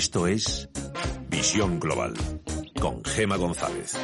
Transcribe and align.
Esto 0.00 0.26
es 0.26 0.66
Visión 1.28 1.78
Global 1.78 2.14
con 2.80 3.04
Gema 3.04 3.36
González. 3.36 3.98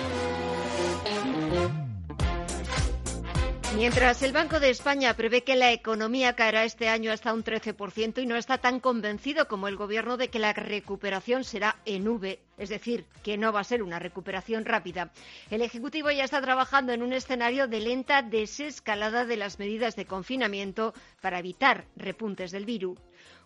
Mientras 3.76 4.22
el 4.22 4.32
Banco 4.32 4.60
de 4.60 4.68
España 4.68 5.14
prevé 5.14 5.42
que 5.42 5.56
la 5.56 5.72
economía 5.72 6.34
caerá 6.34 6.64
este 6.64 6.90
año 6.90 7.10
hasta 7.12 7.32
un 7.32 7.42
13% 7.42 8.22
y 8.22 8.26
no 8.26 8.36
está 8.36 8.58
tan 8.58 8.78
convencido 8.78 9.48
como 9.48 9.68
el 9.68 9.76
Gobierno 9.76 10.18
de 10.18 10.28
que 10.28 10.38
la 10.38 10.52
recuperación 10.52 11.44
será 11.44 11.76
en 11.86 12.06
V, 12.06 12.40
es 12.58 12.68
decir, 12.68 13.06
que 13.22 13.38
no 13.38 13.50
va 13.54 13.60
a 13.60 13.64
ser 13.64 13.82
una 13.82 13.98
recuperación 13.98 14.66
rápida, 14.66 15.12
el 15.50 15.62
Ejecutivo 15.62 16.10
ya 16.10 16.24
está 16.24 16.42
trabajando 16.42 16.92
en 16.92 17.02
un 17.02 17.14
escenario 17.14 17.68
de 17.68 17.80
lenta 17.80 18.20
desescalada 18.20 19.24
de 19.24 19.38
las 19.38 19.58
medidas 19.58 19.96
de 19.96 20.04
confinamiento 20.04 20.92
para 21.22 21.38
evitar 21.38 21.86
repuntes 21.96 22.50
del 22.50 22.66
virus. 22.66 22.98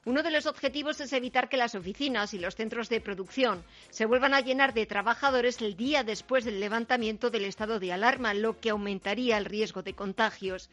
Uno 0.07 0.23
de 0.23 0.31
los 0.31 0.47
objetivos 0.47 0.99
es 1.03 1.13
evitar 1.13 1.51
que 1.51 1.59
las 1.59 1.75
oficinas 1.75 2.33
y 2.33 2.39
los 2.39 2.57
centros 2.57 2.89
de 2.89 3.03
producción 3.03 3.63
se 3.91 4.07
vuelvan 4.07 4.33
a 4.33 4.41
llenar 4.41 4.73
de 4.73 4.87
trabajadores 4.87 5.61
el 5.61 5.77
día 5.77 6.05
después 6.05 6.47
del 6.47 6.59
levantamiento 6.59 7.29
del 7.29 7.45
estado 7.45 7.79
de 7.79 7.93
alarma, 7.93 8.33
lo 8.33 8.59
que 8.59 8.71
aumentaría 8.71 9.37
el 9.37 9.45
riesgo 9.45 9.83
de 9.83 9.93
contagios. 9.93 10.71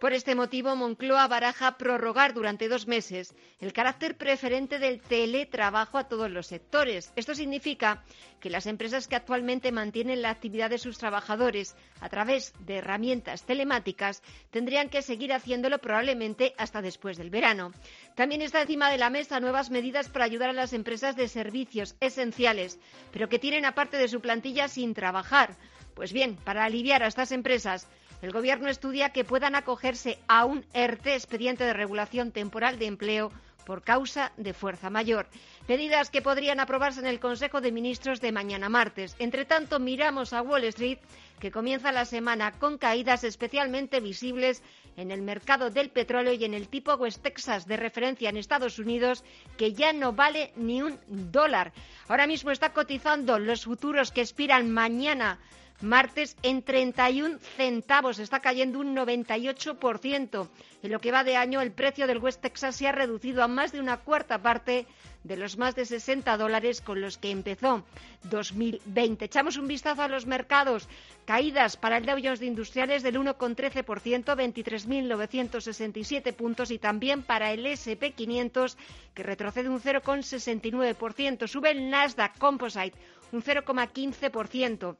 Por 0.00 0.14
este 0.14 0.34
motivo, 0.34 0.74
Moncloa 0.76 1.28
baraja 1.28 1.76
prorrogar 1.76 2.32
durante 2.32 2.68
dos 2.68 2.86
meses 2.86 3.34
el 3.60 3.74
carácter 3.74 4.16
preferente 4.16 4.78
del 4.78 5.02
teletrabajo 5.02 5.98
a 5.98 6.08
todos 6.08 6.30
los 6.30 6.46
sectores. 6.46 7.12
Esto 7.16 7.34
significa 7.34 8.02
que 8.40 8.48
las 8.48 8.64
empresas 8.64 9.08
que 9.08 9.16
actualmente 9.16 9.72
mantienen 9.72 10.22
la 10.22 10.30
actividad 10.30 10.70
de 10.70 10.78
sus 10.78 10.96
trabajadores 10.96 11.76
a 12.00 12.08
través 12.08 12.54
de 12.60 12.76
herramientas 12.76 13.44
telemáticas 13.44 14.22
tendrían 14.50 14.88
que 14.88 15.02
seguir 15.02 15.34
haciéndolo 15.34 15.76
probablemente 15.80 16.54
hasta 16.56 16.80
después 16.80 17.18
del 17.18 17.28
verano. 17.28 17.74
También 18.14 18.40
está 18.40 18.62
encima 18.62 18.90
de 18.90 18.96
la 18.96 19.10
mesa 19.10 19.38
nuevas 19.38 19.68
medidas 19.68 20.08
para 20.08 20.24
ayudar 20.24 20.48
a 20.48 20.54
las 20.54 20.72
empresas 20.72 21.14
de 21.14 21.28
servicios 21.28 21.94
esenciales, 22.00 22.80
pero 23.12 23.28
que 23.28 23.38
tienen 23.38 23.66
aparte 23.66 23.98
de 23.98 24.08
su 24.08 24.22
plantilla 24.22 24.66
sin 24.68 24.94
trabajar. 24.94 25.58
Pues 25.94 26.14
bien, 26.14 26.36
para 26.36 26.64
aliviar 26.64 27.02
a 27.02 27.08
estas 27.08 27.32
empresas, 27.32 27.86
el 28.22 28.32
Gobierno 28.32 28.68
estudia 28.68 29.10
que 29.10 29.24
puedan 29.24 29.54
acogerse 29.54 30.18
a 30.28 30.44
un 30.44 30.64
ERTE, 30.74 31.14
expediente 31.14 31.64
de 31.64 31.72
regulación 31.72 32.32
temporal 32.32 32.78
de 32.78 32.86
empleo, 32.86 33.32
por 33.70 33.82
causa 33.82 34.32
de 34.36 34.52
fuerza 34.52 34.90
mayor. 34.90 35.26
Medidas 35.68 36.10
que 36.10 36.22
podrían 36.22 36.58
aprobarse 36.58 37.00
en 37.00 37.06
el 37.06 37.20
Consejo 37.20 37.60
de 37.60 37.70
Ministros 37.70 38.20
de 38.20 38.32
mañana 38.32 38.68
martes. 38.68 39.14
Entre 39.18 39.44
tanto, 39.44 39.78
miramos 39.78 40.32
a 40.32 40.42
Wall 40.42 40.64
Street, 40.64 40.98
que 41.38 41.52
comienza 41.52 41.92
la 41.92 42.04
semana 42.04 42.52
con 42.52 42.78
caídas 42.78 43.22
especialmente 43.22 44.00
visibles 44.00 44.62
en 44.96 45.10
el 45.10 45.22
mercado 45.22 45.70
del 45.70 45.90
petróleo 45.90 46.32
y 46.32 46.44
en 46.44 46.54
el 46.54 46.68
tipo 46.68 46.94
West 46.94 47.22
Texas 47.22 47.66
de 47.66 47.76
referencia 47.76 48.28
en 48.28 48.36
Estados 48.36 48.78
Unidos, 48.78 49.24
que 49.56 49.72
ya 49.72 49.92
no 49.92 50.12
vale 50.12 50.52
ni 50.56 50.82
un 50.82 50.98
dólar. 51.06 51.72
Ahora 52.08 52.26
mismo 52.26 52.50
está 52.50 52.72
cotizando 52.72 53.38
los 53.38 53.64
futuros 53.64 54.10
que 54.10 54.22
expiran 54.22 54.70
mañana 54.70 55.38
martes 55.80 56.36
en 56.42 56.62
31 56.62 57.38
centavos. 57.56 58.18
Está 58.18 58.40
cayendo 58.40 58.78
un 58.78 58.94
98%. 58.96 60.48
En 60.82 60.90
lo 60.90 61.00
que 61.00 61.12
va 61.12 61.24
de 61.24 61.36
año, 61.36 61.60
el 61.60 61.72
precio 61.72 62.06
del 62.06 62.16
West 62.18 62.40
Texas 62.40 62.76
se 62.76 62.88
ha 62.88 62.92
reducido 62.92 63.42
a 63.42 63.48
más 63.48 63.72
de 63.72 63.80
una 63.80 63.98
cuarta 63.98 64.40
parte 64.40 64.86
de 65.24 65.36
los 65.36 65.58
más 65.58 65.74
de 65.74 65.84
60 65.84 66.36
dólares 66.38 66.80
con 66.80 67.00
los 67.00 67.18
que 67.18 67.30
empezó 67.30 67.84
2020. 68.24 69.26
Echamos 69.26 69.58
un 69.58 69.68
vistazo 69.68 70.02
a 70.02 70.08
los 70.08 70.26
mercados. 70.26 70.88
Caídas 71.26 71.76
para 71.76 71.98
el 71.98 72.06
Dow 72.06 72.18
Jones 72.22 72.40
de 72.40 72.46
Industriales 72.46 73.02
del 73.02 73.16
1,13%, 73.16 73.84
23.967 73.84 76.32
puntos 76.32 76.70
y 76.70 76.78
también 76.78 77.22
para 77.22 77.52
el 77.52 77.66
SP500 77.66 78.76
que 79.14 79.22
retrocede 79.22 79.68
un 79.68 79.80
0,69%. 79.80 81.46
Sube 81.46 81.70
el 81.70 81.90
Nasdaq 81.90 82.38
Composite 82.38 82.96
un 83.32 83.42
0,15%. 83.42 84.96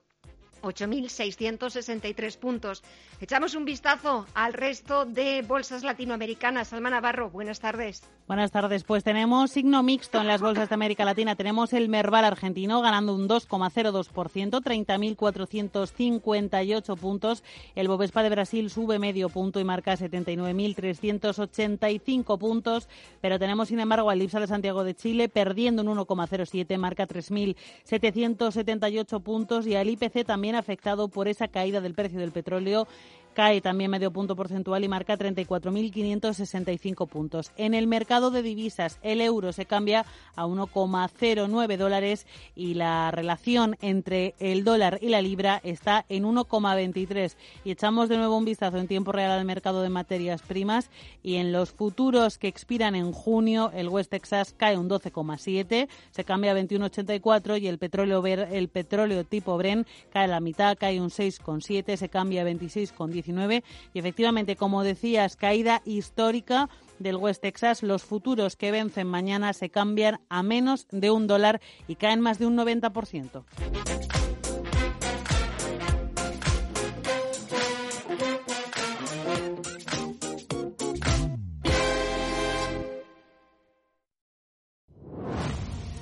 8.663 0.63 2.39
puntos. 2.39 2.83
Echamos 3.21 3.55
un 3.55 3.65
vistazo 3.65 4.27
al 4.35 4.53
resto 4.53 5.05
de 5.05 5.43
bolsas 5.43 5.83
latinoamericanas. 5.83 6.73
Alma 6.73 6.91
Navarro, 6.91 7.31
buenas 7.31 7.61
tardes. 7.61 8.03
Buenas 8.31 8.53
tardes. 8.53 8.85
Pues 8.85 9.03
tenemos 9.03 9.51
signo 9.51 9.83
mixto 9.83 10.21
en 10.21 10.29
las 10.29 10.41
bolsas 10.41 10.69
de 10.69 10.75
América 10.77 11.05
Latina. 11.05 11.35
Tenemos 11.35 11.73
el 11.73 11.89
Merval 11.89 12.25
argentino 12.25 12.81
ganando 12.81 13.13
un 13.13 13.29
2,02%, 13.29 14.63
30.458 14.63 16.97
puntos. 16.97 17.43
El 17.75 17.89
Bovespa 17.89 18.23
de 18.23 18.31
Brasil 18.31 18.71
sube 18.71 19.01
medio 19.01 19.31
punto 19.31 19.59
y 19.59 19.65
marca 19.65 19.97
79.385 19.97 22.39
puntos. 22.39 22.89
Pero 23.21 23.41
tenemos, 23.41 23.67
sin 23.67 23.81
embargo, 23.81 24.11
al 24.11 24.23
IPSA 24.23 24.39
de 24.39 24.47
Santiago 24.47 24.85
de 24.85 24.95
Chile 24.95 25.29
perdiendo 25.29 25.83
un 25.83 25.89
1,07, 25.89 26.79
marca 26.79 27.09
3.778 27.09 29.23
puntos. 29.25 29.67
Y 29.67 29.75
al 29.75 29.89
IPC 29.89 30.25
también 30.25 30.50
afectado 30.55 31.09
por 31.09 31.29
esa 31.29 31.49
caída 31.49 31.81
del 31.81 31.95
precio 31.95 32.19
del 32.19 32.33
petróleo 32.33 32.87
cae 33.35 33.61
también 33.61 33.91
medio 33.91 34.11
punto 34.11 34.37
porcentual 34.37 34.85
y 34.85 34.89
marca 34.89 35.17
34.565 35.17 37.09
puntos. 37.09 37.53
En 37.57 37.75
el 37.75 37.87
mercado 37.87 38.31
de 38.31 38.43
divisas, 38.43 38.99
el 39.03 39.21
euro 39.21 39.53
se 39.53 39.67
cambia 39.67 40.05
a 40.37 40.47
1,09 40.47 41.77
dólares 41.77 42.27
y 42.55 42.75
la 42.75 43.11
relación 43.11 43.77
entre 43.81 44.35
el 44.39 44.65
dólar 44.65 44.99
y 45.01 45.09
la 45.09 45.23
libra 45.23 45.61
está 45.65 46.05
en 46.09 46.25
1,23. 46.25 47.37
Y 47.65 47.71
echamos 47.71 48.09
de 48.09 48.17
nuevo 48.17 48.37
un 48.37 48.45
vistazo 48.45 48.79
en 48.79 48.89
tiempo 48.89 49.13
real 49.13 49.31
al 49.31 49.45
mercado 49.45 49.83
de 49.83 49.89
materias 49.89 50.43
primas 50.43 50.91
y 51.23 51.37
en 51.37 51.53
los 51.53 51.73
futuros 51.73 52.39
que 52.39 52.49
expiran 52.49 52.95
en 52.95 53.13
junio, 53.13 53.71
el 53.75 53.89
West 53.89 54.11
Texas 54.11 54.55
cae 54.57 54.77
un 54.77 54.89
12,7, 54.89 55.89
se 56.11 56.25
cambia 56.25 56.53
a 56.53 56.57
21,84 56.57 57.61
y 57.61 57.69
el 57.69 57.79
petróleo, 57.79 58.25
el 58.25 58.69
petróleo 58.69 59.25
tipo 59.25 59.57
Bren 59.57 59.87
cae 60.13 60.25
a 60.25 60.29
la 60.29 60.41
mitad, 60.41 60.77
cae 60.79 61.01
un 61.01 61.11
6,7, 61.11 61.97
se 61.97 62.09
cambia 62.09 62.43
a 62.43 62.47
26,10 62.47 63.20
y 63.29 63.99
efectivamente, 63.99 64.57
como 64.57 64.83
decías, 64.83 65.37
caída 65.37 65.83
histórica 65.85 66.69
del 66.99 67.17
West 67.17 67.43
Texas. 67.43 67.83
Los 67.83 68.05
futuros 68.05 68.57
que 68.57 68.71
vencen 68.71 69.07
mañana 69.07 69.53
se 69.53 69.71
cambian 69.71 70.21
a 70.29 70.43
menos 70.43 70.87
de 70.91 71.11
un 71.11 71.27
dólar 71.27 71.61
y 71.89 71.97
caen 71.97 72.21
más 72.21 72.39
de 72.39 72.47
un 72.47 72.57
90%. 72.57 73.45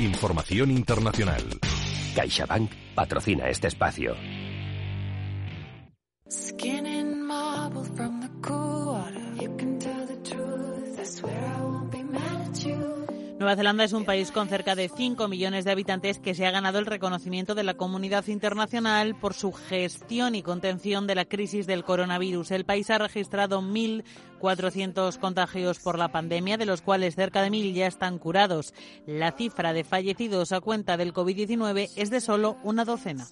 Información 0.00 0.70
internacional. 0.70 1.42
CaixaBank 2.14 2.72
patrocina 2.94 3.50
este 3.50 3.68
espacio. 3.68 4.16
Nueva 13.40 13.56
Zelanda 13.56 13.84
es 13.84 13.94
un 13.94 14.04
país 14.04 14.32
con 14.32 14.50
cerca 14.50 14.74
de 14.74 14.90
5 14.90 15.26
millones 15.26 15.64
de 15.64 15.70
habitantes 15.70 16.18
que 16.18 16.34
se 16.34 16.44
ha 16.44 16.50
ganado 16.50 16.78
el 16.78 16.84
reconocimiento 16.84 17.54
de 17.54 17.62
la 17.64 17.72
comunidad 17.72 18.26
internacional 18.26 19.14
por 19.14 19.32
su 19.32 19.50
gestión 19.50 20.34
y 20.34 20.42
contención 20.42 21.06
de 21.06 21.14
la 21.14 21.24
crisis 21.24 21.66
del 21.66 21.82
coronavirus. 21.82 22.50
El 22.50 22.66
país 22.66 22.90
ha 22.90 22.98
registrado 22.98 23.62
1.400 23.62 25.18
contagios 25.18 25.78
por 25.78 25.98
la 25.98 26.12
pandemia, 26.12 26.58
de 26.58 26.66
los 26.66 26.82
cuales 26.82 27.14
cerca 27.14 27.40
de 27.40 27.48
1.000 27.48 27.72
ya 27.72 27.86
están 27.86 28.18
curados. 28.18 28.74
La 29.06 29.32
cifra 29.32 29.72
de 29.72 29.84
fallecidos 29.84 30.52
a 30.52 30.60
cuenta 30.60 30.98
del 30.98 31.14
COVID-19 31.14 31.92
es 31.96 32.10
de 32.10 32.20
solo 32.20 32.58
una 32.62 32.84
docena. 32.84 33.26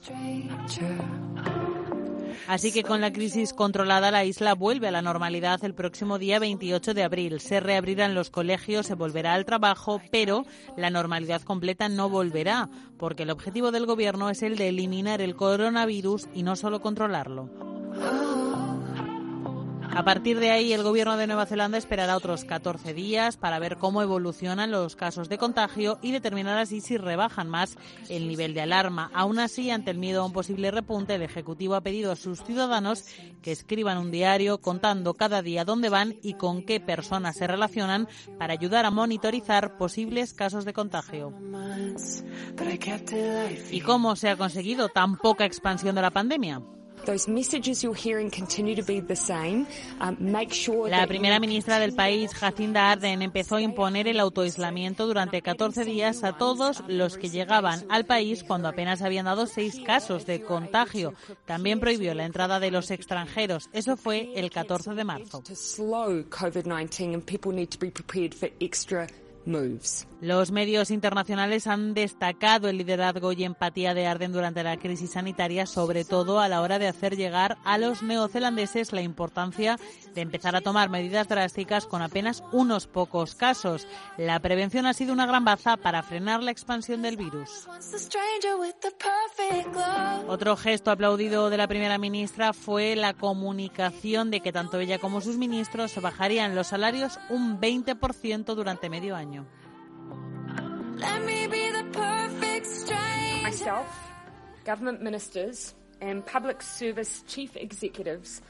Así 2.46 2.72
que 2.72 2.82
con 2.82 3.00
la 3.00 3.12
crisis 3.12 3.52
controlada, 3.52 4.10
la 4.10 4.24
isla 4.24 4.54
vuelve 4.54 4.88
a 4.88 4.92
la 4.92 5.02
normalidad 5.02 5.64
el 5.64 5.74
próximo 5.74 6.18
día 6.18 6.38
28 6.38 6.94
de 6.94 7.02
abril. 7.02 7.40
Se 7.40 7.60
reabrirán 7.60 8.14
los 8.14 8.30
colegios, 8.30 8.86
se 8.86 8.94
volverá 8.94 9.34
al 9.34 9.44
trabajo, 9.44 10.00
pero 10.10 10.44
la 10.76 10.90
normalidad 10.90 11.42
completa 11.42 11.88
no 11.88 12.08
volverá, 12.08 12.68
porque 12.98 13.24
el 13.24 13.30
objetivo 13.30 13.70
del 13.70 13.86
gobierno 13.86 14.30
es 14.30 14.42
el 14.42 14.56
de 14.56 14.68
eliminar 14.68 15.20
el 15.20 15.36
coronavirus 15.36 16.28
y 16.34 16.42
no 16.42 16.56
solo 16.56 16.80
controlarlo. 16.80 17.77
A 19.90 20.04
partir 20.04 20.38
de 20.38 20.50
ahí, 20.50 20.72
el 20.72 20.82
gobierno 20.82 21.16
de 21.16 21.26
Nueva 21.26 21.46
Zelanda 21.46 21.78
esperará 21.78 22.16
otros 22.16 22.44
14 22.44 22.94
días 22.94 23.36
para 23.36 23.58
ver 23.58 23.76
cómo 23.78 24.02
evolucionan 24.02 24.70
los 24.70 24.96
casos 24.96 25.28
de 25.28 25.38
contagio 25.38 25.98
y 26.02 26.12
determinar 26.12 26.58
así 26.58 26.80
si 26.80 26.96
rebajan 26.96 27.48
más 27.48 27.76
el 28.08 28.28
nivel 28.28 28.54
de 28.54 28.60
alarma. 28.60 29.10
Aún 29.12 29.38
así, 29.38 29.70
ante 29.70 29.90
el 29.90 29.98
miedo 29.98 30.22
a 30.22 30.26
un 30.26 30.32
posible 30.32 30.70
repunte, 30.70 31.14
el 31.14 31.22
Ejecutivo 31.22 31.74
ha 31.74 31.80
pedido 31.80 32.12
a 32.12 32.16
sus 32.16 32.42
ciudadanos 32.44 33.04
que 33.42 33.52
escriban 33.52 33.98
un 33.98 34.10
diario 34.10 34.58
contando 34.58 35.14
cada 35.14 35.42
día 35.42 35.64
dónde 35.64 35.88
van 35.88 36.16
y 36.22 36.34
con 36.34 36.62
qué 36.62 36.80
personas 36.80 37.36
se 37.36 37.46
relacionan 37.46 38.08
para 38.38 38.52
ayudar 38.52 38.86
a 38.86 38.90
monitorizar 38.90 39.76
posibles 39.76 40.32
casos 40.32 40.64
de 40.64 40.72
contagio. 40.72 41.34
¿Y 43.70 43.80
cómo 43.80 44.16
se 44.16 44.28
ha 44.28 44.36
conseguido 44.36 44.88
tan 44.88 45.16
poca 45.16 45.44
expansión 45.44 45.94
de 45.94 46.02
la 46.02 46.10
pandemia? 46.10 46.62
La 50.90 51.06
primera 51.06 51.38
ministra 51.40 51.78
del 51.78 51.94
país, 51.94 52.34
Jacinda 52.34 52.90
Arden, 52.90 53.22
empezó 53.22 53.56
a 53.56 53.60
imponer 53.60 54.08
el 54.08 54.20
autoaislamiento 54.20 55.06
durante 55.06 55.42
14 55.42 55.84
días 55.84 56.24
a 56.24 56.36
todos 56.36 56.82
los 56.88 57.16
que 57.16 57.28
llegaban 57.28 57.84
al 57.88 58.04
país 58.04 58.44
cuando 58.44 58.68
apenas 58.68 59.02
habían 59.02 59.26
dado 59.26 59.46
seis 59.46 59.80
casos 59.84 60.26
de 60.26 60.42
contagio. 60.42 61.14
También 61.46 61.80
prohibió 61.80 62.14
la 62.14 62.24
entrada 62.24 62.60
de 62.60 62.70
los 62.70 62.90
extranjeros. 62.90 63.68
Eso 63.72 63.96
fue 63.96 64.32
el 64.34 64.50
14 64.50 64.94
de 64.94 65.04
marzo. 65.04 65.42
Los 70.20 70.50
medios 70.50 70.90
internacionales 70.90 71.66
han 71.66 71.94
destacado 71.94 72.68
el 72.68 72.76
liderazgo 72.76 73.32
y 73.32 73.44
empatía 73.44 73.94
de 73.94 74.06
Arden 74.06 74.32
durante 74.32 74.62
la 74.62 74.76
crisis 74.76 75.12
sanitaria, 75.12 75.64
sobre 75.64 76.04
todo 76.04 76.40
a 76.40 76.48
la 76.48 76.60
hora 76.60 76.78
de 76.78 76.88
hacer 76.88 77.16
llegar 77.16 77.56
a 77.64 77.78
los 77.78 78.02
neozelandeses 78.02 78.92
la 78.92 79.00
importancia 79.00 79.78
de 80.14 80.20
empezar 80.20 80.56
a 80.56 80.60
tomar 80.60 80.90
medidas 80.90 81.28
drásticas 81.28 81.86
con 81.86 82.02
apenas 82.02 82.42
unos 82.52 82.86
pocos 82.86 83.34
casos. 83.36 83.86
La 84.16 84.40
prevención 84.40 84.86
ha 84.86 84.92
sido 84.92 85.12
una 85.12 85.26
gran 85.26 85.44
baza 85.44 85.76
para 85.76 86.02
frenar 86.02 86.42
la 86.42 86.50
expansión 86.50 87.00
del 87.00 87.16
virus. 87.16 87.68
Otro 90.26 90.56
gesto 90.56 90.90
aplaudido 90.90 91.48
de 91.48 91.56
la 91.56 91.68
primera 91.68 91.96
ministra 91.96 92.52
fue 92.52 92.96
la 92.96 93.14
comunicación 93.14 94.30
de 94.30 94.40
que 94.40 94.52
tanto 94.52 94.78
ella 94.78 94.98
como 94.98 95.20
sus 95.20 95.36
ministros 95.36 96.00
bajarían 96.00 96.54
los 96.54 96.66
salarios 96.66 97.18
un 97.30 97.60
20% 97.60 98.54
durante 98.54 98.90
medio 98.90 99.16
año. 99.16 99.37
Myself, 103.42 103.86
government 104.64 105.02
ministers 105.02 105.74
and 106.00 106.24
public 106.24 106.62
service 106.62 107.22
chief 107.26 107.56
executives 107.56 108.42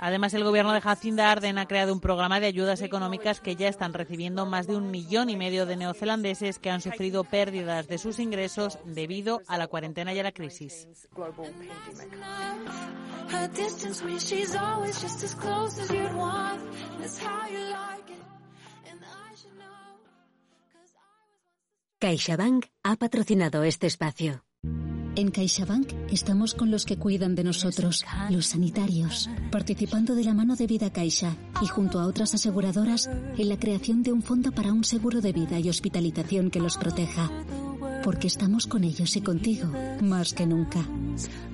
Además, 0.00 0.34
el 0.34 0.44
gobierno 0.44 0.72
de 0.72 0.80
Jacinda 0.80 1.30
Arden 1.30 1.58
ha 1.58 1.66
creado 1.66 1.92
un 1.92 2.00
programa 2.00 2.40
de 2.40 2.46
ayudas 2.46 2.80
económicas 2.82 3.40
que 3.40 3.56
ya 3.56 3.68
están 3.68 3.92
recibiendo 3.92 4.46
más 4.46 4.66
de 4.66 4.76
un 4.76 4.90
millón 4.90 5.30
y 5.30 5.36
medio 5.36 5.66
de 5.66 5.76
neozelandeses 5.76 6.58
que 6.58 6.70
han 6.70 6.80
sufrido 6.80 7.24
pérdidas 7.24 7.88
de 7.88 7.98
sus 7.98 8.18
ingresos 8.18 8.78
debido 8.84 9.42
a 9.48 9.58
la 9.58 9.66
cuarentena 9.66 10.14
y 10.14 10.18
a 10.18 10.22
la 10.22 10.32
crisis. 10.32 10.88
CaixaBank 22.02 22.66
ha 22.82 22.96
patrocinado 22.96 23.62
este 23.62 23.86
espacio. 23.86 24.44
En 25.14 25.30
CaixaBank 25.30 25.92
estamos 26.10 26.52
con 26.52 26.72
los 26.72 26.84
que 26.84 26.98
cuidan 26.98 27.36
de 27.36 27.44
nosotros, 27.44 28.04
los 28.28 28.46
sanitarios, 28.46 29.30
participando 29.52 30.16
de 30.16 30.24
la 30.24 30.34
mano 30.34 30.56
de 30.56 30.66
Vida 30.66 30.92
Caixa 30.92 31.36
y 31.60 31.68
junto 31.68 32.00
a 32.00 32.08
otras 32.08 32.34
aseguradoras 32.34 33.08
en 33.38 33.48
la 33.48 33.56
creación 33.56 34.02
de 34.02 34.10
un 34.10 34.20
fondo 34.20 34.50
para 34.50 34.72
un 34.72 34.82
seguro 34.82 35.20
de 35.20 35.32
vida 35.32 35.60
y 35.60 35.68
hospitalización 35.68 36.50
que 36.50 36.58
los 36.58 36.76
proteja. 36.76 37.30
Porque 38.02 38.26
estamos 38.26 38.66
con 38.66 38.82
ellos 38.82 39.14
y 39.14 39.20
contigo 39.20 39.70
más 40.00 40.32
que 40.32 40.44
nunca. 40.44 40.84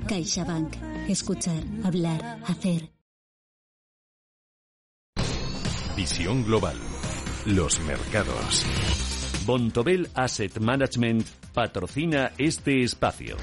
CaixaBank. 0.06 0.76
Escuchar, 1.10 1.62
hablar, 1.84 2.40
hacer. 2.46 2.90
Visión 5.94 6.42
global. 6.42 6.78
Los 7.44 7.80
mercados. 7.80 9.07
Bontobel 9.48 10.10
Asset 10.12 10.58
Management 10.58 11.26
patrocina 11.54 12.32
este 12.36 12.82
espacio. 12.82 13.38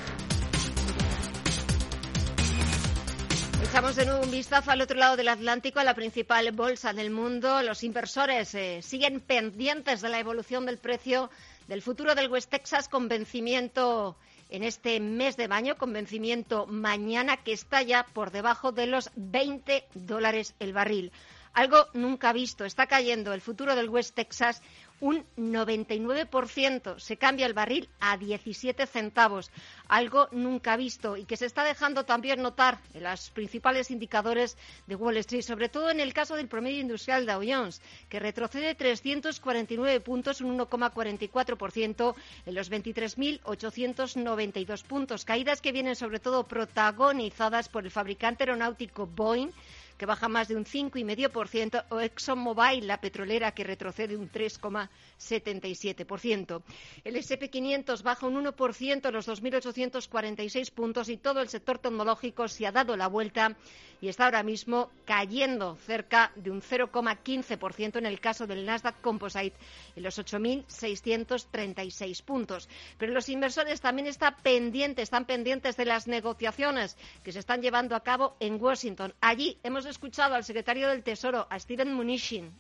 Echamos 3.64 3.96
de 3.96 4.06
nuevo 4.06 4.22
un 4.22 4.30
vistazo 4.30 4.70
al 4.70 4.82
otro 4.82 5.00
lado 5.00 5.18
del 5.18 5.30
Atlántico, 5.30 5.80
a 5.80 5.84
la 5.84 5.96
principal 5.96 6.52
bolsa 6.52 6.94
del 6.94 7.10
mundo. 7.10 7.64
Los 7.64 7.84
inversores 7.84 8.54
eh, 8.54 8.84
siguen 8.84 9.20
pendientes 9.20 10.02
de 10.02 10.10
la 10.10 10.20
evolución 10.20 10.68
del 10.68 10.78
precio 10.78 11.32
del 11.68 11.82
futuro 11.82 12.14
del 12.14 12.30
West 12.30 12.52
Texas 12.52 12.88
con 12.88 13.08
vencimiento 13.08 14.16
en 14.50 14.62
este 14.62 15.00
mes 15.00 15.38
de 15.38 15.48
mayo, 15.48 15.76
con 15.76 15.92
vencimiento 15.92 16.68
mañana, 16.68 17.38
que 17.38 17.52
está 17.52 17.82
ya 17.82 18.06
por 18.14 18.30
debajo 18.30 18.72
de 18.72 18.86
los 18.86 19.10
20 19.16 19.88
dólares 19.96 20.54
el 20.60 20.72
barril. 20.72 21.12
Algo 21.56 21.88
nunca 21.94 22.34
visto. 22.34 22.66
Está 22.66 22.86
cayendo 22.86 23.34
el 23.34 23.40
futuro 23.40 23.78
del 23.78 23.90
West 23.90 24.14
Texas 24.14 24.62
un 25.00 25.26
99%. 25.38 27.00
Se 27.00 27.18
cambia 27.18 27.46
el 27.46 27.54
barril 27.54 27.88
a 28.00 28.18
17 28.18 28.88
centavos, 28.88 29.52
algo 29.88 30.28
nunca 30.32 30.76
visto 30.78 31.18
y 31.18 31.26
que 31.26 31.38
se 31.38 31.46
está 31.46 31.64
dejando 31.64 32.06
también 32.06 32.42
notar 32.42 32.80
en 32.94 33.04
los 33.04 33.30
principales 33.32 33.92
indicadores 33.92 34.58
de 34.88 34.96
Wall 34.96 35.18
Street, 35.18 35.44
sobre 35.44 35.70
todo 35.70 35.90
en 35.90 36.00
el 36.00 36.14
caso 36.14 36.36
del 36.36 36.48
promedio 36.48 36.82
industrial 36.82 37.26
Dow 37.26 37.42
Jones, 37.46 37.82
que 38.10 38.20
retrocede 38.20 38.76
349 38.76 40.00
puntos, 40.02 40.42
un 40.42 40.58
1,44% 40.58 42.16
en 42.46 42.56
los 42.56 42.72
23.892 42.72 44.84
puntos. 44.84 45.26
Caídas 45.26 45.62
que 45.62 45.72
vienen 45.72 45.96
sobre 45.96 46.20
todo 46.20 46.48
protagonizadas 46.48 47.70
por 47.70 47.86
el 47.86 47.92
fabricante 47.92 48.44
aeronáutico 48.44 49.08
Boeing 49.08 49.52
que 49.98 50.06
baja 50.06 50.28
más 50.28 50.48
de 50.48 50.56
un 50.56 50.66
5,5%, 50.66 51.86
o 51.90 52.00
ExxonMobil, 52.00 52.86
la 52.88 53.02
petrolera, 53.02 53.52
que 53.52 53.64
retrocede 53.64 54.16
un 54.16 54.32
3,77%. 54.32 56.62
El 57.04 57.16
SP500 57.16 58.04
baja 58.04 58.28
un 58.28 58.46
1%, 58.46 59.12
los 59.12 59.28
2.846 59.28 60.72
puntos, 60.72 61.10
y 61.10 61.18
todo 61.18 61.42
el 61.42 61.50
sector 61.50 61.80
tecnológico 61.80 62.48
se 62.48 62.68
ha 62.68 62.72
dado 62.72 62.96
la 62.98 63.08
vuelta 63.08 63.56
y 64.02 64.10
está 64.10 64.26
ahora 64.26 64.44
mismo 64.44 64.92
cayendo 65.06 65.78
cerca 65.78 66.32
de 66.36 66.52
un 66.52 66.62
0,15% 66.62 67.98
en 67.98 68.06
el 68.06 68.20
caso 68.20 68.46
del 68.46 68.66
Nasdaq 68.66 69.00
Composite, 69.02 69.56
en 69.96 70.04
los 70.04 70.20
8.636 70.20 72.22
puntos. 72.24 72.68
Pero 72.98 73.14
los 73.14 73.30
inversores 73.30 73.80
también 73.82 74.08
están 74.08 74.36
pendientes, 74.44 75.04
están 75.04 75.26
pendientes 75.26 75.78
de 75.78 75.86
las 75.86 76.08
negociaciones 76.08 76.98
que 77.24 77.32
se 77.32 77.40
están 77.40 77.62
llevando 77.62 77.96
a 77.96 78.02
cabo 78.02 78.36
en 78.40 78.62
Washington. 78.62 79.14
Allí 79.22 79.58
hemos 79.64 79.85
escuchado 79.90 80.36
al 80.36 80.44
secretario 80.44 80.88
del 80.90 81.04
Tesoro, 81.04 81.48
a 81.50 81.60
Steven 81.60 81.94
Mnuchin, 81.96 82.52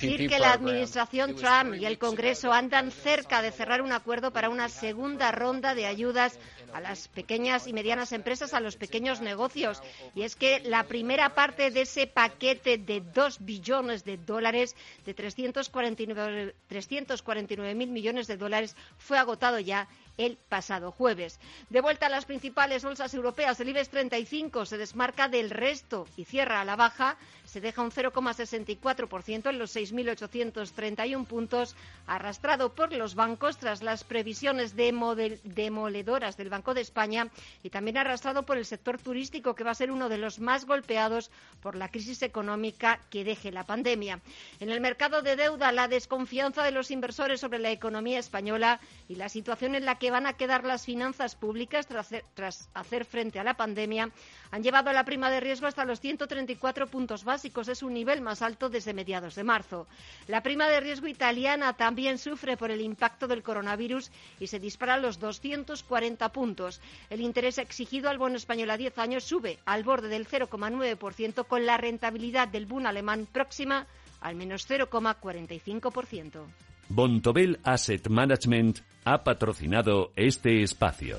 Decir 0.00 0.28
que 0.28 0.40
la 0.40 0.52
administración 0.52 1.36
Trump 1.36 1.76
y 1.76 1.86
el 1.86 1.96
Congreso 1.96 2.52
andan 2.52 2.90
cerca 2.90 3.40
de 3.40 3.52
cerrar 3.52 3.82
un 3.82 3.92
acuerdo 3.92 4.32
para 4.32 4.50
una 4.50 4.68
segunda 4.68 5.30
ronda 5.30 5.76
de 5.76 5.86
ayudas 5.86 6.40
a 6.74 6.80
las 6.80 7.06
pequeñas 7.08 7.68
y 7.68 7.72
medianas 7.72 8.12
empresas, 8.12 8.52
a 8.54 8.60
los 8.60 8.76
pequeños 8.76 9.20
negocios. 9.20 9.82
Y 10.14 10.22
es 10.22 10.34
que 10.34 10.60
la 10.60 10.84
primera 10.84 11.34
parte 11.34 11.70
de 11.70 11.82
ese 11.82 12.06
paquete 12.08 12.78
de 12.78 13.00
dos 13.00 13.36
billones 13.40 14.04
de 14.04 14.16
dólares, 14.16 14.74
de 15.06 15.14
349 15.14 17.74
mil 17.74 17.90
millones 17.90 18.26
de 18.26 18.36
dólares, 18.36 18.74
fue 18.98 19.18
agotado 19.18 19.60
ya 19.60 19.86
el 20.16 20.36
pasado 20.36 20.90
jueves. 20.90 21.38
De 21.70 21.80
vuelta 21.80 22.06
a 22.06 22.10
las 22.10 22.24
principales 22.24 22.82
bolsas 22.84 23.14
europeas, 23.14 23.60
el 23.60 23.68
IBEX 23.68 23.90
35 23.90 24.66
se 24.66 24.76
desmarca 24.76 25.28
del 25.28 25.50
resto 25.50 26.08
y 26.16 26.24
cierra 26.24 26.57
a 26.60 26.64
la 26.64 26.76
baja 26.76 27.16
se 27.44 27.62
deja 27.62 27.80
un 27.80 27.90
0,64% 27.90 29.48
en 29.48 29.58
los 29.58 29.74
6.831 29.74 31.26
puntos, 31.26 31.76
arrastrado 32.06 32.74
por 32.74 32.92
los 32.92 33.14
bancos 33.14 33.56
tras 33.56 33.82
las 33.82 34.04
previsiones 34.04 34.76
demoledoras 34.76 36.36
del 36.36 36.50
Banco 36.50 36.74
de 36.74 36.82
España 36.82 37.28
y 37.62 37.70
también 37.70 37.96
arrastrado 37.96 38.44
por 38.44 38.58
el 38.58 38.66
sector 38.66 38.98
turístico, 38.98 39.54
que 39.54 39.64
va 39.64 39.70
a 39.70 39.74
ser 39.74 39.90
uno 39.90 40.10
de 40.10 40.18
los 40.18 40.40
más 40.40 40.66
golpeados 40.66 41.30
por 41.62 41.74
la 41.74 41.88
crisis 41.88 42.20
económica 42.22 43.00
que 43.08 43.24
deje 43.24 43.50
la 43.50 43.64
pandemia. 43.64 44.20
En 44.60 44.70
el 44.70 44.82
mercado 44.82 45.22
de 45.22 45.36
deuda, 45.36 45.72
la 45.72 45.88
desconfianza 45.88 46.62
de 46.62 46.70
los 46.70 46.90
inversores 46.90 47.40
sobre 47.40 47.58
la 47.58 47.70
economía 47.70 48.18
española 48.18 48.78
y 49.08 49.14
la 49.14 49.30
situación 49.30 49.74
en 49.74 49.86
la 49.86 49.98
que 49.98 50.10
van 50.10 50.26
a 50.26 50.34
quedar 50.34 50.64
las 50.64 50.84
finanzas 50.84 51.34
públicas 51.34 51.86
tras 51.86 52.68
hacer, 52.74 53.04
frente 53.06 53.38
a 53.38 53.44
la 53.44 53.54
pandemia 53.54 54.10
han 54.50 54.62
llevado 54.62 54.90
a 54.90 54.92
la 54.92 55.04
prima 55.04 55.30
de 55.30 55.40
riesgo 55.40 55.66
hasta 55.66 55.84
los 55.84 56.00
134 56.38 56.86
puntos 56.86 57.24
básicos. 57.24 57.68
Es 57.68 57.82
un 57.82 57.94
nivel 57.94 58.20
más 58.20 58.42
alto 58.42 58.68
desde 58.68 58.94
mediados 58.94 59.34
de 59.34 59.44
marzo. 59.44 59.86
La 60.28 60.42
prima 60.42 60.68
de 60.68 60.80
riesgo 60.80 61.08
italiana 61.08 61.72
también 61.72 62.18
sufre 62.18 62.56
por 62.56 62.70
el 62.70 62.80
impacto 62.80 63.26
del 63.26 63.42
coronavirus 63.42 64.10
y 64.38 64.46
se 64.46 64.60
dispara 64.60 64.94
a 64.94 64.98
los 64.98 65.18
240 65.18 66.28
puntos. 66.30 66.80
El 67.10 67.20
interés 67.20 67.58
exigido 67.58 68.08
al 68.08 68.18
bono 68.18 68.36
español 68.36 68.70
a 68.70 68.76
10 68.76 68.98
años 68.98 69.24
sube 69.24 69.58
al 69.64 69.82
borde 69.82 70.08
del 70.08 70.28
0,9% 70.28 71.46
con 71.46 71.66
la 71.66 71.76
rentabilidad 71.76 72.48
del 72.48 72.66
bono 72.66 72.88
alemán 72.88 73.26
próxima 73.30 73.86
al 74.20 74.34
menos 74.34 74.68
0,45%. 74.68 76.44
Bontobel 76.88 77.60
Asset 77.62 78.08
Management 78.08 78.80
ha 79.04 79.22
patrocinado 79.22 80.12
este 80.16 80.62
espacio. 80.62 81.18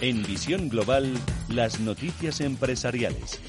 En 0.00 0.22
Visión 0.22 0.68
Global, 0.68 1.12
las 1.48 1.80
noticias 1.80 2.40
empresariales. 2.40 3.40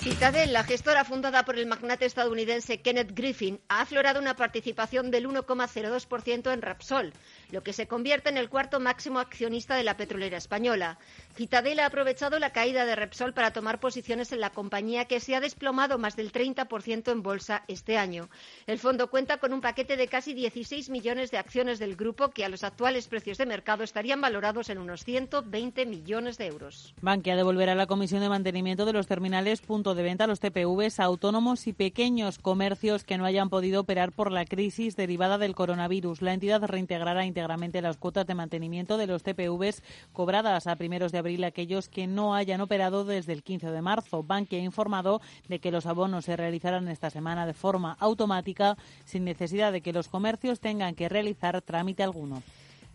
Citadel, 0.00 0.52
la 0.52 0.64
gestora 0.64 1.04
fundada 1.04 1.44
por 1.44 1.56
el 1.56 1.66
magnate 1.66 2.04
estadounidense 2.04 2.82
Kenneth 2.82 3.12
Griffin, 3.14 3.60
ha 3.68 3.82
aflorado 3.82 4.18
una 4.18 4.34
participación 4.34 5.12
del 5.12 5.28
1,02% 5.28 6.52
en 6.52 6.62
Rapsol, 6.62 7.12
lo 7.50 7.62
que 7.62 7.72
se 7.72 7.86
convierte 7.86 8.28
en 8.28 8.36
el 8.36 8.48
cuarto 8.48 8.80
máximo 8.80 9.18
accionista 9.18 9.76
de 9.76 9.84
la 9.84 9.96
petrolera 9.96 10.36
española. 10.36 10.98
Citadel 11.34 11.80
ha 11.80 11.86
aprovechado 11.86 12.38
la 12.38 12.50
caída 12.50 12.84
de 12.84 12.96
Repsol 12.96 13.34
para 13.34 13.52
tomar 13.52 13.80
posiciones 13.80 14.32
en 14.32 14.40
la 14.40 14.50
compañía 14.50 15.06
que 15.06 15.20
se 15.20 15.34
ha 15.34 15.40
desplomado 15.40 15.98
más 15.98 16.16
del 16.16 16.32
30% 16.32 17.10
en 17.10 17.22
bolsa 17.22 17.64
este 17.68 17.98
año. 17.98 18.28
El 18.66 18.78
fondo 18.78 19.10
cuenta 19.10 19.38
con 19.38 19.52
un 19.52 19.60
paquete 19.60 19.96
de 19.96 20.08
casi 20.08 20.34
16 20.34 20.90
millones 20.90 21.30
de 21.30 21.38
acciones 21.38 21.78
del 21.78 21.96
grupo 21.96 22.30
que 22.30 22.44
a 22.44 22.48
los 22.48 22.64
actuales 22.64 23.08
precios 23.08 23.38
de 23.38 23.46
mercado 23.46 23.84
estarían 23.84 24.20
valorados 24.20 24.70
en 24.70 24.78
unos 24.78 25.04
120 25.04 25.86
millones 25.86 26.38
de 26.38 26.46
euros. 26.46 26.94
Bankia 27.00 27.36
devolverá 27.36 27.74
la 27.74 27.86
comisión 27.86 28.20
de 28.20 28.28
mantenimiento 28.28 28.84
de 28.84 28.92
los 28.92 29.06
terminales 29.06 29.60
punto 29.60 29.94
de 29.94 30.02
venta 30.02 30.24
a 30.24 30.26
los 30.26 30.40
TPVs 30.40 31.00
autónomos 31.00 31.66
y 31.66 31.72
pequeños 31.72 32.38
comercios 32.38 33.04
que 33.04 33.18
no 33.18 33.24
hayan 33.24 33.50
podido 33.50 33.80
operar 33.80 34.12
por 34.12 34.30
la 34.30 34.44
crisis 34.44 34.96
derivada 34.96 35.38
del 35.38 35.54
coronavirus. 35.54 36.22
La 36.22 36.32
entidad 36.32 36.62
reintegrará 36.62 37.24
íntegramente 37.34 37.82
las 37.82 37.96
cuotas 37.96 38.28
de 38.28 38.34
mantenimiento 38.36 38.96
de 38.96 39.08
los 39.08 39.24
TPVs 39.24 39.82
cobradas 40.12 40.68
a 40.68 40.76
primeros 40.76 41.10
de 41.10 41.18
abril 41.18 41.42
a 41.42 41.48
aquellos 41.48 41.88
que 41.88 42.06
no 42.06 42.32
hayan 42.32 42.60
operado 42.60 43.04
desde 43.04 43.32
el 43.32 43.42
15 43.42 43.72
de 43.72 43.82
marzo. 43.82 44.22
Bankia 44.22 44.60
ha 44.60 44.62
informado 44.62 45.20
de 45.48 45.58
que 45.58 45.72
los 45.72 45.86
abonos 45.86 46.26
se 46.26 46.36
realizarán 46.36 46.86
esta 46.86 47.10
semana 47.10 47.44
de 47.44 47.52
forma 47.52 47.96
automática 47.98 48.76
sin 49.04 49.24
necesidad 49.24 49.72
de 49.72 49.80
que 49.80 49.92
los 49.92 50.06
comercios 50.06 50.60
tengan 50.60 50.94
que 50.94 51.08
realizar 51.08 51.60
trámite 51.60 52.04
alguno. 52.04 52.40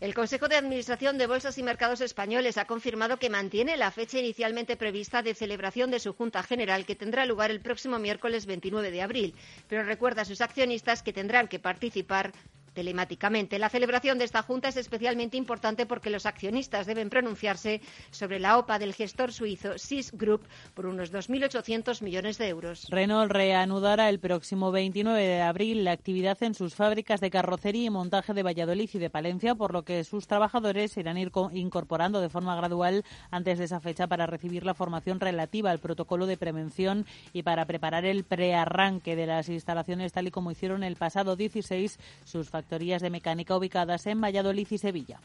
El 0.00 0.14
Consejo 0.14 0.48
de 0.48 0.56
Administración 0.56 1.18
de 1.18 1.26
Bolsas 1.26 1.58
y 1.58 1.62
Mercados 1.62 2.00
Españoles 2.00 2.56
ha 2.56 2.64
confirmado 2.64 3.18
que 3.18 3.28
mantiene 3.28 3.76
la 3.76 3.90
fecha 3.90 4.18
inicialmente 4.18 4.74
prevista 4.74 5.20
de 5.20 5.34
celebración 5.34 5.90
de 5.90 6.00
su 6.00 6.14
Junta 6.14 6.42
General, 6.42 6.86
que 6.86 6.96
tendrá 6.96 7.26
lugar 7.26 7.50
el 7.50 7.60
próximo 7.60 7.98
miércoles 7.98 8.46
29 8.46 8.90
de 8.90 9.02
abril, 9.02 9.34
pero 9.68 9.82
recuerda 9.82 10.22
a 10.22 10.24
sus 10.24 10.40
accionistas 10.40 11.02
que 11.02 11.12
tendrán 11.12 11.48
que 11.48 11.58
participar 11.58 12.32
telemáticamente. 12.72 13.58
La 13.58 13.68
celebración 13.68 14.18
de 14.18 14.24
esta 14.24 14.42
Junta 14.42 14.68
es 14.68 14.76
especialmente 14.76 15.36
importante 15.36 15.86
porque 15.86 16.10
los 16.10 16.26
accionistas 16.26 16.86
deben 16.86 17.10
pronunciarse 17.10 17.80
sobre 18.10 18.40
la 18.40 18.58
OPA 18.58 18.78
del 18.78 18.94
gestor 18.94 19.32
suizo 19.32 19.78
SIS 19.78 20.12
Group 20.12 20.42
por 20.74 20.86
unos 20.86 21.12
2.800 21.12 22.02
millones 22.02 22.38
de 22.38 22.48
euros. 22.48 22.86
Renault 22.90 23.30
reanudará 23.30 24.08
el 24.08 24.20
próximo 24.20 24.70
29 24.72 25.20
de 25.20 25.42
abril 25.42 25.84
la 25.84 25.92
actividad 25.92 26.42
en 26.42 26.54
sus 26.54 26.74
fábricas 26.74 27.20
de 27.20 27.30
carrocería 27.30 27.86
y 27.86 27.90
montaje 27.90 28.34
de 28.34 28.42
Valladolid 28.42 28.90
y 28.92 28.98
de 28.98 29.10
Palencia, 29.10 29.54
por 29.54 29.72
lo 29.72 29.82
que 29.82 30.04
sus 30.04 30.26
trabajadores 30.26 30.96
irán 30.96 31.18
ir 31.18 31.30
incorporando 31.52 32.20
de 32.20 32.28
forma 32.28 32.56
gradual 32.56 33.04
antes 33.30 33.58
de 33.58 33.64
esa 33.64 33.80
fecha 33.80 34.06
para 34.06 34.26
recibir 34.26 34.64
la 34.64 34.74
formación 34.74 35.20
relativa 35.20 35.70
al 35.70 35.78
protocolo 35.78 36.26
de 36.26 36.36
prevención 36.36 37.06
y 37.32 37.42
para 37.42 37.66
preparar 37.66 38.04
el 38.04 38.24
prearranque 38.24 39.16
de 39.16 39.26
las 39.26 39.48
instalaciones 39.48 40.12
tal 40.12 40.26
y 40.26 40.30
como 40.30 40.50
hicieron 40.50 40.82
el 40.82 40.96
pasado 40.96 41.36
16 41.36 41.98
sus 42.24 42.50
factorías 42.60 43.00
de 43.00 43.08
mecánica 43.08 43.56
ubicadas 43.56 44.06
en 44.06 44.20
Valladolid 44.20 44.68
y 44.70 44.76
Sevilla. 44.76 45.18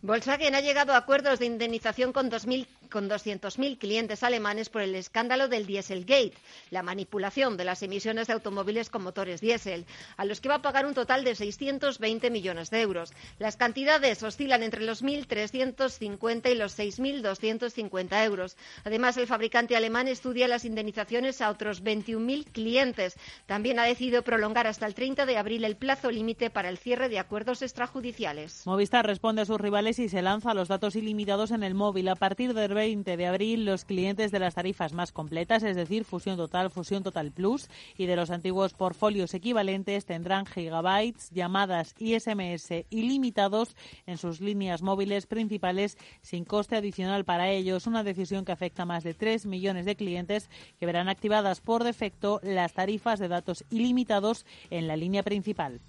Volkswagen 0.00 0.54
ha 0.54 0.60
llegado 0.60 0.94
a 0.94 0.96
acuerdos 0.96 1.38
de 1.38 1.46
indemnización 1.46 2.12
con, 2.12 2.30
con 2.88 3.08
200.000 3.08 3.78
clientes 3.78 4.22
alemanes 4.22 4.68
por 4.68 4.82
el 4.82 4.94
escándalo 4.94 5.48
del 5.48 5.66
Dieselgate, 5.66 6.34
la 6.70 6.82
manipulación 6.82 7.56
de 7.56 7.64
las 7.64 7.82
emisiones 7.82 8.26
de 8.26 8.32
automóviles 8.32 8.90
con 8.90 9.02
motores 9.02 9.40
diésel, 9.40 9.86
a 10.16 10.24
los 10.24 10.40
que 10.40 10.48
va 10.48 10.56
a 10.56 10.62
pagar 10.62 10.86
un 10.86 10.94
total 10.94 11.24
de 11.24 11.34
620 11.34 12.30
millones 12.30 12.70
de 12.70 12.80
euros. 12.80 13.12
Las 13.38 13.56
cantidades 13.56 14.22
oscilan 14.22 14.62
entre 14.62 14.82
los 14.82 15.02
1.350 15.02 16.50
y 16.50 16.54
los 16.54 16.78
6.250 16.78 18.24
euros. 18.24 18.56
Además, 18.84 19.16
el 19.16 19.26
fabricante 19.26 19.76
alemán 19.76 20.08
estudia 20.08 20.48
las 20.48 20.64
indemnizaciones 20.64 21.40
a 21.40 21.50
otros 21.50 21.82
21.000 21.82 22.50
clientes. 22.52 23.16
También 23.46 23.78
ha 23.78 23.84
decidido 23.84 24.22
prolongar 24.22 24.66
hasta 24.66 24.86
el 24.86 24.94
30 24.94 25.26
de 25.26 25.36
abril 25.36 25.64
el 25.64 25.76
plazo 25.76 26.10
límite 26.10 26.50
para 26.50 26.68
el 26.68 26.78
cierre 26.78 27.08
de 27.08 27.18
acuerdos 27.18 27.62
extrajudiciales. 27.62 28.66
Movistar 28.66 29.06
responde 29.06 29.42
a 29.42 29.46
sus 29.46 29.60
rivales 29.60 29.98
y 29.98 30.08
se 30.08 30.22
lanza 30.22 30.54
los 30.54 30.68
datos 30.68 30.96
ilimitados 30.96 31.50
en 31.50 31.62
el 31.62 31.74
móvil. 31.74 32.08
A 32.08 32.16
partir 32.16 32.54
del 32.54 32.68
20 32.78 33.16
de 33.16 33.26
abril, 33.26 33.64
los 33.64 33.84
clientes 33.84 34.30
de 34.30 34.38
las 34.38 34.54
tarifas 34.54 34.92
más 34.92 35.10
completas, 35.10 35.64
es 35.64 35.74
decir, 35.74 36.04
Fusión 36.04 36.36
Total, 36.36 36.70
Fusión 36.70 37.02
Total 37.02 37.32
Plus, 37.32 37.68
y 37.96 38.06
de 38.06 38.14
los 38.14 38.30
antiguos 38.30 38.72
portfolios 38.72 39.34
equivalentes 39.34 40.06
tendrán 40.06 40.46
gigabytes, 40.46 41.30
llamadas 41.30 41.96
y 41.98 42.18
SMS 42.18 42.84
ilimitados 42.90 43.74
en 44.06 44.16
sus 44.16 44.40
líneas 44.40 44.80
móviles 44.80 45.26
principales 45.26 45.98
sin 46.22 46.44
coste 46.44 46.76
adicional 46.76 47.24
para 47.24 47.50
ellos. 47.50 47.88
Una 47.88 48.04
decisión 48.04 48.44
que 48.44 48.52
afecta 48.52 48.84
a 48.84 48.86
más 48.86 49.02
de 49.02 49.14
3 49.14 49.46
millones 49.46 49.84
de 49.84 49.96
clientes 49.96 50.48
que 50.78 50.86
verán 50.86 51.08
activadas 51.08 51.60
por 51.60 51.82
defecto 51.82 52.38
las 52.44 52.74
tarifas 52.74 53.18
de 53.18 53.26
datos 53.26 53.64
ilimitados 53.70 54.46
en 54.70 54.86
la 54.86 54.96
línea 54.96 55.24
principal. 55.24 55.80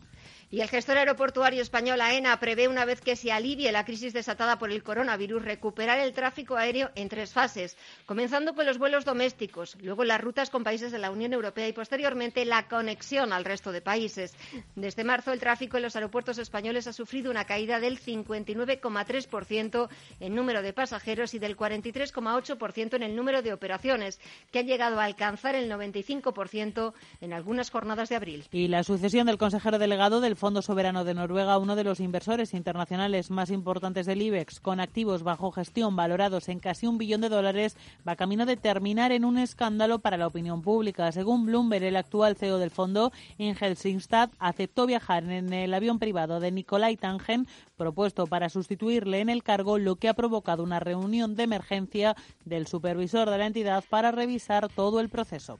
Y 0.52 0.62
el 0.62 0.68
gestor 0.68 0.98
aeroportuario 0.98 1.62
español 1.62 2.02
AENA 2.02 2.40
prevé, 2.40 2.68
una 2.68 2.84
vez 2.84 3.02
que 3.02 3.16
se 3.16 3.32
alivie 3.32 3.72
la 3.72 3.86
crisis 3.86 4.14
desatada 4.14 4.58
por 4.58 4.72
el 4.72 4.82
coronavirus, 4.82 5.46
recuperar 5.46 6.00
el 6.00 6.14
tráfico 6.14 6.56
aéreo 6.58 6.90
en 6.96 7.08
tres 7.08 7.34
fases, 7.34 7.78
comenzando 8.08 8.56
con 8.56 8.66
los 8.66 8.80
vuelos 8.80 9.06
domésticos, 9.06 9.78
luego 9.80 10.04
las 10.04 10.20
rutas 10.20 10.50
con 10.50 10.64
países 10.64 10.92
de 10.92 10.98
la 10.98 11.12
Unión 11.12 11.34
Europea 11.34 11.68
y 11.68 11.74
posteriormente 11.74 12.46
la 12.46 12.68
conexión 12.68 13.32
al 13.32 13.46
resto 13.46 13.72
de 13.72 13.82
países. 13.82 14.36
Desde 14.76 15.04
marzo, 15.04 15.34
el 15.34 15.40
tráfico 15.40 15.78
en 15.78 15.84
los 15.84 15.96
aeropuertos 15.96 16.40
españoles 16.40 16.88
ha 16.88 16.94
sufrido 16.94 17.30
una 17.30 17.46
caída 17.46 17.80
del 17.80 18.00
59,3% 18.00 19.88
en 20.20 20.34
número 20.34 20.64
de 20.64 20.74
pasajeros 20.74 21.36
y 21.36 21.40
del 21.40 21.56
43,8% 21.56 22.96
en 22.96 23.04
el 23.04 23.16
número 23.16 23.44
de 23.44 23.54
operaciones, 23.54 24.20
que 24.52 24.58
han 24.58 24.66
llegado 24.66 25.00
a 25.00 25.04
alcanzar 25.04 25.54
el 25.54 25.70
95% 25.70 26.94
en 27.22 27.34
algunas 27.34 27.70
jornadas 27.70 28.10
de 28.10 28.16
abril. 28.16 28.46
Y 28.52 28.68
la 28.68 28.84
sucesión 28.84 29.28
del 29.28 29.38
consejero 29.38 29.78
delegado 29.78 30.22
del 30.22 30.39
Fondo 30.40 30.62
Soberano 30.62 31.04
de 31.04 31.14
Noruega, 31.14 31.58
uno 31.58 31.76
de 31.76 31.84
los 31.84 32.00
inversores 32.00 32.54
internacionales 32.54 33.30
más 33.30 33.52
importantes 33.52 34.06
del 34.06 34.22
IBEX, 34.22 34.62
con 34.62 34.80
activos 34.80 35.22
bajo 35.22 35.52
gestión 35.52 35.98
valorados 35.98 36.48
en 36.48 36.60
casi 36.60 36.88
un 36.88 36.98
billón 36.98 37.20
de 37.20 37.28
dólares, 37.28 37.76
va 38.08 38.16
camino 38.16 38.46
de 38.46 38.56
terminar 38.56 39.12
en 39.12 39.26
un 39.26 39.38
escándalo 39.38 40.00
para 40.00 40.16
la 40.16 40.28
opinión 40.28 40.62
pública. 40.62 41.12
Según 41.12 41.46
Bloomberg, 41.46 41.84
el 41.84 41.98
actual 41.98 42.38
CEO 42.38 42.58
del 42.58 42.72
fondo, 42.72 43.12
Ingel 43.38 43.76
Singstad, 43.76 44.30
aceptó 44.40 44.86
viajar 44.86 45.26
en 45.26 45.52
el 45.52 45.74
avión 45.74 46.00
privado 46.00 46.40
de 46.40 46.54
Nicolai 46.54 46.96
Tangen, 46.96 47.46
propuesto 47.76 48.26
para 48.26 48.48
sustituirle 48.48 49.20
en 49.20 49.28
el 49.28 49.44
cargo, 49.44 49.78
lo 49.78 49.98
que 49.98 50.08
ha 50.08 50.14
provocado 50.14 50.64
una 50.64 50.80
reunión 50.80 51.36
de 51.36 51.44
emergencia 51.44 52.16
del 52.46 52.66
supervisor 52.66 53.30
de 53.30 53.38
la 53.40 53.46
entidad 53.46 53.84
para 53.90 54.12
revisar 54.12 54.70
todo 54.70 55.02
el 55.02 55.10
proceso. 55.10 55.60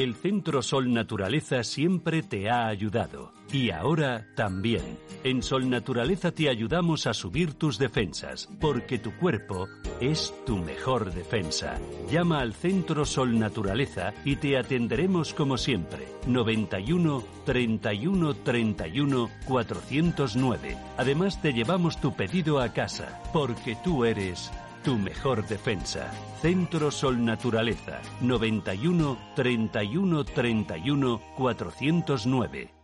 El 0.00 0.14
Centro 0.14 0.62
Sol 0.62 0.90
Naturaleza 0.90 1.62
siempre 1.62 2.22
te 2.22 2.48
ha 2.48 2.68
ayudado 2.68 3.34
y 3.52 3.70
ahora 3.70 4.28
también. 4.34 4.98
En 5.24 5.42
Sol 5.42 5.68
Naturaleza 5.68 6.32
te 6.32 6.48
ayudamos 6.48 7.06
a 7.06 7.12
subir 7.12 7.52
tus 7.52 7.76
defensas, 7.78 8.48
porque 8.62 8.98
tu 8.98 9.14
cuerpo 9.16 9.68
es 10.00 10.32
tu 10.46 10.56
mejor 10.56 11.12
defensa. 11.12 11.78
Llama 12.10 12.40
al 12.40 12.54
Centro 12.54 13.04
Sol 13.04 13.38
Naturaleza 13.38 14.14
y 14.24 14.36
te 14.36 14.56
atenderemos 14.56 15.34
como 15.34 15.58
siempre. 15.58 16.08
91 16.26 17.22
31 17.44 18.36
31 18.36 19.30
409. 19.46 20.78
Además 20.96 21.42
te 21.42 21.52
llevamos 21.52 22.00
tu 22.00 22.16
pedido 22.16 22.58
a 22.58 22.72
casa, 22.72 23.20
porque 23.34 23.76
tú 23.84 24.06
eres 24.06 24.50
tu 24.82 24.96
mejor 24.96 25.46
defensa. 25.46 26.10
Centro 26.40 26.90
Sol 26.90 27.24
Naturaleza 27.24 28.00
91 28.20 29.18
31 29.36 30.24
31 30.24 31.20
409. 31.36 32.74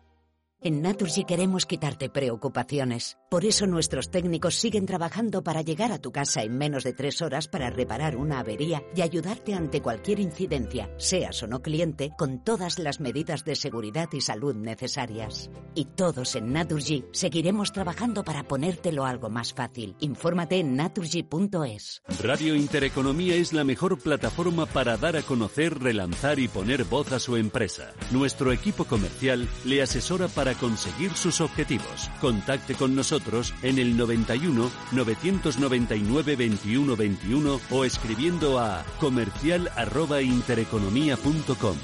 En 0.63 0.83
Naturgy 0.83 1.25
queremos 1.25 1.67
quitarte 1.67 2.09
preocupaciones. 2.09 3.19
Por 3.37 3.45
eso 3.45 3.67
nuestros 3.67 4.11
técnicos 4.11 4.55
siguen 4.55 4.87
trabajando 4.87 5.45
para 5.45 5.61
llegar 5.61 5.93
a 5.93 5.99
tu 5.99 6.11
casa 6.11 6.43
en 6.43 6.57
menos 6.57 6.85
de 6.85 6.95
tres 6.95 7.21
horas 7.21 7.49
para 7.49 7.69
reparar 7.69 8.17
una 8.17 8.39
avería 8.39 8.83
y 8.95 9.03
ayudarte 9.03 9.53
ante 9.53 9.83
cualquier 9.83 10.21
incidencia, 10.21 10.89
seas 10.97 11.43
o 11.43 11.47
no 11.47 11.61
cliente, 11.61 12.13
con 12.17 12.43
todas 12.43 12.79
las 12.79 12.99
medidas 12.99 13.45
de 13.45 13.55
seguridad 13.55 14.09
y 14.15 14.23
salud 14.23 14.55
necesarias. 14.55 15.51
Y 15.75 15.85
todos 15.85 16.35
en 16.35 16.55
Naturgy 16.55 17.05
seguiremos 17.13 17.73
trabajando 17.73 18.25
para 18.25 18.43
ponértelo 18.43 19.05
algo 19.05 19.29
más 19.29 19.53
fácil. 19.53 19.97
Infórmate 20.01 20.59
en 20.59 20.75
naturgy.es. 20.75 22.01
Radio 22.23 22.55
Intereconomía 22.55 23.35
es 23.35 23.53
la 23.53 23.65
mejor 23.65 23.99
plataforma 23.99 24.65
para 24.65 24.97
dar 24.97 25.15
a 25.15 25.21
conocer, 25.21 25.79
relanzar 25.79 26.39
y 26.39 26.49
poner 26.49 26.85
voz 26.85 27.13
a 27.13 27.19
su 27.19 27.37
empresa. 27.37 27.93
Nuestro 28.13 28.51
equipo 28.51 28.87
comercial 28.87 29.47
le 29.67 29.83
asesora 29.83 30.29
para 30.29 30.55
conseguir 30.55 31.13
sus 31.13 31.43
objetivos. 31.43 32.11
Contacte 32.23 32.75
con 32.75 32.97
nosotros 32.97 33.26
en 33.63 33.79
el 33.79 33.97
91 33.97 34.71
999 34.93 36.37
21 36.37 36.97
21 36.97 37.61
o 37.71 37.85
escribiendo 37.85 38.59
a 38.59 38.85
comercial@intereconomía.com. 39.01 41.77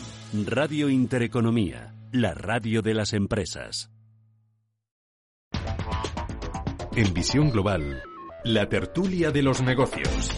Radio 0.46 0.88
Intereconomía, 0.88 1.94
la 2.12 2.34
radio 2.34 2.82
de 2.82 2.94
las 2.94 3.12
empresas. 3.12 3.90
En 6.94 7.14
Visión 7.14 7.50
Global, 7.50 8.02
la 8.44 8.68
tertulia 8.68 9.30
de 9.30 9.42
los 9.42 9.62
negocios. 9.62 10.30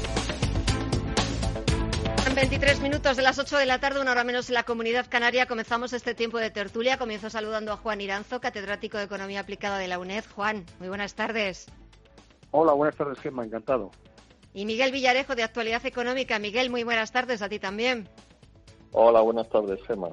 23 2.44 2.82
minutos 2.82 3.16
de 3.16 3.22
las 3.22 3.38
8 3.38 3.56
de 3.56 3.64
la 3.64 3.78
tarde, 3.78 4.02
una 4.02 4.10
hora 4.10 4.22
menos 4.22 4.50
en 4.50 4.54
la 4.54 4.64
comunidad 4.64 5.06
canaria. 5.08 5.46
Comenzamos 5.46 5.94
este 5.94 6.14
tiempo 6.14 6.36
de 6.36 6.50
tertulia. 6.50 6.98
Comienzo 6.98 7.30
saludando 7.30 7.72
a 7.72 7.78
Juan 7.78 8.02
Iranzo, 8.02 8.38
catedrático 8.38 8.98
de 8.98 9.04
Economía 9.04 9.40
Aplicada 9.40 9.78
de 9.78 9.88
la 9.88 9.98
UNED. 9.98 10.24
Juan, 10.34 10.66
muy 10.78 10.88
buenas 10.88 11.14
tardes. 11.14 11.64
Hola, 12.50 12.74
buenas 12.74 12.96
tardes, 12.96 13.18
Gemma, 13.20 13.46
encantado. 13.46 13.92
Y 14.52 14.66
Miguel 14.66 14.92
Villarejo, 14.92 15.34
de 15.34 15.42
Actualidad 15.42 15.86
Económica. 15.86 16.38
Miguel, 16.38 16.68
muy 16.68 16.84
buenas 16.84 17.12
tardes, 17.12 17.40
a 17.40 17.48
ti 17.48 17.58
también. 17.58 18.10
Hola, 18.92 19.22
buenas 19.22 19.48
tardes, 19.48 19.80
Gemma. 19.86 20.10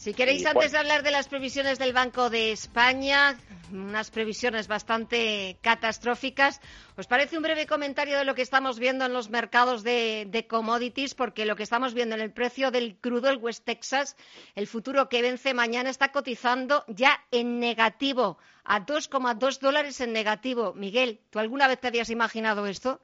Si 0.00 0.14
queréis, 0.14 0.46
antes 0.46 0.72
de 0.72 0.78
hablar 0.78 1.02
de 1.02 1.10
las 1.10 1.28
previsiones 1.28 1.78
del 1.78 1.92
Banco 1.92 2.30
de 2.30 2.52
España, 2.52 3.36
unas 3.70 4.10
previsiones 4.10 4.66
bastante 4.66 5.58
catastróficas, 5.60 6.62
¿os 6.96 7.06
parece 7.06 7.36
un 7.36 7.42
breve 7.42 7.66
comentario 7.66 8.16
de 8.16 8.24
lo 8.24 8.34
que 8.34 8.40
estamos 8.40 8.78
viendo 8.78 9.04
en 9.04 9.12
los 9.12 9.28
mercados 9.28 9.82
de, 9.82 10.46
commodities? 10.48 11.14
Porque 11.14 11.44
lo 11.44 11.54
que 11.54 11.64
estamos 11.64 11.92
viendo 11.92 12.14
en 12.14 12.22
el 12.22 12.32
precio 12.32 12.70
del 12.70 12.96
crudo, 12.96 13.28
el 13.28 13.36
West 13.36 13.66
Texas, 13.66 14.16
el 14.54 14.66
futuro 14.66 15.10
que 15.10 15.20
vence 15.20 15.52
mañana, 15.52 15.90
está 15.90 16.12
cotizando 16.12 16.82
ya 16.88 17.22
en 17.30 17.60
negativo, 17.60 18.38
a 18.64 18.80
2,2 18.86 19.58
dólares 19.58 20.00
en 20.00 20.14
negativo. 20.14 20.72
Miguel, 20.72 21.20
¿tú 21.28 21.40
alguna 21.40 21.68
vez 21.68 21.78
te 21.78 21.88
habías 21.88 22.08
imaginado 22.08 22.66
esto? 22.66 23.02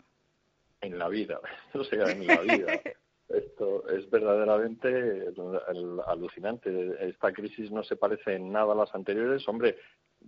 En 0.81 0.99
la 0.99 1.11
vida, 1.11 1.39
o 1.75 1.85
sea, 1.85 2.11
en 2.11 2.27
la 2.27 2.41
vida. 2.41 2.81
Esto 3.29 3.89
es 3.89 4.09
verdaderamente 4.11 5.33
alucinante. 6.07 6.97
Esta 7.01 7.33
crisis 7.33 7.71
no 7.71 7.83
se 7.83 7.97
parece 7.97 8.35
en 8.35 8.53
nada 8.53 8.73
a 8.73 8.77
las 8.77 8.95
anteriores. 8.95 9.49
Hombre, 9.49 9.77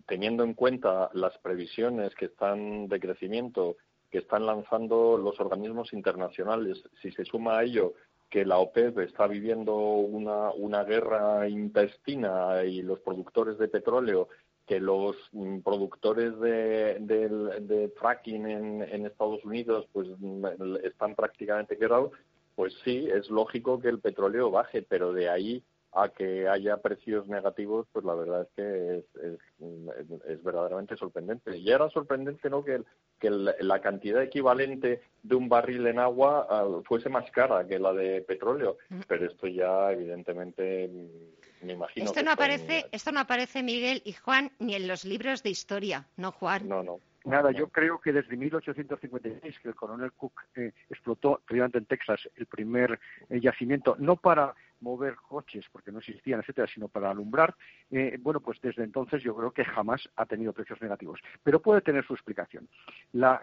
teniendo 0.06 0.42
en 0.42 0.54
cuenta 0.54 1.11
las 1.14 1.37
previsiones 1.38 2.14
que 2.14 2.26
están 2.26 2.88
de 2.88 3.00
crecimiento 3.00 3.76
que 4.11 4.18
están 4.18 4.46
lanzando 4.46 5.18
los 5.18 5.38
organismos 5.38 5.92
internacionales, 5.92 6.82
si 7.02 7.11
se 7.12 7.24
suma 7.24 7.58
a 7.58 7.64
ello 7.64 7.92
que 8.30 8.44
la 8.44 8.58
OPEP 8.58 8.98
está 9.00 9.26
viviendo 9.26 9.74
una, 9.74 10.50
una 10.52 10.84
guerra 10.84 11.48
intestina 11.48 12.62
y 12.64 12.82
los 12.82 13.00
productores 13.00 13.58
de 13.58 13.68
petróleo 13.68 14.28
que 14.66 14.80
los 14.80 15.16
mm, 15.32 15.61
productores 15.61 16.38
de, 16.40 16.98
de, 17.00 17.92
fracking 17.98 18.46
en, 18.46 18.82
en, 18.82 19.06
Estados 19.06 19.42
Unidos 19.44 19.88
pues 19.92 20.08
mm, 20.18 20.44
están 20.84 21.14
prácticamente 21.14 21.78
quebrados, 21.78 22.12
pues 22.59 22.75
sí, 22.83 23.09
es 23.09 23.31
lógico 23.31 23.81
que 23.81 23.88
el 23.88 24.01
petróleo 24.01 24.51
baje, 24.51 24.83
pero 24.83 25.12
de 25.12 25.29
ahí 25.29 25.62
a 25.92 26.09
que 26.09 26.49
haya 26.49 26.79
precios 26.79 27.29
negativos, 27.29 27.87
pues 27.92 28.05
la 28.05 28.16
verdad 28.16 28.42
es 28.42 28.49
que 28.57 29.05
es, 29.29 30.42
verdaderamente 30.42 30.97
sorprendente. 30.97 31.57
Y 31.57 31.71
era 31.71 31.88
sorprendente 31.88 32.51
¿no? 32.51 32.64
que, 32.64 32.83
que 33.21 33.31
la 33.31 33.81
cantidad 33.81 34.21
equivalente 34.25 35.03
de 35.23 35.35
un 35.37 35.49
barril 35.49 35.87
en 35.87 36.01
agua 36.01 36.49
ah, 36.51 36.66
fuese 36.85 37.09
más 37.09 37.31
cara 37.31 37.64
que 37.64 37.79
la 37.79 37.92
de 37.92 38.23
petróleo, 38.23 38.77
mm. 38.88 39.03
pero 39.07 39.27
esto 39.27 39.47
ya 39.47 39.92
evidentemente 39.92 40.88
mm, 40.88 41.64
me 41.64 41.75
imagino. 41.75 42.07
Esto 42.07 42.25
no 42.25 42.33
aparece, 42.33 42.87
esto 42.90 43.12
no 43.12 43.21
aparece 43.21 43.62
Miguel 43.62 44.03
y 44.05 44.14
Juan 44.14 44.51
ni 44.59 44.75
en 44.75 44.88
los 44.88 45.05
libros 45.05 45.44
de 45.44 45.51
historia, 45.51 46.09
¿no, 46.16 46.33
Juan? 46.33 46.68
No, 46.68 46.83
no. 46.83 46.99
Nada, 47.24 47.50
yo 47.50 47.68
creo 47.68 48.00
que 48.00 48.12
desde 48.12 48.37
1856 48.37 49.59
que 49.61 49.68
el 49.68 49.74
coronel 49.74 50.12
Cook 50.12 50.40
eh, 50.54 50.72
explotó, 50.88 51.40
precisamente 51.44 51.78
en 51.78 51.87
Texas, 51.87 52.28
el 52.37 52.46
primer 52.46 52.98
eh, 53.28 53.40
yacimiento, 53.40 53.96
no 53.98 54.16
para 54.16 54.54
mover 54.81 55.16
coches, 55.16 55.66
porque 55.72 55.90
no 55.90 55.98
existían, 55.98 56.40
etcétera, 56.40 56.68
sino 56.72 56.88
para 56.88 57.11
alumbrar, 57.11 57.54
eh, 57.90 58.16
bueno, 58.20 58.40
pues 58.40 58.61
desde 58.61 58.85
entonces 58.85 59.22
yo 59.22 59.35
creo 59.37 59.50
que 59.50 59.64
jamás 59.64 60.09
ha 60.16 60.26
tenido 60.26 60.52
precios 60.52 60.81
negativos. 60.81 61.20
Pero 61.42 61.61
puede 61.61 61.81
tener 61.81 62.07
su 62.07 62.14
explicación. 62.14 62.68
La, 63.12 63.42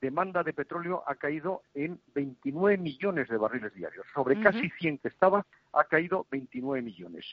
demanda 0.00 0.42
de 0.42 0.52
petróleo 0.52 1.02
ha 1.06 1.14
caído 1.14 1.62
en 1.74 2.00
29 2.14 2.78
millones 2.78 3.28
de 3.28 3.36
barriles 3.36 3.74
diarios. 3.74 4.06
Sobre 4.14 4.40
casi 4.40 4.70
100 4.70 4.98
que 4.98 5.08
estaba, 5.08 5.46
ha 5.72 5.84
caído 5.84 6.26
29 6.30 6.82
millones. 6.82 7.24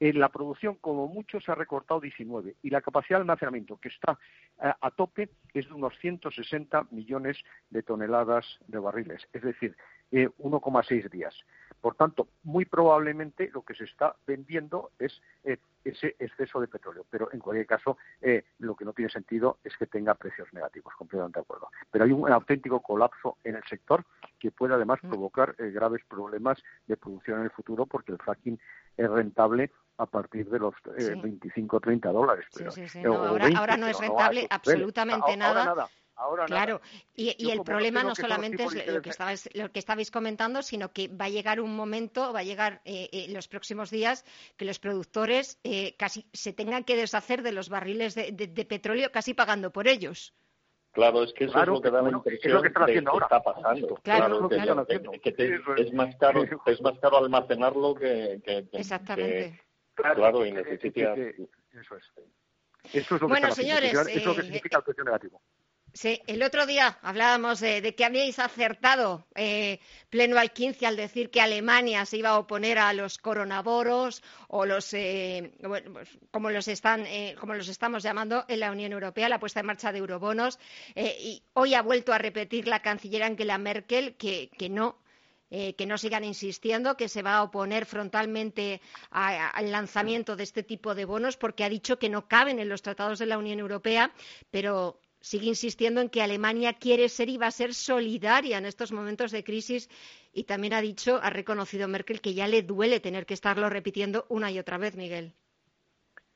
En 0.00 0.18
la 0.18 0.28
producción, 0.28 0.76
como 0.76 1.06
mucho, 1.08 1.40
se 1.40 1.52
ha 1.52 1.54
recortado 1.54 2.00
19 2.00 2.56
y 2.62 2.70
la 2.70 2.80
capacidad 2.80 3.18
de 3.18 3.22
almacenamiento, 3.22 3.76
que 3.78 3.88
está 3.88 4.18
eh, 4.62 4.72
a 4.80 4.90
tope, 4.90 5.30
es 5.52 5.66
de 5.66 5.74
unos 5.74 5.96
160 5.98 6.88
millones 6.90 7.38
de 7.70 7.82
toneladas 7.82 8.58
de 8.66 8.78
barriles, 8.78 9.26
es 9.32 9.42
decir, 9.42 9.76
1,6 10.10 10.92
eh, 10.92 11.08
días. 11.10 11.34
Por 11.84 11.96
tanto, 11.96 12.28
muy 12.44 12.64
probablemente 12.64 13.50
lo 13.52 13.60
que 13.60 13.74
se 13.74 13.84
está 13.84 14.16
vendiendo 14.26 14.92
es 14.98 15.20
eh, 15.44 15.58
ese 15.84 16.16
exceso 16.18 16.58
de 16.58 16.66
petróleo. 16.66 17.04
Pero 17.10 17.30
en 17.30 17.40
cualquier 17.40 17.66
caso, 17.66 17.98
eh, 18.22 18.42
lo 18.60 18.74
que 18.74 18.86
no 18.86 18.94
tiene 18.94 19.10
sentido 19.10 19.58
es 19.62 19.76
que 19.76 19.84
tenga 19.84 20.14
precios 20.14 20.50
negativos, 20.54 20.94
completamente 20.94 21.40
de 21.40 21.42
acuerdo. 21.42 21.68
Pero 21.90 22.06
hay 22.06 22.12
un 22.12 22.32
auténtico 22.32 22.80
colapso 22.80 23.36
en 23.44 23.56
el 23.56 23.64
sector 23.64 24.02
que 24.38 24.50
puede 24.50 24.72
además 24.72 24.98
mm. 25.02 25.10
provocar 25.10 25.56
eh, 25.58 25.72
graves 25.72 26.00
problemas 26.08 26.56
de 26.86 26.96
producción 26.96 27.40
en 27.40 27.44
el 27.44 27.50
futuro 27.50 27.84
porque 27.84 28.12
el 28.12 28.18
fracking 28.18 28.58
es 28.96 29.10
rentable 29.10 29.70
a 29.98 30.06
partir 30.06 30.48
de 30.48 30.60
los 30.60 30.74
eh, 30.96 31.14
25 31.22 31.76
o 31.76 31.80
30 31.80 32.12
dólares. 32.12 32.46
sí, 32.48 32.64
sí, 32.70 32.88
sí. 32.88 33.04
ahora, 33.04 33.76
no 33.76 33.88
es 33.88 34.00
rentable 34.00 34.46
absolutamente 34.48 35.36
nada 35.36 35.86
claro, 36.46 36.80
y, 37.14 37.50
el 37.50 37.62
problema 37.62 38.02
no 38.02 38.14
solamente 38.14 38.64
es 38.64 38.86
lo 38.86 39.02
que, 39.02 39.10
estabais, 39.10 39.48
lo 39.54 39.70
que 39.72 39.78
estabais 39.78 40.10
comentando, 40.10 40.62
sino 40.62 40.92
que 40.92 41.08
va 41.08 41.26
a 41.26 41.28
llegar 41.28 41.60
un 41.60 41.74
momento, 41.74 42.32
va 42.32 42.40
a 42.40 42.44
llegar 42.44 42.80
eh, 42.84 43.08
eh, 43.12 43.24
en 43.26 43.34
los 43.34 43.48
próximos 43.48 43.90
días, 43.90 44.24
que 44.56 44.64
los 44.64 44.78
productores 44.78 45.58
eh, 45.64 45.94
casi 45.96 46.26
se 46.32 46.52
tengan 46.52 46.84
que 46.84 46.96
deshacer 46.96 47.42
de 47.42 47.52
los 47.52 47.68
barriles 47.68 48.14
de, 48.14 48.66
petróleo 48.68 49.10
casi 49.12 49.34
pagando 49.34 49.70
por 49.70 49.88
ellos. 49.88 50.34
Claro, 50.92 51.24
es 51.24 51.32
que 51.32 51.44
eso 51.44 51.60
es 51.60 51.66
lo 51.66 51.80
que 51.80 51.90
da 51.90 52.02
la 52.02 52.10
impresión 52.10 52.62
que, 52.62 52.68
está 52.68 53.42
pasando. 53.42 53.96
Claro, 54.02 54.48
claro, 54.48 54.86
que, 54.86 55.60
es 55.78 55.92
más 55.92 56.14
caro, 56.16 56.44
es 56.66 56.80
más 56.80 56.98
caro 57.00 57.18
almacenarlo 57.18 57.94
que, 57.96 58.40
Exactamente. 58.72 59.60
claro, 59.94 60.46
y 60.46 60.52
necesita. 60.52 61.14
Eso 61.14 61.96
es. 61.96 62.12
Eso 62.92 63.14
es 63.16 63.20
lo 63.22 63.26
que 63.26 63.26
bueno, 63.26 63.50
señores, 63.50 63.92
eso 63.92 64.08
es 64.08 64.26
lo 64.26 64.34
que 64.36 64.42
significa 64.42 64.78
el 64.78 64.84
precio 64.84 65.04
negativo. 65.04 65.40
Sí, 65.96 66.20
el 66.26 66.42
otro 66.42 66.66
día 66.66 66.98
hablábamos 67.02 67.60
de, 67.60 67.94
que 67.94 68.04
habíais 68.04 68.40
acertado 68.40 69.28
eh, 69.36 69.78
pleno 70.10 70.36
al 70.38 70.52
15 70.52 70.86
al 70.86 70.96
decir 70.96 71.30
que 71.30 71.40
Alemania 71.40 72.04
se 72.04 72.16
iba 72.16 72.30
a 72.30 72.38
oponer 72.40 72.78
a 72.78 72.92
los 72.92 73.16
coronaboros 73.18 74.20
o 74.48 74.66
los, 74.66 74.92
eh, 74.92 75.52
pues, 75.62 75.84
como, 76.32 76.50
los 76.50 76.66
están, 76.66 77.06
eh, 77.06 77.36
como 77.38 77.54
los 77.54 77.68
estamos 77.68 78.02
llamando 78.02 78.44
en 78.48 78.58
la 78.58 78.72
Unión 78.72 78.90
Europea, 78.90 79.28
la 79.28 79.38
puesta 79.38 79.60
en 79.60 79.66
marcha 79.66 79.92
de 79.92 79.98
eurobonos. 79.98 80.58
y 80.96 81.44
hoy 81.52 81.74
ha 81.74 81.82
vuelto 81.82 82.12
a 82.12 82.18
repetir 82.18 82.66
la 82.66 82.82
canciller 82.82 83.22
Angela 83.22 83.56
Merkel 83.56 84.16
que, 84.16 84.50
no, 84.68 84.98
que 85.48 85.86
no 85.86 85.96
sigan 85.96 86.24
insistiendo, 86.24 86.96
que 86.96 87.08
se 87.08 87.22
va 87.22 87.36
a 87.36 87.44
oponer 87.44 87.86
frontalmente 87.86 88.80
al 89.10 89.70
lanzamiento 89.70 90.34
de 90.34 90.42
este 90.42 90.64
tipo 90.64 90.96
de 90.96 91.04
bonos, 91.04 91.36
porque 91.36 91.62
ha 91.62 91.68
dicho 91.68 92.00
que 92.00 92.08
no 92.08 92.26
caben 92.26 92.58
en 92.58 92.68
los 92.68 92.82
tratados 92.82 93.20
de 93.20 93.26
la 93.26 93.38
Unión 93.38 93.60
Europea, 93.60 94.12
pero 94.50 94.98
sigue 95.24 95.46
insistiendo 95.46 96.02
en 96.02 96.10
que 96.10 96.20
Alemania 96.20 96.74
quiere 96.74 97.08
ser 97.08 97.30
y 97.30 97.38
va 97.38 97.46
a 97.46 97.50
ser 97.50 97.72
solidaria 97.72 98.58
en 98.58 98.66
estos 98.66 98.92
momentos 98.92 99.32
de 99.32 99.42
crisis 99.42 99.88
y 100.34 100.44
también 100.44 100.74
ha 100.74 100.82
dicho, 100.82 101.18
ha 101.22 101.30
reconocido 101.30 101.88
Merkel 101.88 102.20
que 102.20 102.34
ya 102.34 102.46
le 102.46 102.62
duele 102.62 103.00
tener 103.00 103.24
que 103.24 103.32
estarlo 103.32 103.70
repitiendo 103.70 104.26
una 104.28 104.50
y 104.50 104.58
otra 104.58 104.76
vez, 104.76 104.96
Miguel. 104.96 105.32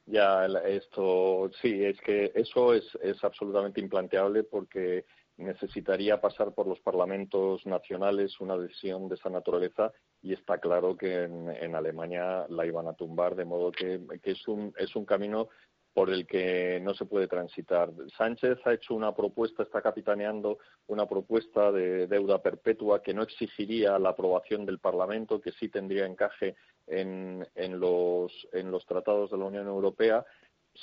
Ya, 0.07 0.47
esto 0.65 1.51
sí, 1.61 1.85
es 1.85 2.01
que 2.01 2.33
eso 2.35 2.73
es, 2.73 2.85
es 3.03 3.23
absolutamente 3.23 3.79
implanteable 3.79 4.43
porque 4.43 5.05
necesitaría 5.37 6.19
pasar 6.19 6.55
por 6.55 6.67
los 6.67 6.81
parlamentos 6.81 7.67
nacionales 7.67 8.41
una 8.41 8.57
decisión 8.57 9.07
de 9.09 9.17
esa 9.17 9.29
naturaleza 9.29 9.93
y 10.23 10.33
está 10.33 10.59
claro 10.59 10.97
que 10.97 11.25
en, 11.25 11.75
Alemania 11.77 12.47
la 12.49 12.65
iban 12.65 12.89
a 12.89 12.95
tumbar, 12.95 13.37
de 13.37 13.45
modo 13.45 13.71
que, 13.71 14.01
que 14.23 14.31
es, 14.31 14.49
un, 14.49 14.73
es 14.79 14.97
un 14.97 15.05
camino 15.05 15.51
por 15.99 16.11
el 16.11 16.29
que 16.29 16.79
no 16.81 16.95
se 16.95 17.07
puede 17.07 17.27
transitar. 17.27 17.91
Sánchez 18.17 18.59
ha 18.65 18.73
hecho 18.73 18.95
una 18.95 19.13
propuesta, 19.17 19.65
está 19.65 19.83
capitaneando 19.83 20.59
una 20.87 21.07
propuesta 21.07 21.73
de 21.73 22.07
deuda 22.07 22.41
perpetua 22.41 23.03
que 23.03 23.13
no 23.13 23.25
exigiría 23.25 23.99
la 23.99 24.11
aprobación 24.11 24.65
del 24.65 24.79
Parlamento, 24.79 25.41
que 25.41 25.51
sí 25.51 25.69
tendría 25.69 26.07
encaje 26.07 26.55
en, 26.87 27.45
los, 27.81 28.33
en 28.53 28.71
los 28.71 28.87
tratados 28.87 29.33
de 29.33 29.39
la 29.39 29.47
Unión 29.47 29.67
Europea 29.67 30.25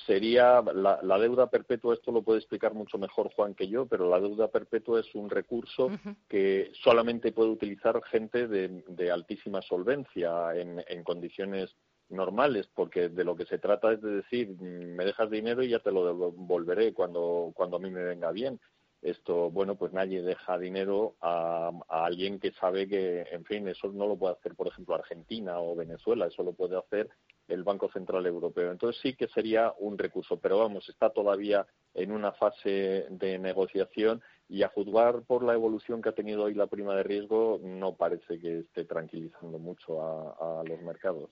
sería 0.05 0.61
la, 0.61 1.17
deuda 1.19 1.49
perpetua, 1.49 1.93
esto 1.93 2.11
lo 2.11 2.21
puede 2.21 2.39
explicar 2.39 2.73
mucho 2.73 2.97
mejor 2.97 3.31
Juan 3.33 3.55
que 3.55 3.69
yo, 3.69 3.85
pero 3.85 4.09
la 4.09 4.19
deuda 4.19 4.49
perpetua 4.49 4.99
es 4.99 5.15
un 5.15 5.29
recurso 5.29 5.89
que 6.27 6.71
solamente 6.83 7.31
puede 7.31 7.51
utilizar 7.51 8.03
gente 8.03 8.49
de, 8.49 9.11
altísima 9.11 9.61
solvencia 9.61 10.53
en, 10.53 10.83
en, 10.85 11.03
condiciones 11.05 11.73
normales, 12.09 12.67
porque 12.73 13.09
de 13.09 13.23
lo 13.23 13.35
que 13.35 13.45
se 13.45 13.57
trata 13.57 13.91
es 13.91 14.01
de 14.01 14.17
decir, 14.17 14.49
mm, 14.49 14.95
me 14.95 15.05
dejas 15.05 15.29
dinero 15.29 15.63
y 15.63 15.69
ya 15.69 15.79
te 15.79 15.91
lo 15.91 16.05
devolveré 16.05 16.93
cuando, 16.93 17.51
cuando 17.55 17.77
a 17.77 17.79
mí 17.79 17.89
me 17.89 18.03
venga 18.03 18.31
bien. 18.31 18.59
Esto, 19.01 19.51
bueno, 19.51 19.75
pues 19.75 19.93
nadie 19.93 20.23
deja 20.23 20.57
dinero 20.57 21.15
a, 21.21 21.71
alguien 21.89 22.39
que 22.39 22.51
sabe 22.53 22.87
que, 22.87 23.21
en 23.31 23.45
fin, 23.45 23.67
eso 23.67 23.91
no 23.91 24.07
lo 24.07 24.17
puede 24.17 24.33
hacer, 24.33 24.55
por 24.55 24.67
ejemplo, 24.67 24.95
Argentina 24.95 25.59
o 25.59 25.75
Venezuela, 25.75 26.25
eso 26.25 26.41
lo 26.41 26.53
puede 26.53 26.75
hacer 26.77 27.09
el 27.47 27.63
Banco 27.63 27.87
Central 27.91 28.25
Europeo. 28.25 28.71
Entonces 28.71 28.99
sí 29.03 29.15
que 29.15 29.27
sería 29.27 29.73
un 29.77 29.99
recurso, 29.99 30.39
pero 30.39 30.57
vamos, 30.57 30.89
está 30.89 31.11
todavía 31.11 31.67
en 31.93 32.11
una 32.11 32.31
fase 32.31 33.05
de 33.09 33.37
negociación 33.37 34.23
y 34.49 34.63
a 34.63 34.69
juzgar 34.69 35.21
por 35.21 35.43
la 35.43 35.53
evolución 35.53 36.01
que 36.01 36.09
ha 36.09 36.15
tenido 36.15 36.43
hoy 36.43 36.55
la 36.55 36.65
prima 36.65 36.95
de 36.95 37.03
riesgo, 37.03 37.59
no 37.61 37.95
parece 37.95 38.39
que 38.39 38.59
esté 38.61 38.85
tranquilizando 38.85 39.59
mucho 39.59 40.01
a 40.01 40.63
los 40.63 40.81
mercados. 40.81 41.29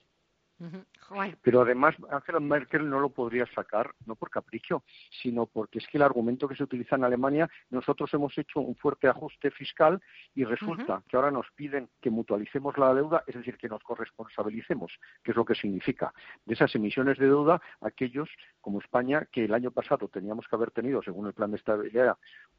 Pero 1.41 1.61
además, 1.61 1.95
Angela 2.09 2.39
Merkel 2.39 2.89
no 2.89 2.99
lo 2.99 3.09
podría 3.09 3.45
sacar, 3.47 3.93
no 4.05 4.15
por 4.15 4.29
capricho, 4.29 4.83
sino 5.21 5.45
porque 5.45 5.79
es 5.79 5.87
que 5.87 5.97
el 5.97 6.03
argumento 6.03 6.47
que 6.47 6.55
se 6.55 6.63
utiliza 6.63 6.95
en 6.95 7.03
Alemania, 7.03 7.49
nosotros 7.69 8.13
hemos 8.13 8.37
hecho 8.37 8.59
un 8.59 8.75
fuerte 8.75 9.07
ajuste 9.07 9.51
fiscal 9.51 10.01
y 10.33 10.43
resulta 10.43 11.03
que 11.07 11.15
ahora 11.15 11.31
nos 11.31 11.47
piden 11.55 11.89
que 12.01 12.09
mutualicemos 12.09 12.77
la 12.77 12.93
deuda, 12.93 13.23
es 13.27 13.35
decir, 13.35 13.57
que 13.57 13.69
nos 13.69 13.83
corresponsabilicemos, 13.83 14.91
que 15.23 15.31
es 15.31 15.37
lo 15.37 15.45
que 15.45 15.55
significa. 15.55 16.13
De 16.45 16.53
esas 16.53 16.73
emisiones 16.75 17.17
de 17.17 17.27
deuda, 17.27 17.61
aquellos 17.81 18.29
como 18.61 18.79
España, 18.79 19.27
que 19.31 19.45
el 19.45 19.53
año 19.53 19.71
pasado 19.71 20.07
teníamos 20.07 20.47
que 20.47 20.55
haber 20.55 20.71
tenido, 20.71 21.01
según 21.03 21.27
el 21.27 21.33
plan 21.33 21.51
de 21.51 21.57
estabilidad, 21.57 22.17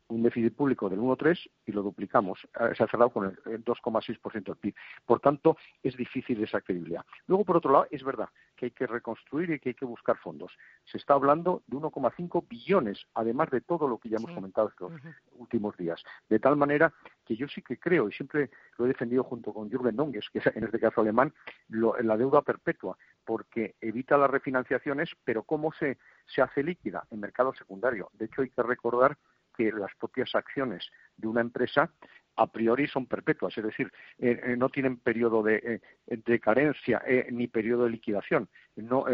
un 0.08 0.22
déficit 0.22 0.54
público 0.54 0.88
del 0.88 1.00
1,3 1.00 1.50
y 1.66 1.72
lo 1.72 1.82
duplicamos. 1.82 2.38
Eh, 2.60 2.74
se 2.76 2.84
ha 2.84 2.88
cerrado 2.88 3.10
con 3.10 3.24
el 3.46 3.64
2,6% 3.64 4.44
del 4.44 4.56
PIB. 4.56 4.74
Por 5.04 5.20
tanto, 5.20 5.56
es 5.82 5.96
difícil 5.96 6.42
esa 6.42 6.60
credibilidad. 6.60 7.04
Luego, 7.26 7.44
por 7.44 7.56
otro 7.56 7.72
lado, 7.72 7.86
es 7.94 8.04
verdad 8.04 8.28
que 8.56 8.66
hay 8.66 8.70
que 8.70 8.86
reconstruir 8.86 9.50
y 9.50 9.58
que 9.58 9.70
hay 9.70 9.74
que 9.74 9.84
buscar 9.84 10.16
fondos. 10.18 10.52
Se 10.84 10.98
está 10.98 11.14
hablando 11.14 11.62
de 11.66 11.76
1,5 11.76 12.46
billones, 12.48 13.04
además 13.14 13.50
de 13.50 13.60
todo 13.60 13.88
lo 13.88 13.98
que 13.98 14.08
ya 14.08 14.16
hemos 14.16 14.30
comentado 14.32 14.68
estos 14.68 14.92
últimos 15.32 15.76
días. 15.76 16.02
De 16.28 16.38
tal 16.38 16.56
manera 16.56 16.92
que 17.24 17.36
yo 17.36 17.48
sí 17.48 17.62
que 17.62 17.78
creo, 17.78 18.08
y 18.08 18.12
siempre 18.12 18.50
lo 18.78 18.84
he 18.84 18.88
defendido 18.88 19.24
junto 19.24 19.52
con 19.52 19.70
Jürgen 19.70 19.96
Donges, 19.96 20.28
que 20.30 20.38
es 20.38 20.46
en 20.46 20.64
este 20.64 20.78
caso 20.78 21.00
alemán, 21.00 21.32
la 21.68 22.16
deuda 22.16 22.42
perpetua, 22.42 22.96
porque 23.24 23.74
evita 23.80 24.16
las 24.16 24.30
refinanciaciones, 24.30 25.10
pero 25.24 25.42
¿cómo 25.42 25.72
se, 25.72 25.98
se 26.26 26.42
hace 26.42 26.62
líquida? 26.62 27.06
En 27.10 27.20
mercado 27.20 27.52
secundario. 27.54 28.10
De 28.12 28.26
hecho, 28.26 28.42
hay 28.42 28.50
que 28.50 28.62
recordar 28.62 29.16
que 29.56 29.72
las 29.72 29.94
propias 29.98 30.34
acciones 30.34 30.90
de 31.16 31.28
una 31.28 31.40
empresa 31.40 31.90
a 32.36 32.46
priori 32.46 32.86
son 32.86 33.06
perpetuas, 33.06 33.56
es 33.56 33.64
decir, 33.64 33.92
eh, 34.18 34.40
eh, 34.42 34.56
no 34.56 34.68
tienen 34.68 34.96
periodo 34.96 35.42
de, 35.42 35.80
eh, 36.06 36.38
carencia 36.40 37.02
ni 37.30 37.46
periodo 37.46 37.84
de 37.84 37.90
liquidación, 37.90 38.48
no 38.76 39.06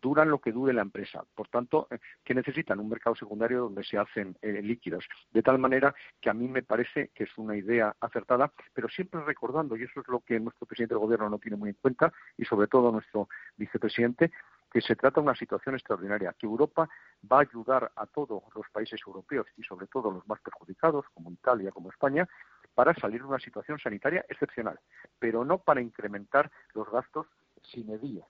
duran 0.00 0.30
lo 0.30 0.40
que 0.40 0.52
dure 0.52 0.72
la 0.72 0.82
empresa. 0.82 1.24
Por 1.34 1.48
tanto, 1.48 1.88
que 2.24 2.34
necesitan 2.34 2.78
un 2.78 2.88
mercado 2.88 3.16
secundario 3.16 3.62
donde 3.62 3.82
se 3.82 3.98
hacen 3.98 4.36
líquidos, 4.42 5.04
de 5.32 5.42
tal 5.42 5.58
manera 5.58 5.94
que 6.20 6.30
a 6.30 6.34
mí 6.34 6.46
me 6.46 6.62
parece 6.62 7.10
que 7.14 7.24
es 7.24 7.36
una 7.36 7.56
idea 7.56 7.94
acertada, 8.00 8.52
pero 8.72 8.88
siempre 8.88 9.20
recordando, 9.24 9.76
y 9.76 9.82
eso 9.82 10.00
es 10.00 10.08
lo 10.08 10.20
que 10.20 10.38
nuestro 10.38 10.66
presidente 10.66 10.94
del 10.94 11.00
gobierno 11.00 11.28
no 11.28 11.38
tiene 11.38 11.56
muy 11.56 11.70
en 11.70 11.76
cuenta, 11.80 12.12
y 12.36 12.44
sobre 12.44 12.68
todo 12.68 12.92
nuestro 12.92 13.28
vicepresidente, 13.56 14.30
que 14.72 14.80
se 14.80 14.96
trata 14.96 15.20
de 15.20 15.26
una 15.26 15.36
situación 15.36 15.74
extraordinaria, 15.74 16.34
que 16.38 16.46
Europa 16.46 16.88
va 17.30 17.38
a 17.38 17.42
ayudar 17.42 17.92
a 17.94 18.06
todos 18.06 18.42
los 18.54 18.68
países 18.70 19.00
europeos 19.06 19.46
y 19.58 19.62
sobre 19.62 19.86
todo 19.86 20.10
los 20.10 20.26
más 20.26 20.40
perjudicados, 20.40 21.04
como 21.12 21.30
Italia, 21.30 21.70
como 21.70 21.90
España, 21.90 22.26
para 22.74 22.94
salir 22.94 23.20
de 23.20 23.28
una 23.28 23.38
situación 23.38 23.78
sanitaria 23.78 24.24
excepcional, 24.30 24.80
pero 25.18 25.44
no 25.44 25.58
para 25.58 25.82
incrementar 25.82 26.50
los 26.72 26.90
gastos 26.90 27.26
sin 27.62 27.86
medida. 27.86 28.24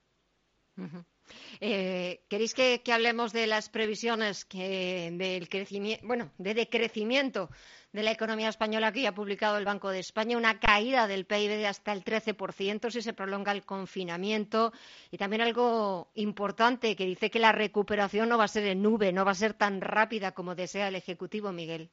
Eh, 1.60 2.24
¿Queréis 2.28 2.54
que, 2.54 2.80
hablemos 2.92 3.32
de 3.32 3.46
las 3.46 3.68
previsiones 3.68 4.46
del 4.50 5.48
crecimiento, 5.48 6.06
bueno, 6.06 6.30
de 6.38 6.54
decrecimiento 6.54 7.48
de 7.92 8.02
la 8.02 8.10
economía 8.10 8.48
española 8.48 8.90
que 8.90 9.06
ha 9.06 9.14
publicado 9.14 9.58
el 9.58 9.64
Banco 9.64 9.90
de 9.90 10.00
España? 10.00 10.36
Una 10.36 10.58
caída 10.58 11.06
del 11.06 11.24
PIB 11.24 11.50
de 11.50 11.66
hasta 11.66 11.92
el 11.92 12.04
13% 12.04 12.90
si 12.90 13.02
se 13.02 13.12
prolonga 13.12 13.52
el 13.52 13.64
confinamiento 13.64 14.72
y 15.10 15.18
también 15.18 15.42
algo 15.42 16.10
importante 16.14 16.96
que 16.96 17.06
dice 17.06 17.30
que 17.30 17.38
la 17.38 17.52
recuperación 17.52 18.28
no 18.28 18.38
va 18.38 18.44
a 18.44 18.48
ser 18.48 18.66
en 18.66 18.82
nube, 18.82 19.12
no 19.12 19.24
va 19.24 19.32
a 19.32 19.36
ser 19.36 19.54
tan 19.54 19.80
rápida 19.80 20.32
como 20.32 20.54
desea 20.54 20.88
el 20.88 20.96
Ejecutivo, 20.96 21.52
Miguel. 21.52 21.90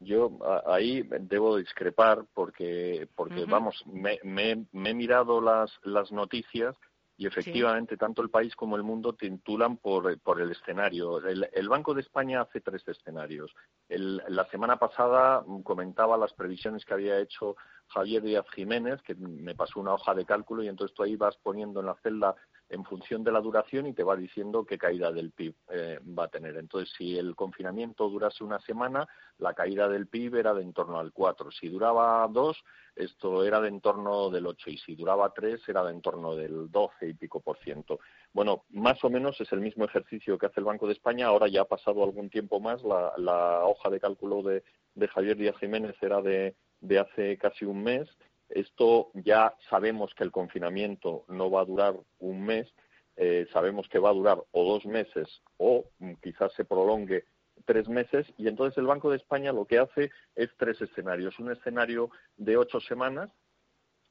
Yo 0.00 0.38
ahí 0.66 1.02
debo 1.02 1.56
discrepar 1.56 2.24
porque, 2.32 3.08
porque 3.16 3.44
vamos, 3.46 3.82
me, 3.86 4.20
he 4.22 4.94
mirado 4.94 5.40
las, 5.40 5.72
las 5.82 6.12
noticias 6.12 6.76
y 7.18 7.26
efectivamente 7.26 7.96
tanto 7.96 8.22
el 8.22 8.30
país 8.30 8.54
como 8.54 8.76
el 8.76 8.84
mundo 8.84 9.12
titulan 9.12 9.76
por, 9.76 10.20
por 10.20 10.40
el 10.40 10.52
escenario. 10.52 11.18
El, 11.18 11.68
Banco 11.68 11.92
de 11.92 12.02
España 12.02 12.42
hace 12.42 12.60
tres 12.60 12.86
escenarios. 12.86 13.52
la 13.88 14.48
semana 14.50 14.78
pasada 14.78 15.44
comentaba 15.64 16.16
las 16.16 16.32
previsiones 16.32 16.84
que 16.84 16.94
había 16.94 17.18
hecho 17.18 17.56
Javier 17.88 18.22
Díaz 18.22 18.46
Jiménez, 18.54 19.02
que 19.02 19.16
me 19.16 19.56
pasó 19.56 19.80
una 19.80 19.94
hoja 19.94 20.14
de 20.14 20.24
cálculo 20.24 20.62
y 20.62 20.68
entonces 20.68 20.94
tú 20.94 21.02
ahí 21.02 21.16
vas 21.16 21.36
poniendo 21.42 21.80
en 21.80 21.86
la 21.86 21.96
celda 22.04 22.36
en 22.70 22.84
función 22.84 23.24
de 23.24 23.32
la 23.32 23.40
duración 23.40 23.86
y 23.86 23.94
te 23.94 24.04
va 24.04 24.14
diciendo 24.16 24.64
qué 24.64 24.76
caída 24.76 25.10
del 25.10 25.30
PIB 25.30 25.54
eh, 25.70 25.98
va 26.18 26.24
a 26.24 26.28
tener. 26.28 26.56
Entonces, 26.56 26.92
si 26.96 27.16
el 27.18 27.34
confinamiento 27.34 28.08
durase 28.08 28.44
una 28.44 28.60
semana, 28.60 29.08
la 29.38 29.54
caída 29.54 29.88
del 29.88 30.06
PIB 30.06 30.36
era 30.36 30.52
de 30.52 30.62
en 30.62 30.72
torno 30.74 30.98
al 30.98 31.12
4. 31.12 31.50
Si 31.50 31.68
duraba 31.68 32.26
dos, 32.28 32.62
esto 32.94 33.44
era 33.44 33.60
de 33.60 33.68
en 33.68 33.80
torno 33.80 34.28
del 34.28 34.46
8. 34.46 34.70
Y 34.70 34.78
si 34.78 34.94
duraba 34.94 35.32
tres, 35.32 35.66
era 35.66 35.82
de 35.84 35.92
en 35.92 36.02
torno 36.02 36.34
del 36.34 36.70
12 36.70 37.08
y 37.08 37.14
pico 37.14 37.40
por 37.40 37.58
ciento. 37.58 38.00
Bueno, 38.32 38.64
más 38.70 39.02
o 39.02 39.08
menos 39.08 39.40
es 39.40 39.50
el 39.52 39.60
mismo 39.60 39.84
ejercicio 39.84 40.36
que 40.36 40.46
hace 40.46 40.60
el 40.60 40.66
Banco 40.66 40.86
de 40.86 40.92
España. 40.92 41.26
Ahora 41.26 41.48
ya 41.48 41.62
ha 41.62 41.68
pasado 41.68 42.04
algún 42.04 42.28
tiempo 42.28 42.60
más. 42.60 42.82
La, 42.82 43.64
hoja 43.64 43.88
de 43.88 44.00
cálculo 44.00 44.42
de, 44.42 44.62
de 44.94 45.08
Javier 45.08 45.36
Díaz 45.36 45.56
Jiménez 45.56 45.96
era 46.02 46.20
de 46.20 46.54
hace 46.98 47.38
casi 47.38 47.64
un 47.64 47.82
mes. 47.82 48.08
Esto 48.48 49.10
ya 49.14 49.54
sabemos 49.68 50.14
que 50.14 50.24
el 50.24 50.32
confinamiento 50.32 51.24
no 51.28 51.50
va 51.50 51.62
a 51.62 51.66
durar 51.66 51.94
un 52.18 52.44
mes, 52.44 52.72
eh, 53.16 53.46
sabemos 53.52 53.88
que 53.88 53.98
va 53.98 54.10
a 54.10 54.14
durar 54.14 54.38
o 54.52 54.64
dos 54.64 54.86
meses 54.86 55.42
o 55.56 55.84
quizás 56.22 56.52
se 56.54 56.64
prolongue 56.64 57.24
tres 57.64 57.88
meses 57.88 58.26
y 58.38 58.48
entonces 58.48 58.78
el 58.78 58.86
Banco 58.86 59.10
de 59.10 59.16
España 59.16 59.52
lo 59.52 59.64
que 59.64 59.78
hace 59.78 60.10
es 60.34 60.50
tres 60.56 60.80
escenarios. 60.80 61.38
Un 61.38 61.50
escenario 61.50 62.10
de 62.36 62.56
ocho 62.56 62.80
semanas 62.80 63.30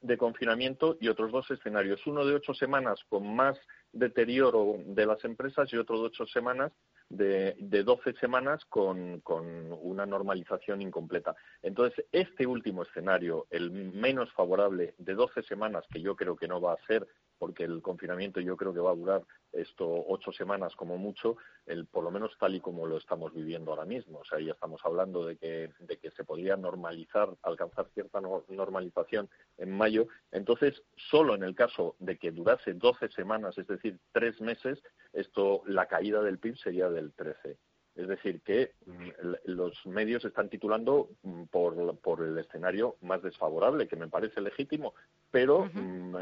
de 0.01 0.17
confinamiento 0.17 0.97
y 0.99 1.07
otros 1.07 1.31
dos 1.31 1.49
escenarios. 1.49 2.05
Uno 2.05 2.25
de 2.25 2.35
ocho 2.35 2.53
semanas 2.53 2.99
con 3.09 3.35
más 3.35 3.57
deterioro 3.91 4.75
de 4.85 5.05
las 5.05 5.23
empresas 5.23 5.71
y 5.71 5.77
otro 5.77 5.99
de 5.99 6.07
ocho 6.07 6.25
semanas 6.27 6.71
de, 7.09 7.55
de 7.59 7.83
12 7.83 8.13
semanas 8.13 8.63
con, 8.65 9.21
con, 9.21 9.71
una 9.81 10.05
normalización 10.05 10.81
incompleta. 10.81 11.35
Entonces, 11.61 12.05
este 12.11 12.45
último 12.45 12.83
escenario, 12.83 13.47
el 13.49 13.71
menos 13.71 14.31
favorable 14.33 14.93
de 14.97 15.13
12 15.13 15.43
semanas, 15.43 15.85
que 15.91 16.01
yo 16.01 16.15
creo 16.15 16.35
que 16.35 16.47
no 16.47 16.59
va 16.59 16.73
a 16.73 16.87
ser 16.87 17.07
porque 17.37 17.63
el 17.63 17.81
confinamiento 17.81 18.39
yo 18.39 18.57
creo 18.57 18.73
que 18.73 18.79
va 18.79 18.91
a 18.91 18.95
durar 18.95 19.23
esto 19.51 19.87
ocho 20.07 20.31
semanas 20.31 20.75
como 20.75 20.97
mucho, 20.97 21.37
el, 21.65 21.85
por 21.85 22.03
lo 22.03 22.11
menos 22.11 22.37
tal 22.39 22.55
y 22.55 22.59
como 22.59 22.85
lo 22.85 22.97
estamos 22.97 23.33
viviendo 23.33 23.71
ahora 23.71 23.85
mismo. 23.85 24.19
O 24.19 24.25
sea, 24.25 24.39
ya 24.39 24.51
estamos 24.51 24.81
hablando 24.83 25.25
de 25.25 25.37
que, 25.37 25.71
de 25.79 25.97
que 25.97 26.11
se 26.11 26.23
podría 26.23 26.57
normalizar, 26.57 27.29
alcanzar 27.43 27.87
cierta 27.93 28.21
normalización 28.21 29.29
en 29.57 29.71
mayo. 29.71 30.07
Entonces, 30.31 30.83
solo 30.95 31.35
en 31.35 31.43
el 31.43 31.55
caso 31.55 31.95
de 31.99 32.17
que 32.17 32.31
durase 32.31 32.73
doce 32.73 33.09
semanas, 33.09 33.57
es 33.57 33.67
decir, 33.67 33.99
tres 34.11 34.39
meses, 34.41 34.81
esto, 35.13 35.63
la 35.65 35.87
caída 35.87 36.21
del 36.21 36.39
PIB 36.39 36.57
sería 36.57 36.89
del 36.89 37.13
13. 37.13 37.57
Es 37.97 38.07
decir, 38.07 38.41
que 38.41 38.73
mm, 38.85 39.09
los 39.45 39.73
medios 39.87 40.23
están 40.23 40.49
titulando 40.49 41.09
mm, 41.23 41.45
por, 41.45 41.96
por, 42.17 42.27
el 42.27 42.37
escenario 42.37 42.95
más 43.01 43.21
desfavorable, 43.21 43.87
que 43.87 43.95
me 43.95 44.07
parece 44.07 44.41
legítimo, 44.41 44.93
pero 45.31 45.69
mm, 45.71 46.15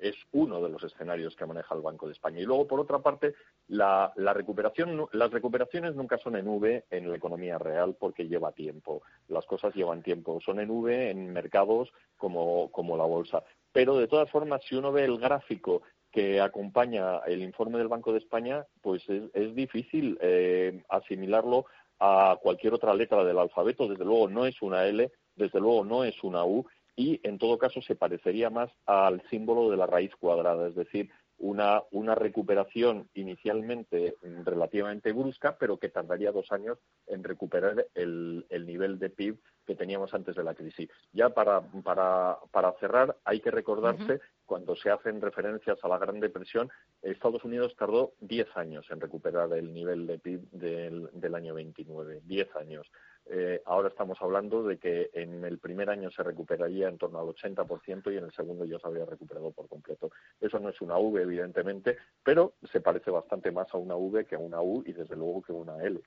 es 0.00 0.16
uno 0.32 0.60
de 0.62 0.68
los 0.68 0.82
escenarios 0.84 1.34
que 1.36 1.46
maneja 1.46 1.74
el 1.74 1.80
Banco 1.80 2.06
de 2.06 2.12
España. 2.12 2.40
Y 2.40 2.44
luego, 2.44 2.66
por 2.66 2.80
otra 2.80 2.98
parte, 2.98 3.34
la, 3.68 4.12
recuperación, 4.16 5.06
las 5.12 5.30
recuperaciones 5.30 5.94
nunca 5.94 6.18
son 6.18 6.36
en 6.36 6.48
V 6.48 6.84
en 6.90 7.10
la 7.10 7.16
economía 7.16 7.58
real 7.58 7.96
porque 7.98 8.28
lleva 8.28 8.52
tiempo. 8.52 9.02
Las 9.28 9.46
cosas 9.46 9.74
llevan 9.74 10.02
tiempo. 10.02 10.40
Son 10.44 10.60
en 10.60 10.70
V 10.70 11.10
en 11.10 11.32
mercados 11.32 11.92
como, 12.16 12.70
como 12.70 12.96
la 12.96 13.04
bolsa. 13.04 13.42
Pero, 13.72 13.96
de 13.96 14.08
todas 14.08 14.30
formas, 14.30 14.62
si 14.68 14.74
uno 14.74 14.92
ve 14.92 15.04
el 15.04 15.18
gráfico 15.18 15.82
que 16.10 16.40
acompaña 16.40 17.18
el 17.26 17.42
informe 17.42 17.78
del 17.78 17.88
Banco 17.88 18.12
de 18.12 18.18
España, 18.18 18.66
pues 18.82 19.02
es, 19.08 19.54
difícil 19.54 20.18
eh, 20.20 20.82
asimilarlo 20.88 21.66
a 22.00 22.38
cualquier 22.40 22.74
otra 22.74 22.94
letra 22.94 23.22
del 23.24 23.38
alfabeto. 23.38 23.86
Desde 23.86 24.04
luego 24.04 24.28
no 24.28 24.46
es 24.46 24.60
una 24.62 24.86
L, 24.86 25.10
desde 25.40 25.58
luego 25.58 25.84
no 25.84 26.04
es 26.04 26.22
una 26.22 26.44
U 26.44 26.66
y 26.94 27.20
en 27.22 27.38
todo 27.38 27.58
caso 27.58 27.82
se 27.82 27.96
parecería 27.96 28.50
más 28.50 28.70
al 28.86 29.22
símbolo 29.30 29.70
de 29.70 29.76
la 29.76 29.86
raíz 29.86 30.14
cuadrada, 30.16 30.68
es 30.68 30.74
decir, 30.74 31.10
una, 31.40 31.82
una 31.90 32.14
recuperación 32.14 33.08
inicialmente 33.14 34.16
relativamente 34.44 35.12
brusca, 35.12 35.56
pero 35.58 35.78
que 35.78 35.88
tardaría 35.88 36.32
dos 36.32 36.52
años 36.52 36.78
en 37.06 37.24
recuperar 37.24 37.86
el, 37.94 38.44
el 38.50 38.66
nivel 38.66 38.98
de 38.98 39.08
PIB 39.08 39.38
que 39.66 39.74
teníamos 39.74 40.12
antes 40.12 40.36
de 40.36 40.44
la 40.44 40.54
crisis. 40.54 40.90
Ya 41.12 41.30
para, 41.30 41.62
para, 41.82 42.36
para 42.50 42.72
cerrar, 42.72 43.16
hay 43.24 43.40
que 43.40 43.50
recordarse, 43.50 44.20
cuando 44.44 44.76
se 44.76 44.90
hacen 44.90 45.20
referencias 45.20 45.78
a 45.82 45.88
la 45.88 45.96
Gran 45.96 46.20
Depresión, 46.20 46.68
Estados 47.00 47.42
Unidos 47.44 47.74
tardó 47.78 48.12
diez 48.20 48.48
años 48.56 48.84
en 48.90 49.00
recuperar 49.00 49.50
el 49.54 49.72
nivel 49.72 50.06
de 50.06 50.18
PIB 50.18 50.50
del, 50.50 51.08
del 51.12 51.34
año 51.34 51.54
29. 51.54 52.20
Diez 52.24 52.54
años. 52.56 52.86
Eh, 53.32 53.62
ahora 53.66 53.88
estamos 53.88 54.18
hablando 54.20 54.64
de 54.64 54.78
que 54.78 55.10
en 55.12 55.44
el 55.44 55.58
primer 55.58 55.88
año 55.88 56.10
se 56.10 56.24
recuperaría 56.24 56.88
en 56.88 56.98
torno 56.98 57.20
al 57.20 57.28
80% 57.28 58.12
y 58.12 58.16
en 58.16 58.24
el 58.24 58.32
segundo 58.32 58.64
ya 58.64 58.80
se 58.80 58.88
habría 58.88 59.04
recuperado 59.04 59.52
por 59.52 59.68
completo. 59.68 60.10
Eso 60.40 60.58
no 60.58 60.68
es 60.70 60.80
una 60.80 60.98
V, 60.98 61.22
evidentemente, 61.22 61.96
pero 62.24 62.54
se 62.72 62.80
parece 62.80 63.12
bastante 63.12 63.52
más 63.52 63.72
a 63.72 63.78
una 63.78 63.94
V 63.94 64.24
que 64.24 64.34
a 64.34 64.38
una 64.38 64.60
U 64.60 64.82
y 64.84 64.92
desde 64.92 65.14
luego 65.14 65.42
que 65.42 65.52
a 65.52 65.54
una 65.54 65.80
L. 65.80 66.00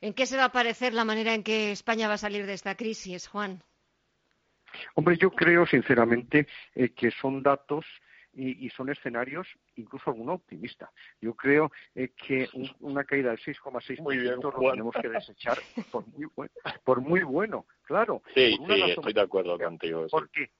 ¿En 0.00 0.12
qué 0.12 0.26
se 0.26 0.36
va 0.36 0.46
a 0.46 0.52
parecer 0.52 0.92
la 0.92 1.04
manera 1.04 1.34
en 1.34 1.44
que 1.44 1.70
España 1.70 2.08
va 2.08 2.14
a 2.14 2.18
salir 2.18 2.46
de 2.46 2.54
esta 2.54 2.74
crisis, 2.74 3.28
Juan? 3.28 3.62
Hombre, 4.96 5.16
yo 5.18 5.30
creo 5.30 5.66
sinceramente 5.66 6.48
eh, 6.74 6.90
que 6.94 7.12
son 7.12 7.44
datos 7.44 7.86
y, 8.32 8.68
son 8.70 8.90
escenarios 8.90 9.46
incluso 9.76 10.10
alguno 10.10 10.34
optimista. 10.34 10.90
Yo 11.20 11.34
creo 11.34 11.70
eh, 11.94 12.10
que 12.16 12.48
una 12.80 13.04
caída 13.04 13.30
del 13.30 13.38
6,6% 13.40 14.52
lo 14.52 14.70
tenemos 14.70 14.94
que 15.00 15.08
desechar 15.08 15.58
por 15.90 16.06
muy, 16.06 16.26
por 16.84 17.00
muy 17.00 17.22
bueno, 17.22 17.66
claro. 17.82 18.22
Sí, 18.34 18.56
sí, 18.66 18.82
estoy 18.90 19.12
de 19.12 19.20
acuerdo 19.20 19.58
contigo. 19.58 20.06
Porque 20.10 20.50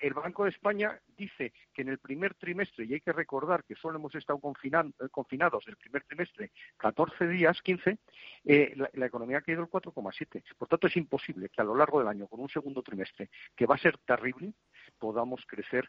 el 0.00 0.14
Banco 0.14 0.44
de 0.44 0.50
España 0.50 0.98
dice 1.16 1.52
que 1.72 1.82
en 1.82 1.88
el 1.88 1.98
primer 1.98 2.34
trimestre, 2.34 2.84
y 2.84 2.94
hay 2.94 3.00
que 3.00 3.12
recordar 3.12 3.64
que 3.64 3.74
solo 3.74 3.98
hemos 3.98 4.14
estado 4.14 4.38
eh, 4.38 5.08
confinados 5.10 5.68
el 5.68 5.76
primer 5.76 6.04
trimestre 6.04 6.50
14 6.76 7.28
días, 7.28 7.60
15, 7.62 7.98
eh, 8.44 8.74
la, 8.94 9.06
economía 9.06 9.38
ha 9.38 9.42
caído 9.42 9.62
el 9.62 9.68
4,7. 9.68 10.42
Por 10.58 10.68
tanto, 10.68 10.86
es 10.86 10.96
imposible 10.96 11.48
que 11.48 11.60
a 11.60 11.64
lo 11.64 11.76
largo 11.76 11.98
del 11.98 12.08
año, 12.08 12.26
con 12.26 12.40
un 12.40 12.48
segundo 12.48 12.82
trimestre, 12.82 13.30
que 13.54 13.66
va 13.66 13.76
a 13.76 13.78
ser 13.78 13.98
terrible, 13.98 14.52
podamos 14.98 15.44
crecer, 15.46 15.88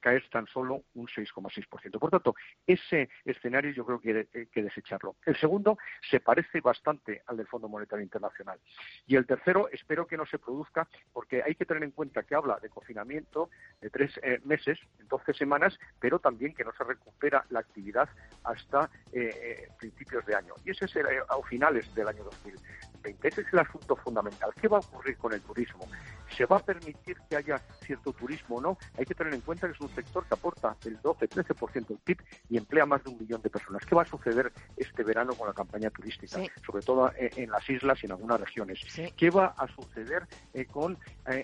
caer 0.00 0.28
tan 0.30 0.46
solo 0.46 0.84
un 0.94 1.06
6,6%. 1.06 1.98
Por 1.98 2.10
tanto, 2.10 2.34
ese 2.66 3.08
escenario 3.24 3.72
yo 3.72 3.84
creo 3.84 4.00
que 4.00 4.28
hay 4.34 4.46
que 4.46 4.62
desecharlo. 4.62 5.16
El 5.24 5.36
segundo 5.36 5.78
se 6.10 6.20
parece 6.20 6.60
bastante 6.60 7.22
al 7.26 7.36
del 7.36 7.46
Fondo 7.46 7.68
Monetario 7.68 8.02
Internacional. 8.02 8.58
Y 9.06 9.16
el 9.16 9.26
tercero, 9.26 9.68
espero 9.70 10.06
que 10.06 10.16
no 10.16 10.26
se 10.26 10.38
produzca, 10.38 10.88
porque 11.12 11.42
hay 11.42 11.54
que 11.54 11.64
tener 11.64 11.82
en 11.82 11.90
cuenta 11.90 12.22
que 12.22 12.34
habla 12.34 12.45
de 12.54 12.68
confinamiento 12.68 13.50
de 13.80 13.90
tres 13.90 14.12
eh, 14.22 14.40
meses, 14.44 14.78
12 15.08 15.34
semanas, 15.34 15.78
pero 16.00 16.18
también 16.18 16.54
que 16.54 16.64
no 16.64 16.72
se 16.72 16.84
recupera 16.84 17.44
la 17.50 17.60
actividad 17.60 18.08
hasta 18.44 18.88
eh, 19.12 19.30
eh, 19.34 19.68
principios 19.78 20.24
de 20.26 20.36
año. 20.36 20.54
Y 20.64 20.70
ese 20.70 20.84
es 20.84 20.96
el, 20.96 21.06
a 21.06 21.42
finales 21.48 21.92
del 21.94 22.08
año 22.08 22.24
2020. 22.24 23.28
Ese 23.28 23.40
es 23.40 23.52
el 23.52 23.58
asunto 23.58 23.96
fundamental. 23.96 24.52
¿Qué 24.60 24.68
va 24.68 24.78
a 24.78 24.80
ocurrir 24.80 25.16
con 25.16 25.32
el 25.32 25.40
turismo? 25.42 25.88
¿Se 26.36 26.46
va 26.46 26.56
a 26.56 26.60
permitir 26.60 27.16
que 27.28 27.36
haya 27.36 27.58
cierto 27.84 28.12
turismo 28.12 28.56
o 28.56 28.60
no? 28.60 28.78
Hay 28.98 29.04
que 29.04 29.14
tener 29.14 29.34
en 29.34 29.40
cuenta 29.40 29.66
que 29.66 29.74
es 29.74 29.80
un 29.80 29.94
sector 29.94 30.26
que 30.26 30.34
aporta 30.34 30.76
el 30.84 31.00
12-13% 31.00 31.86
del 31.86 31.98
PIB 31.98 32.18
y 32.50 32.56
emplea 32.56 32.86
más 32.86 33.02
de 33.04 33.10
un 33.10 33.18
millón 33.18 33.42
de 33.42 33.50
personas. 33.50 33.84
¿Qué 33.84 33.94
va 33.94 34.02
a 34.02 34.06
suceder 34.06 34.52
este 34.76 35.02
verano 35.02 35.34
con 35.34 35.48
la 35.48 35.54
campaña 35.54 35.90
turística? 35.90 36.40
Sobre 36.64 36.82
todo 36.84 37.10
en, 37.16 37.50
las 37.50 37.68
islas 37.68 37.98
y 38.02 38.06
en 38.06 38.12
algunas 38.12 38.40
regiones. 38.40 38.80
¿Qué 39.16 39.30
va 39.30 39.54
a 39.56 39.66
suceder 39.68 40.26
con 40.70 40.98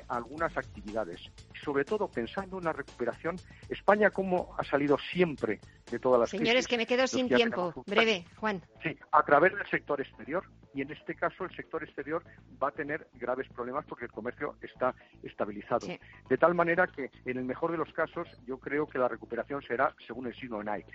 algunas 0.08 0.56
actividades? 0.56 1.20
Sobre 1.64 1.84
todo 1.84 2.08
pensando 2.08 2.58
en 2.58 2.64
la 2.64 2.72
recuperación. 2.72 3.36
España, 3.68 4.10
¿cómo 4.10 4.54
ha 4.58 4.64
salido 4.64 4.98
siempre 5.12 5.60
de 5.90 5.98
todas 5.98 6.20
las 6.20 6.30
Señores, 6.30 6.66
que 6.66 6.76
me 6.76 6.86
quedo 6.86 7.06
sin 7.06 7.28
tiempo. 7.28 7.72
Breve, 7.86 8.24
Juan. 8.36 8.62
Sí, 8.82 8.96
a 9.10 9.22
través 9.22 9.54
del 9.54 9.66
sector 9.68 10.00
exterior 10.00 10.44
y 10.74 10.82
en 10.82 10.90
este 10.90 11.14
caso 11.14 11.44
el 11.44 11.54
sector 11.54 11.82
exterior 11.82 12.24
va 12.62 12.68
a 12.68 12.70
tener 12.72 13.08
graves 13.14 13.48
problemas 13.54 13.84
porque 13.86 14.06
el 14.06 14.10
comercio 14.10 14.56
está 14.72 14.94
estabilizado. 15.22 15.86
De 16.28 16.38
tal 16.38 16.54
manera 16.54 16.86
que 16.86 17.10
en 17.24 17.38
el 17.38 17.44
mejor 17.44 17.72
de 17.72 17.78
los 17.78 17.92
casos 17.92 18.28
yo 18.46 18.58
creo 18.58 18.86
que 18.86 18.98
la 18.98 19.08
recuperación 19.08 19.62
será 19.62 19.94
según 20.06 20.26
el 20.26 20.34
signo 20.34 20.58
de 20.58 20.64
Nike. 20.64 20.92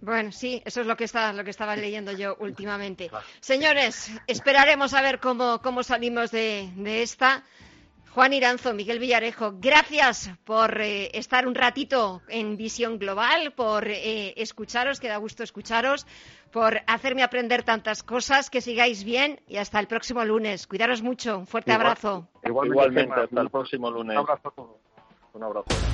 Bueno, 0.00 0.32
sí, 0.32 0.60
eso 0.66 0.82
es 0.82 0.86
lo 0.86 0.96
que, 0.96 1.04
está, 1.04 1.32
lo 1.32 1.44
que 1.44 1.50
estaba 1.50 1.76
leyendo 1.76 2.12
yo 2.12 2.36
últimamente. 2.40 3.10
Señores, 3.40 4.10
esperaremos 4.26 4.92
a 4.92 5.00
ver 5.00 5.18
cómo, 5.18 5.60
cómo 5.62 5.82
salimos 5.82 6.30
de, 6.30 6.70
de 6.76 7.02
esta. 7.02 7.42
Juan 8.14 8.32
Iranzo, 8.32 8.72
Miguel 8.74 9.00
Villarejo, 9.00 9.54
gracias 9.58 10.30
por 10.44 10.80
eh, 10.80 11.10
estar 11.14 11.48
un 11.48 11.56
ratito 11.56 12.22
en 12.28 12.56
Visión 12.56 13.00
Global, 13.00 13.52
por 13.56 13.88
eh, 13.88 14.34
escucharos, 14.36 15.00
que 15.00 15.08
da 15.08 15.16
gusto 15.16 15.42
escucharos, 15.42 16.06
por 16.52 16.78
hacerme 16.86 17.24
aprender 17.24 17.64
tantas 17.64 18.04
cosas, 18.04 18.50
que 18.50 18.60
sigáis 18.60 19.02
bien 19.02 19.40
y 19.48 19.56
hasta 19.56 19.80
el 19.80 19.88
próximo 19.88 20.24
lunes. 20.24 20.68
Cuidaros 20.68 21.02
mucho, 21.02 21.38
un 21.38 21.48
fuerte 21.48 21.72
abrazo. 21.72 22.28
Igualmente, 22.44 23.20
hasta 23.20 23.40
el 23.40 23.50
próximo 23.50 23.90
lunes. 23.90 24.16
Un 24.16 24.22
abrazo 24.22 24.48
a 24.48 24.50
todos. 24.52 24.76
Un 25.32 25.42
abrazo. 25.42 25.93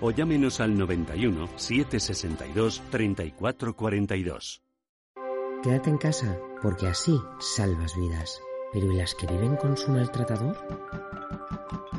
o 0.00 0.10
llámenos 0.10 0.60
al 0.60 0.76
91 0.76 1.48
762 1.56 2.82
3442. 2.90 4.62
Quédate 5.62 5.90
en 5.90 5.98
casa, 5.98 6.38
porque 6.60 6.88
así 6.88 7.16
salvas 7.38 7.96
vidas. 7.96 8.40
Pero 8.72 8.92
¿y 8.92 8.96
las 8.96 9.14
que 9.14 9.28
viven 9.28 9.54
con 9.56 9.76
su 9.76 9.92
maltratador? 9.92 10.56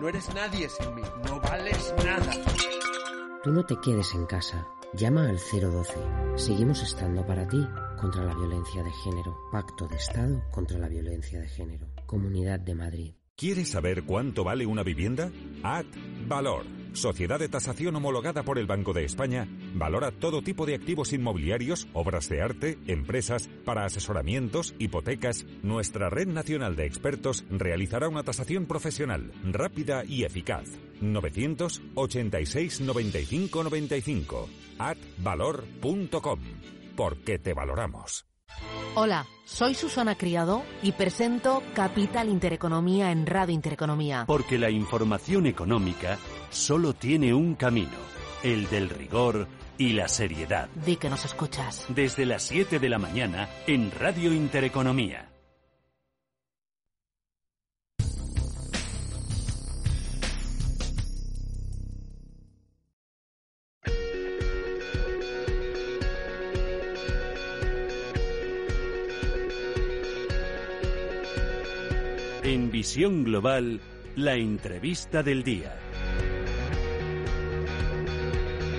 No 0.01 0.09
eres 0.09 0.33
nadie 0.33 0.67
sin 0.67 0.93
mí, 0.95 1.01
no 1.25 1.39
vales 1.39 1.93
nada. 2.03 2.33
Tú 3.41 3.51
no 3.51 3.65
te 3.65 3.75
quedes 3.79 4.13
en 4.15 4.25
casa. 4.25 4.67
Llama 4.93 5.29
al 5.29 5.37
012. 5.37 5.93
Seguimos 6.35 6.83
estando 6.83 7.25
para 7.25 7.47
ti 7.47 7.65
contra 7.99 8.23
la 8.25 8.35
violencia 8.35 8.83
de 8.83 8.91
género. 8.91 9.37
Pacto 9.51 9.87
de 9.87 9.95
Estado 9.95 10.43
contra 10.51 10.77
la 10.77 10.89
violencia 10.89 11.39
de 11.39 11.47
género. 11.47 11.87
Comunidad 12.05 12.59
de 12.59 12.75
Madrid. 12.75 13.13
¿Quieres 13.37 13.69
saber 13.69 14.03
cuánto 14.03 14.43
vale 14.43 14.65
una 14.65 14.83
vivienda? 14.83 15.31
Ad 15.63 15.85
Valor 16.27 16.82
Sociedad 16.93 17.39
de 17.39 17.49
tasación 17.49 17.95
homologada 17.95 18.43
por 18.43 18.57
el 18.57 18.67
Banco 18.67 18.93
de 18.93 19.03
España, 19.03 19.47
valora 19.73 20.11
todo 20.11 20.41
tipo 20.41 20.65
de 20.65 20.75
activos 20.75 21.11
inmobiliarios, 21.11 21.87
obras 21.93 22.29
de 22.29 22.41
arte, 22.41 22.77
empresas, 22.87 23.49
para 23.65 23.85
asesoramientos, 23.85 24.75
hipotecas. 24.79 25.45
Nuestra 25.63 26.09
red 26.09 26.27
nacional 26.27 26.75
de 26.75 26.85
expertos 26.85 27.45
realizará 27.49 28.07
una 28.07 28.23
tasación 28.23 28.65
profesional, 28.65 29.31
rápida 29.43 30.05
y 30.05 30.23
eficaz. 30.23 30.69
986 31.01 32.81
95 32.81 33.63
95 33.63 34.49
atvalor.com. 34.77 36.39
Porque 36.95 37.39
te 37.39 37.53
valoramos. 37.53 38.32
Hola, 38.95 39.25
soy 39.45 39.73
Susana 39.73 40.15
Criado 40.15 40.63
y 40.83 40.91
presento 40.91 41.63
Capital 41.73 42.29
Intereconomía 42.29 43.11
en 43.11 43.25
Radio 43.25 43.55
Intereconomía. 43.55 44.25
Porque 44.27 44.59
la 44.59 44.69
información 44.69 45.47
económica 45.47 46.19
solo 46.51 46.93
tiene 46.93 47.33
un 47.33 47.55
camino, 47.55 47.97
el 48.43 48.69
del 48.69 48.89
rigor 48.89 49.47
y 49.79 49.93
la 49.93 50.07
seriedad. 50.07 50.69
Di 50.85 50.97
que 50.97 51.09
nos 51.09 51.25
escuchas. 51.25 51.87
Desde 51.89 52.25
las 52.25 52.43
7 52.43 52.79
de 52.79 52.89
la 52.89 52.99
mañana 52.99 53.49
en 53.65 53.91
Radio 53.91 54.31
Intereconomía. 54.31 55.32
Visión 72.83 73.23
Global, 73.23 73.79
la 74.17 74.35
entrevista 74.35 75.23
del 75.23 75.41
día. 75.41 75.73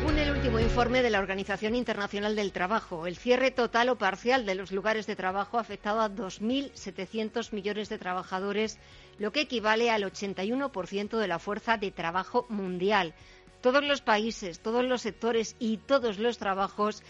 Un 0.07 0.19
el 0.19 0.31
último 0.31 0.61
informe 0.61 1.03
de 1.03 1.09
la 1.09 1.21
Organización 1.21 1.75
Internacional 1.75 2.37
del 2.37 2.53
Trabajo. 2.53 3.07
El 3.07 3.17
cierre 3.17 3.51
total 3.51 3.89
o 3.89 3.97
parcial 3.97 4.45
de 4.45 4.57
los 4.57 4.73
lugares 4.73 5.07
de 5.07 5.17
trabajo 5.17 5.57
ha 5.57 5.63
afectado 5.63 6.03
a 6.03 6.11
2.700 6.11 7.55
millones 7.55 7.89
de 7.89 7.97
trabajadores, 7.97 8.79
lo 9.19 9.33
que 9.33 9.41
equivale 9.41 9.91
al 9.91 10.03
81% 10.03 11.17
de 11.17 11.27
la 11.27 11.39
fuerza 11.39 11.79
de 11.79 11.91
trabajo 11.91 12.45
mundial. 12.51 13.15
Todos 13.63 13.83
los 13.83 14.03
países, 14.03 14.61
todos 14.61 14.85
los 14.85 15.01
sectores 15.01 15.57
y 15.59 15.79
todos 15.79 16.19
los 16.19 16.37
trabajos 16.37 17.03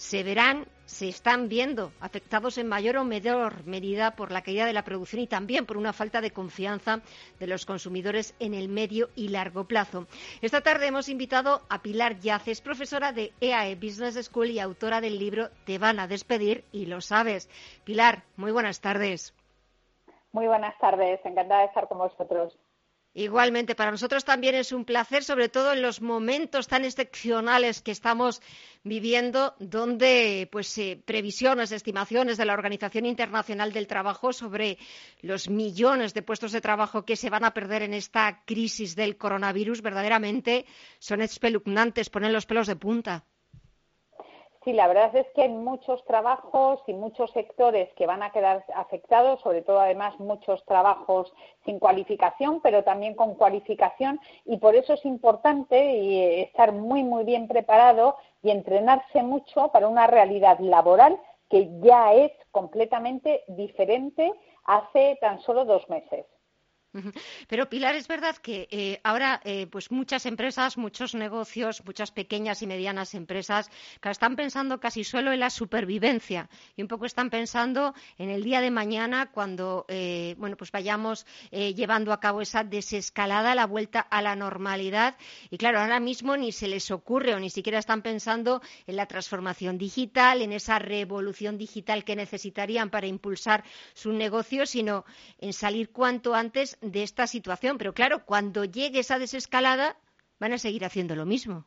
se 0.00 0.22
verán, 0.22 0.64
se 0.86 1.10
están 1.10 1.50
viendo 1.50 1.92
afectados 2.00 2.56
en 2.56 2.66
mayor 2.66 2.96
o 2.96 3.04
menor 3.04 3.66
medida 3.66 4.16
por 4.16 4.32
la 4.32 4.40
caída 4.40 4.64
de 4.64 4.72
la 4.72 4.82
producción 4.82 5.20
y 5.20 5.26
también 5.26 5.66
por 5.66 5.76
una 5.76 5.92
falta 5.92 6.22
de 6.22 6.30
confianza 6.30 7.02
de 7.38 7.46
los 7.46 7.66
consumidores 7.66 8.34
en 8.38 8.54
el 8.54 8.70
medio 8.70 9.10
y 9.14 9.28
largo 9.28 9.64
plazo. 9.64 10.06
Esta 10.40 10.62
tarde 10.62 10.86
hemos 10.86 11.10
invitado 11.10 11.60
a 11.68 11.82
Pilar 11.82 12.18
Yaces, 12.18 12.62
profesora 12.62 13.12
de 13.12 13.34
EAE 13.42 13.72
e 13.72 13.76
Business 13.76 14.14
School 14.24 14.48
y 14.48 14.58
autora 14.58 15.02
del 15.02 15.18
libro 15.18 15.50
Te 15.66 15.76
van 15.76 16.00
a 16.00 16.08
despedir 16.08 16.64
y 16.72 16.86
lo 16.86 17.02
sabes. 17.02 17.50
Pilar, 17.84 18.22
muy 18.38 18.52
buenas 18.52 18.80
tardes. 18.80 19.34
Muy 20.32 20.46
buenas 20.46 20.78
tardes, 20.78 21.20
encantada 21.26 21.60
de 21.60 21.66
estar 21.66 21.88
con 21.88 21.98
vosotros. 21.98 22.56
Igualmente, 23.12 23.74
para 23.74 23.90
nosotros 23.90 24.24
también 24.24 24.54
es 24.54 24.70
un 24.70 24.84
placer, 24.84 25.24
sobre 25.24 25.48
todo 25.48 25.72
en 25.72 25.82
los 25.82 26.00
momentos 26.00 26.68
tan 26.68 26.84
excepcionales 26.84 27.82
que 27.82 27.90
estamos 27.90 28.40
viviendo, 28.84 29.56
donde 29.58 30.48
pues 30.52 30.80
previsiones, 31.04 31.72
estimaciones 31.72 32.36
de 32.36 32.44
la 32.44 32.52
Organización 32.52 33.06
Internacional 33.06 33.72
del 33.72 33.88
Trabajo 33.88 34.32
sobre 34.32 34.78
los 35.22 35.50
millones 35.50 36.14
de 36.14 36.22
puestos 36.22 36.52
de 36.52 36.60
trabajo 36.60 37.04
que 37.04 37.16
se 37.16 37.30
van 37.30 37.44
a 37.44 37.52
perder 37.52 37.82
en 37.82 37.94
esta 37.94 38.44
crisis 38.44 38.94
del 38.94 39.16
coronavirus, 39.16 39.82
verdaderamente 39.82 40.64
son 41.00 41.20
espeluznantes, 41.20 42.10
ponen 42.10 42.32
los 42.32 42.46
pelos 42.46 42.68
de 42.68 42.76
punta. 42.76 43.24
Sí, 44.62 44.74
la 44.74 44.88
verdad 44.88 45.16
es 45.16 45.26
que 45.34 45.42
hay 45.42 45.48
muchos 45.48 46.04
trabajos 46.04 46.82
y 46.86 46.92
muchos 46.92 47.30
sectores 47.30 47.88
que 47.94 48.06
van 48.06 48.22
a 48.22 48.30
quedar 48.30 48.62
afectados, 48.74 49.40
sobre 49.40 49.62
todo 49.62 49.80
además 49.80 50.20
muchos 50.20 50.62
trabajos 50.66 51.32
sin 51.64 51.78
cualificación, 51.78 52.60
pero 52.60 52.84
también 52.84 53.14
con 53.14 53.36
cualificación 53.36 54.20
y 54.44 54.58
por 54.58 54.74
eso 54.76 54.92
es 54.92 55.04
importante 55.06 55.78
eh, 55.78 56.42
estar 56.42 56.72
muy 56.72 57.02
muy 57.02 57.24
bien 57.24 57.48
preparado 57.48 58.16
y 58.42 58.50
entrenarse 58.50 59.22
mucho 59.22 59.68
para 59.68 59.88
una 59.88 60.06
realidad 60.06 60.58
laboral 60.58 61.18
que 61.48 61.70
ya 61.80 62.12
es 62.12 62.32
completamente 62.50 63.44
diferente 63.48 64.30
hace 64.64 65.16
tan 65.22 65.40
solo 65.40 65.64
dos 65.64 65.88
meses. 65.88 66.26
Pero 67.48 67.68
Pilar, 67.68 67.94
es 67.94 68.08
verdad 68.08 68.36
que 68.36 68.66
eh, 68.70 69.00
ahora 69.04 69.40
eh, 69.44 69.68
pues 69.68 69.90
muchas 69.92 70.26
empresas, 70.26 70.76
muchos 70.76 71.14
negocios, 71.14 71.82
muchas 71.84 72.10
pequeñas 72.10 72.62
y 72.62 72.66
medianas 72.66 73.14
empresas 73.14 73.70
están 74.02 74.34
pensando 74.34 74.80
casi 74.80 75.04
solo 75.04 75.32
en 75.32 75.40
la 75.40 75.50
supervivencia 75.50 76.50
y 76.76 76.82
un 76.82 76.88
poco 76.88 77.06
están 77.06 77.30
pensando 77.30 77.94
en 78.18 78.28
el 78.28 78.42
día 78.42 78.60
de 78.60 78.72
mañana 78.72 79.30
cuando 79.30 79.86
eh, 79.88 80.34
bueno 80.38 80.56
pues 80.56 80.72
vayamos 80.72 81.26
llevando 81.50 82.12
a 82.12 82.20
cabo 82.20 82.40
esa 82.40 82.64
desescalada, 82.64 83.54
la 83.54 83.66
vuelta 83.66 84.00
a 84.00 84.20
la 84.20 84.34
normalidad. 84.34 85.16
Y 85.50 85.58
claro 85.58 85.80
ahora 85.80 86.00
mismo 86.00 86.36
ni 86.36 86.50
se 86.50 86.66
les 86.66 86.90
ocurre 86.90 87.34
o 87.34 87.40
ni 87.40 87.50
siquiera 87.50 87.78
están 87.78 88.02
pensando 88.02 88.62
en 88.86 88.96
la 88.96 89.06
transformación 89.06 89.78
digital, 89.78 90.42
en 90.42 90.52
esa 90.52 90.78
revolución 90.78 91.56
digital 91.56 92.04
que 92.04 92.16
necesitarían 92.16 92.90
para 92.90 93.06
impulsar 93.06 93.64
su 93.94 94.12
negocio, 94.12 94.66
sino 94.66 95.04
en 95.38 95.52
salir 95.52 95.90
cuanto 95.90 96.34
antes 96.34 96.78
de 96.80 97.02
esta 97.02 97.26
situación. 97.26 97.78
Pero 97.78 97.94
claro, 97.94 98.24
cuando 98.24 98.64
llegue 98.64 99.00
esa 99.00 99.18
desescalada, 99.18 99.96
van 100.38 100.52
a 100.52 100.58
seguir 100.58 100.84
haciendo 100.84 101.14
lo 101.14 101.26
mismo. 101.26 101.64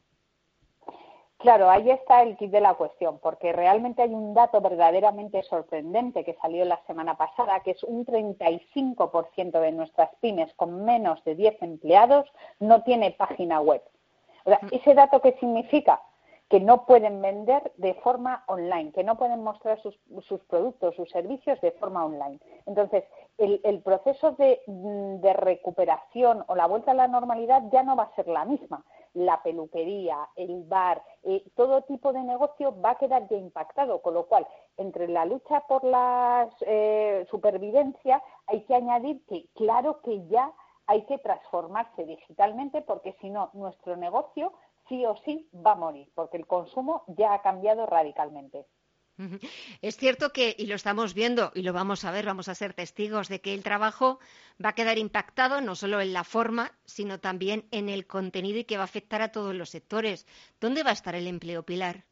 Claro, 1.43 1.69
ahí 1.69 1.89
está 1.91 2.21
el 2.21 2.38
kit 2.38 2.52
de 2.52 2.62
la 2.62 2.73
cuestión, 2.76 3.19
porque 3.19 3.52
realmente 3.52 4.02
hay 4.02 4.13
un 4.13 4.34
dato 4.34 4.62
verdaderamente 4.62 5.43
sorprendente 5.43 6.23
que 6.23 6.38
salió 6.41 6.63
la 6.63 6.82
semana 6.88 7.17
pasada, 7.17 7.60
que 7.60 7.71
es 7.71 7.84
un 7.84 8.06
35% 8.06 9.60
de 9.60 9.71
nuestras 9.73 10.10
pymes 10.21 10.54
con 10.56 10.86
menos 10.86 11.21
de 11.26 11.36
10 11.36 11.62
empleados 11.62 12.26
no 12.60 12.84
tiene 12.84 13.12
página 13.12 13.60
web. 13.60 13.82
O 14.45 14.49
sea, 14.52 14.60
mm. 14.62 14.69
¿Ese 14.71 14.93
dato 14.93 15.21
qué 15.21 15.36
significa? 15.41 16.02
Que 16.49 16.60
no 16.60 16.86
pueden 16.86 17.21
vender 17.21 17.71
de 17.77 17.95
forma 17.95 18.43
online, 18.47 18.91
que 18.91 19.03
no 19.03 19.17
pueden 19.17 19.43
mostrar 19.43 19.82
sus, 19.82 19.95
productos, 20.47 20.95
sus 20.95 21.10
servicios 21.10 21.60
de 21.62 21.71
forma 21.71 22.06
online. 22.06 22.39
Entonces, 22.65 23.03
el, 23.38 23.82
proceso 23.82 24.34
de, 24.34 24.62
recuperación 25.34 26.43
o 26.47 26.56
la 26.56 26.67
vuelta 26.67 26.91
a 26.91 26.95
la 26.95 27.08
normalidad 27.08 27.63
ya 27.71 27.84
no 27.84 27.95
va 27.95 28.03
a 28.03 28.15
ser 28.15 28.27
la 28.27 28.45
misma. 28.45 28.84
la 29.15 29.43
peluquería, 29.43 30.27
el 30.35 30.63
bar, 30.63 31.04
eh, 31.21 31.44
todo 31.56 31.83
tipo 31.83 32.12
de 32.13 32.23
negocio 32.23 32.73
va 32.81 32.91
a 32.91 32.98
quedar 32.98 33.27
ya 33.29 33.37
impactado, 33.37 34.02
con 34.02 34.15
lo 34.15 34.25
cual, 34.25 34.48
entre 34.77 35.08
la 35.08 35.25
lucha 35.25 35.62
por 35.67 35.83
la 35.83 36.50
eh, 36.62 37.25
supervivencia, 37.29 38.23
hay 38.48 38.62
que 38.62 38.73
añadir 38.73 39.23
que 39.27 39.46
claro 39.54 40.02
que 40.02 40.25
ya 40.27 40.52
hay 40.87 41.04
que 41.04 41.17
transformarse 41.19 42.06
digitalmente 42.06 42.81
porque 42.81 43.15
si 43.21 43.29
no, 43.29 43.50
nuestro 43.54 43.96
negocio 43.96 44.54
sí 44.88 45.06
o 45.06 45.15
sí 45.25 45.48
va 45.54 45.73
a 45.73 45.75
morir, 45.75 46.10
porque 46.15 46.38
el 46.38 46.48
consumo 46.48 47.04
ya 47.08 47.34
ha 47.34 47.42
cambiado 47.42 47.86
radicalmente. 47.86 48.65
Es 49.81 49.98
cierto 49.98 50.34
que, 50.34 50.56
y 50.58 50.65
lo 50.65 50.75
estamos 50.75 51.13
viendo 51.13 51.52
y 51.54 51.62
lo 51.62 51.71
vamos 51.71 52.04
a 52.04 52.12
ver, 52.12 52.25
vamos 52.25 52.50
a 52.50 52.56
ser 52.56 52.73
testigos 52.73 53.29
de 53.29 53.42
que 53.42 53.54
el 53.54 53.63
trabajo 53.63 54.19
va 54.63 54.69
a 54.69 54.75
quedar 54.75 54.98
impactado 54.98 55.62
no 55.62 55.75
solo 55.75 56.02
en 56.02 56.13
la 56.13 56.23
forma, 56.23 56.71
sino 56.86 57.19
también 57.19 57.67
en 57.71 57.90
el 57.90 58.08
contenido 58.08 58.60
y 58.60 58.65
que 58.65 58.77
va 58.77 58.84
a 58.84 58.86
afectar 58.86 59.21
a 59.21 59.31
todos 59.31 59.54
los 59.54 59.69
sectores. 59.69 60.25
¿Dónde 60.60 60.84
va 60.84 60.90
a 60.90 60.94
estar 60.94 61.13
el 61.13 61.27
empleo, 61.27 61.63
Pilar? 61.63 62.06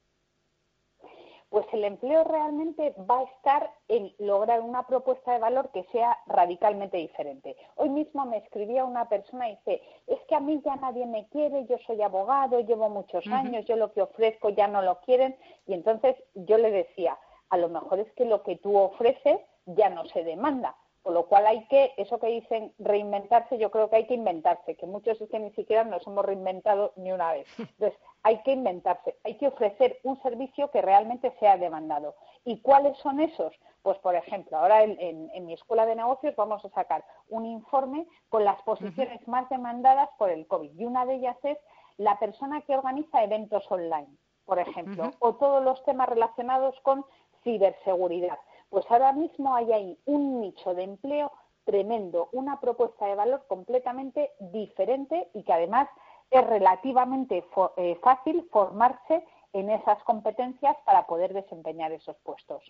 Pues 1.51 1.65
el 1.73 1.83
empleo 1.83 2.23
realmente 2.23 2.95
va 2.97 3.19
a 3.19 3.23
estar 3.23 3.71
en 3.89 4.13
lograr 4.19 4.61
una 4.61 4.87
propuesta 4.87 5.33
de 5.33 5.39
valor 5.39 5.69
que 5.73 5.83
sea 5.91 6.17
radicalmente 6.25 6.95
diferente. 6.95 7.57
Hoy 7.75 7.89
mismo 7.89 8.25
me 8.25 8.37
escribía 8.37 8.85
una 8.85 9.09
persona 9.09 9.49
y 9.49 9.57
dice, 9.57 9.81
es 10.07 10.19
que 10.29 10.35
a 10.35 10.39
mí 10.39 10.61
ya 10.63 10.77
nadie 10.77 11.05
me 11.05 11.27
quiere, 11.27 11.65
yo 11.65 11.77
soy 11.85 12.01
abogado, 12.01 12.61
llevo 12.61 12.89
muchos 12.89 13.27
años, 13.27 13.65
yo 13.65 13.75
lo 13.75 13.91
que 13.91 14.01
ofrezco 14.01 14.49
ya 14.51 14.69
no 14.69 14.81
lo 14.81 15.01
quieren. 15.01 15.35
Y 15.67 15.73
entonces 15.73 16.15
yo 16.35 16.57
le 16.57 16.71
decía, 16.71 17.17
a 17.49 17.57
lo 17.57 17.67
mejor 17.67 17.99
es 17.99 18.09
que 18.13 18.23
lo 18.23 18.43
que 18.43 18.55
tú 18.55 18.77
ofreces 18.77 19.41
ya 19.65 19.89
no 19.89 20.05
se 20.05 20.23
demanda. 20.23 20.77
Con 21.03 21.15
lo 21.15 21.25
cual 21.25 21.47
hay 21.47 21.65
que, 21.65 21.93
eso 21.97 22.19
que 22.19 22.27
dicen 22.27 22.73
reinventarse, 22.77 23.57
yo 23.57 23.71
creo 23.71 23.89
que 23.89 23.95
hay 23.95 24.05
que 24.05 24.13
inventarse, 24.13 24.75
que 24.75 24.85
muchos 24.85 25.19
es 25.19 25.29
que 25.29 25.39
ni 25.39 25.51
siquiera 25.51 25.83
nos 25.83 26.05
hemos 26.05 26.23
reinventado 26.23 26.93
ni 26.95 27.11
una 27.11 27.33
vez. 27.33 27.47
Entonces, 27.57 27.99
hay 28.23 28.41
que 28.43 28.51
inventarse, 28.51 29.15
hay 29.23 29.35
que 29.35 29.47
ofrecer 29.47 29.99
un 30.03 30.21
servicio 30.21 30.69
que 30.69 30.81
realmente 30.81 31.33
sea 31.39 31.57
demandado. 31.57 32.15
¿Y 32.45 32.59
cuáles 32.61 32.97
son 32.99 33.19
esos? 33.19 33.53
Pues, 33.81 33.97
por 33.99 34.15
ejemplo, 34.15 34.57
ahora 34.57 34.83
en, 34.83 35.45
mi 35.45 35.53
escuela 35.53 35.87
de 35.87 35.95
negocios 35.95 36.35
vamos 36.35 36.63
a 36.63 36.69
sacar 36.69 37.03
un 37.29 37.45
informe 37.45 38.05
con 38.29 38.45
las 38.45 38.61
posiciones 38.61 39.27
más 39.27 39.49
demandadas 39.49 40.09
por 40.19 40.29
el 40.29 40.45
COVID. 40.45 40.79
Y 40.79 40.85
una 40.85 41.05
de 41.05 41.15
ellas 41.15 41.37
es 41.43 41.57
la 41.97 42.19
persona 42.19 42.61
que 42.61 42.75
organiza 42.75 43.23
eventos 43.23 43.69
online, 43.71 44.09
por 44.45 44.59
ejemplo, 44.59 45.11
o 45.19 45.33
todos 45.35 45.63
los 45.63 45.83
temas 45.83 46.09
relacionados 46.09 46.79
con 46.81 47.05
ciberseguridad. 47.43 48.37
Pues 48.71 48.85
ahora 48.89 49.11
mismo 49.11 49.53
hay 49.53 49.71
ahí 49.73 49.97
un 50.05 50.39
nicho 50.39 50.73
de 50.73 50.83
empleo 50.83 51.29
tremendo, 51.65 52.29
una 52.31 52.61
propuesta 52.61 53.05
de 53.05 53.15
valor 53.15 53.43
completamente 53.47 54.31
diferente 54.39 55.27
y 55.33 55.43
que 55.43 55.51
además 55.51 55.89
es 56.31 56.47
relativamente 56.47 57.43
eh, 57.75 57.99
fácil 58.01 58.47
formarse 58.49 59.25
en 59.51 59.69
esas 59.69 60.01
competencias 60.03 60.77
para 60.85 61.05
poder 61.05 61.33
desempeñar 61.33 61.91
esos 61.91 62.15
puestos. 62.23 62.63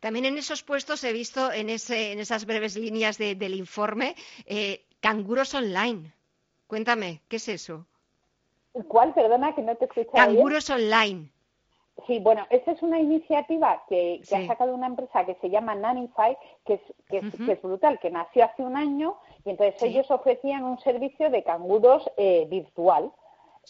También 0.00 0.24
en 0.24 0.36
esos 0.36 0.64
puestos 0.64 1.04
he 1.04 1.12
visto 1.12 1.52
en, 1.52 1.70
esas 1.70 2.44
breves 2.44 2.76
líneas 2.76 3.16
del 3.16 3.54
informe 3.54 4.16
eh, 4.44 4.84
canguros 4.98 5.54
online. 5.54 6.12
Cuéntame, 6.66 7.20
¿qué 7.28 7.36
es 7.36 7.48
eso? 7.48 7.86
¿Cuál? 8.88 9.14
Perdona, 9.14 9.54
que 9.54 9.62
no 9.62 9.76
te 9.76 9.84
escuché. 9.84 10.10
Canguros 10.12 10.68
online. 10.68 11.30
Sí, 12.06 12.20
bueno, 12.20 12.46
esta 12.50 12.72
es 12.72 12.82
una 12.82 13.00
iniciativa 13.00 13.82
que, 13.88 14.20
ha 14.32 14.46
sacado 14.46 14.74
una 14.74 14.86
empresa 14.86 15.24
que 15.24 15.34
se 15.36 15.50
llama 15.50 15.74
Nanify, 15.74 16.36
que 16.64 16.74
es, 16.74 16.80
que, 17.08 17.52
es, 17.52 17.62
brutal, 17.62 17.98
que 17.98 18.10
nació 18.10 18.44
hace 18.44 18.62
un 18.62 18.76
año 18.76 19.16
y 19.44 19.50
entonces 19.50 19.82
ellos 19.82 20.10
ofrecían 20.10 20.64
un 20.64 20.78
servicio 20.80 21.30
de 21.30 21.42
canguros 21.42 22.08
eh, 22.16 22.46
virtual. 22.48 23.12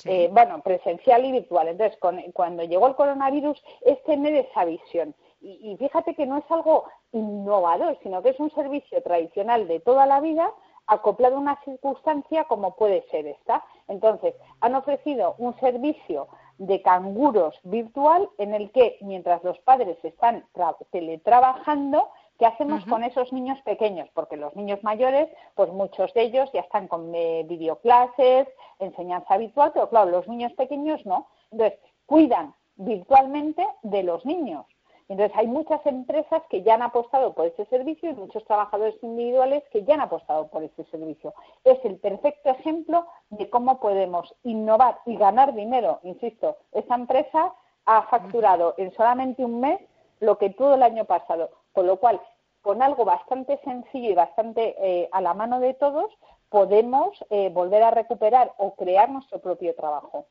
Eh, 0.04 0.30
bueno, 0.32 0.62
presencial 0.62 1.24
y 1.24 1.32
virtual. 1.32 1.68
Entonces, 1.68 1.98
cuando 2.32 2.62
llegó 2.62 2.86
el 2.86 2.94
coronavirus, 2.94 3.62
es 3.82 4.02
tener 4.04 4.34
esa 4.34 4.64
visión. 4.64 5.14
Y, 5.42 5.72
y, 5.72 5.76
fíjate 5.76 6.14
que 6.14 6.26
no 6.26 6.38
es 6.38 6.44
algo 6.48 6.84
innovador, 7.12 7.98
sino 8.02 8.22
que 8.22 8.30
es 8.30 8.40
un 8.40 8.50
servicio 8.52 9.02
tradicional 9.02 9.66
de 9.68 9.80
toda 9.80 10.06
la 10.06 10.20
vida 10.20 10.54
acoplado 10.86 11.36
a 11.36 11.40
una 11.40 11.60
circunstancia 11.64 12.44
como 12.44 12.74
puede 12.76 13.02
ser 13.10 13.26
esta. 13.26 13.64
Entonces, 13.88 14.34
han 14.60 14.74
ofrecido 14.74 15.34
un 15.38 15.58
servicio 15.60 16.28
de 16.60 16.82
canguros 16.82 17.58
virtual 17.64 18.28
en 18.36 18.52
el 18.52 18.70
que 18.70 18.98
mientras 19.00 19.42
los 19.42 19.58
padres 19.60 19.96
están 20.04 20.44
teletrabajando, 20.90 22.10
¿qué 22.38 22.44
hacemos 22.44 22.84
con 22.84 23.02
esos 23.02 23.32
niños 23.32 23.58
pequeños? 23.62 24.10
Porque 24.12 24.36
los 24.36 24.54
niños 24.54 24.78
mayores, 24.84 25.28
pues 25.54 25.72
muchos 25.72 26.12
de 26.12 26.22
ellos 26.22 26.50
ya 26.52 26.60
están 26.60 26.86
con 26.86 27.14
eh, 27.14 27.46
videoclases, 27.48 28.46
enseñanza 28.78 29.38
virtual, 29.38 29.70
pero 29.72 29.88
claro, 29.88 30.10
los 30.10 30.28
niños 30.28 30.52
pequeños 30.52 31.04
no. 31.06 31.28
Entonces, 31.50 31.78
cuidan 32.04 32.54
virtualmente 32.76 33.66
de 33.82 34.02
los 34.02 34.26
niños. 34.26 34.66
Entonces, 35.10 35.36
hay 35.36 35.48
muchas 35.48 35.84
empresas 35.86 36.40
que 36.48 36.62
ya 36.62 36.74
han 36.74 36.82
apostado 36.82 37.32
por 37.34 37.44
ese 37.44 37.64
servicio 37.66 38.10
y 38.10 38.14
muchos 38.14 38.44
trabajadores 38.44 38.94
individuales 39.02 39.64
que 39.72 39.82
ya 39.82 39.94
han 39.94 40.02
apostado 40.02 40.46
por 40.46 40.62
ese 40.62 40.84
servicio. 40.84 41.34
Es 41.64 41.84
el 41.84 41.96
perfecto 41.96 42.48
ejemplo 42.48 43.04
de 43.28 43.50
cómo 43.50 43.80
podemos 43.80 44.32
innovar 44.44 45.00
y 45.06 45.16
ganar 45.16 45.52
dinero. 45.52 45.98
Insisto, 46.04 46.58
esta 46.70 46.94
empresa 46.94 47.52
ha 47.86 48.02
facturado 48.02 48.74
en 48.78 48.92
solamente 48.92 49.44
un 49.44 49.58
mes 49.58 49.80
lo 50.20 50.38
que 50.38 50.50
todo 50.50 50.74
el 50.74 50.82
año 50.84 51.04
pasado, 51.06 51.50
con 51.72 51.88
lo 51.88 51.96
cual, 51.96 52.20
con 52.62 52.80
algo 52.80 53.04
bastante 53.04 53.58
sencillo 53.64 54.10
y 54.10 54.14
bastante 54.14 54.76
eh, 54.78 55.08
a 55.10 55.20
la 55.20 55.34
mano 55.34 55.58
de 55.58 55.74
todos, 55.74 56.12
podemos 56.50 57.18
eh, 57.30 57.50
volver 57.52 57.82
a 57.82 57.90
recuperar 57.90 58.54
o 58.58 58.76
crear 58.76 59.10
nuestro 59.10 59.40
propio 59.40 59.74
trabajo. 59.74 60.26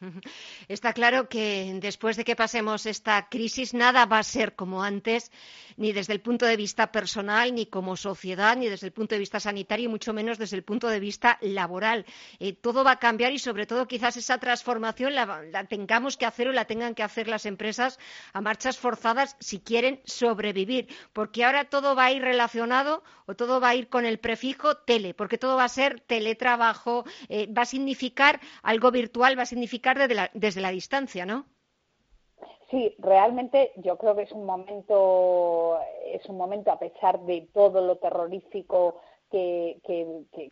Está 0.68 0.92
claro 0.92 1.28
que 1.28 1.78
después 1.80 2.16
de 2.16 2.24
que 2.24 2.36
pasemos 2.36 2.86
esta 2.86 3.28
crisis 3.28 3.74
nada 3.74 4.06
va 4.06 4.18
a 4.18 4.22
ser 4.22 4.54
como 4.54 4.82
antes, 4.82 5.30
ni 5.76 5.92
desde 5.92 6.12
el 6.12 6.20
punto 6.20 6.46
de 6.46 6.56
vista 6.56 6.90
personal, 6.90 7.54
ni 7.54 7.66
como 7.66 7.96
sociedad, 7.96 8.56
ni 8.56 8.68
desde 8.68 8.86
el 8.86 8.92
punto 8.92 9.14
de 9.14 9.18
vista 9.18 9.40
sanitario, 9.40 9.86
y 9.86 9.88
mucho 9.88 10.12
menos 10.12 10.38
desde 10.38 10.56
el 10.56 10.64
punto 10.64 10.88
de 10.88 11.00
vista 11.00 11.38
laboral. 11.40 12.06
Eh, 12.38 12.54
todo 12.54 12.84
va 12.84 12.92
a 12.92 12.98
cambiar 12.98 13.32
y 13.32 13.38
sobre 13.38 13.66
todo 13.66 13.86
quizás 13.86 14.16
esa 14.16 14.38
transformación 14.38 15.14
la, 15.14 15.66
tengamos 15.68 16.16
que 16.16 16.26
hacer 16.26 16.48
o 16.48 16.52
la 16.52 16.64
tengan 16.64 16.94
que 16.94 17.02
hacer 17.02 17.28
las 17.28 17.46
empresas 17.46 17.98
a 18.32 18.40
marchas 18.40 18.78
forzadas 18.78 19.36
si 19.38 19.60
quieren 19.60 20.00
sobrevivir, 20.04 20.88
porque 21.12 21.44
ahora 21.44 21.64
todo 21.64 21.94
va 21.94 22.06
a 22.06 22.12
ir 22.12 22.22
relacionado 22.22 23.02
o 23.26 23.34
todo 23.34 23.60
va 23.60 23.70
a 23.70 23.74
ir 23.74 23.88
con 23.88 24.06
el 24.06 24.18
prefijo 24.18 24.76
tele, 24.76 25.14
porque 25.14 25.38
todo 25.38 25.56
va 25.56 25.64
a 25.64 25.68
ser 25.68 26.00
teletrabajo, 26.00 27.04
eh, 27.28 27.46
va 27.52 27.62
a 27.62 27.66
significar 27.66 28.40
algo 28.62 28.90
virtual, 28.90 29.38
va 29.38 29.42
a 29.42 29.46
significar 29.46 29.89
desde 29.98 30.60
la, 30.60 30.70
distancia, 30.70 31.26
¿no? 31.26 31.46
Sí, 32.70 32.94
realmente 32.98 33.72
yo 33.76 33.98
creo 33.98 34.14
que 34.14 34.22
es 34.22 34.32
un 34.32 34.46
momento, 34.46 35.78
es 36.06 36.24
un 36.26 36.36
momento 36.36 36.70
a 36.70 36.78
pesar 36.78 37.20
de 37.20 37.48
todo 37.52 37.80
lo 37.80 37.96
terrorífico 37.96 39.00
que, 39.30 39.80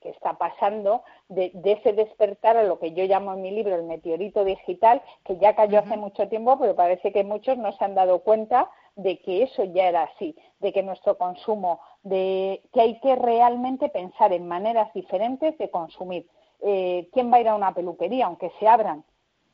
está 0.02 0.34
pasando, 0.34 1.02
de, 1.28 1.52
ese 1.64 1.92
despertar 1.92 2.56
a 2.56 2.62
lo 2.62 2.78
que 2.78 2.92
yo 2.92 3.04
llamo 3.04 3.34
en 3.34 3.42
mi 3.42 3.50
libro 3.50 3.74
el 3.74 3.84
meteorito 3.84 4.44
digital, 4.44 5.02
que 5.24 5.36
ya 5.38 5.54
cayó 5.54 5.80
hace 5.80 5.96
mucho 5.96 6.28
tiempo, 6.28 6.58
pero 6.58 6.74
parece 6.74 7.12
que 7.12 7.24
muchos 7.24 7.58
no 7.58 7.72
se 7.72 7.84
han 7.84 7.94
dado 7.94 8.20
cuenta 8.20 8.70
de 8.96 9.20
que 9.20 9.44
eso 9.44 9.64
ya 9.64 9.88
era 9.88 10.02
así, 10.04 10.36
de 10.58 10.72
que 10.72 10.82
nuestro 10.82 11.16
consumo, 11.18 11.80
de 12.02 12.62
que 12.72 12.80
hay 12.80 13.00
que 13.00 13.14
realmente 13.14 13.88
pensar 13.88 14.32
en 14.32 14.48
maneras 14.48 14.92
diferentes 14.92 15.56
de 15.58 15.70
consumir. 15.70 16.26
Eh, 16.60 17.08
¿Quién 17.12 17.32
va 17.32 17.36
a 17.36 17.40
ir 17.40 17.48
a 17.48 17.54
una 17.54 17.74
peluquería, 17.74 18.26
aunque 18.26 18.50
se 18.58 18.66
abran? 18.66 19.04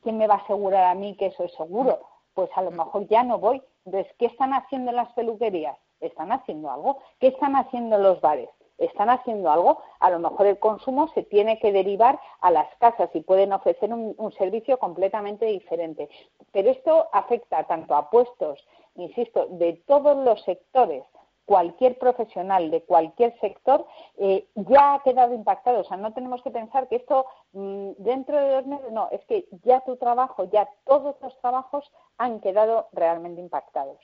¿Quién 0.05 0.19
me 0.19 0.27
va 0.27 0.35
a 0.35 0.37
asegurar 0.37 0.83
a 0.83 0.93
mí 0.93 1.17
que 1.17 1.25
eso 1.25 1.43
es 1.43 1.51
seguro? 1.55 1.99
Pues 2.35 2.47
a 2.55 2.61
lo 2.61 2.69
mejor 2.69 3.07
ya 3.07 3.23
no 3.23 3.39
voy. 3.39 3.61
Entonces, 3.85 4.13
¿qué 4.19 4.27
están 4.27 4.53
haciendo 4.53 4.91
las 4.91 5.11
peluquerías? 5.13 5.75
¿Están 5.99 6.31
haciendo 6.31 6.69
algo? 6.69 6.99
¿Qué 7.19 7.27
están 7.27 7.55
haciendo 7.55 7.97
los 7.97 8.21
bares? 8.21 8.49
¿Están 8.77 9.09
haciendo 9.09 9.49
algo? 9.49 9.81
A 9.99 10.11
lo 10.11 10.19
mejor 10.19 10.45
el 10.45 10.59
consumo 10.59 11.07
se 11.15 11.23
tiene 11.23 11.57
que 11.57 11.71
derivar 11.71 12.19
a 12.41 12.51
las 12.51 12.67
casas 12.75 13.09
y 13.15 13.21
pueden 13.21 13.51
ofrecer 13.51 13.91
un 13.91 14.31
servicio 14.37 14.77
completamente 14.77 15.47
diferente. 15.47 16.07
Pero 16.51 16.69
esto 16.69 17.07
afecta 17.11 17.63
tanto 17.63 17.95
a 17.95 18.11
puestos, 18.11 18.63
insisto, 18.93 19.47
de 19.49 19.81
todos 19.87 20.17
los 20.23 20.39
sectores 20.43 21.03
cualquier 21.45 21.97
profesional 21.97 22.71
de 22.71 22.81
cualquier 22.83 23.39
sector 23.39 23.85
eh, 24.17 24.47
ya 24.55 24.95
ha 24.95 25.03
quedado 25.03 25.33
impactado. 25.33 25.81
O 25.81 25.83
sea, 25.83 25.97
no 25.97 26.13
tenemos 26.13 26.41
que 26.41 26.51
pensar 26.51 26.87
que 26.87 26.97
esto 26.97 27.25
mm, 27.53 27.91
dentro 27.97 28.37
de 28.37 28.55
dos 28.55 28.65
meses, 28.65 28.91
no, 28.91 29.09
es 29.11 29.23
que 29.25 29.47
ya 29.63 29.81
tu 29.81 29.95
trabajo, 29.97 30.45
ya 30.51 30.67
todos 30.85 31.15
los 31.21 31.39
trabajos 31.39 31.91
han 32.17 32.39
quedado 32.41 32.87
realmente 32.91 33.41
impactados. 33.41 33.99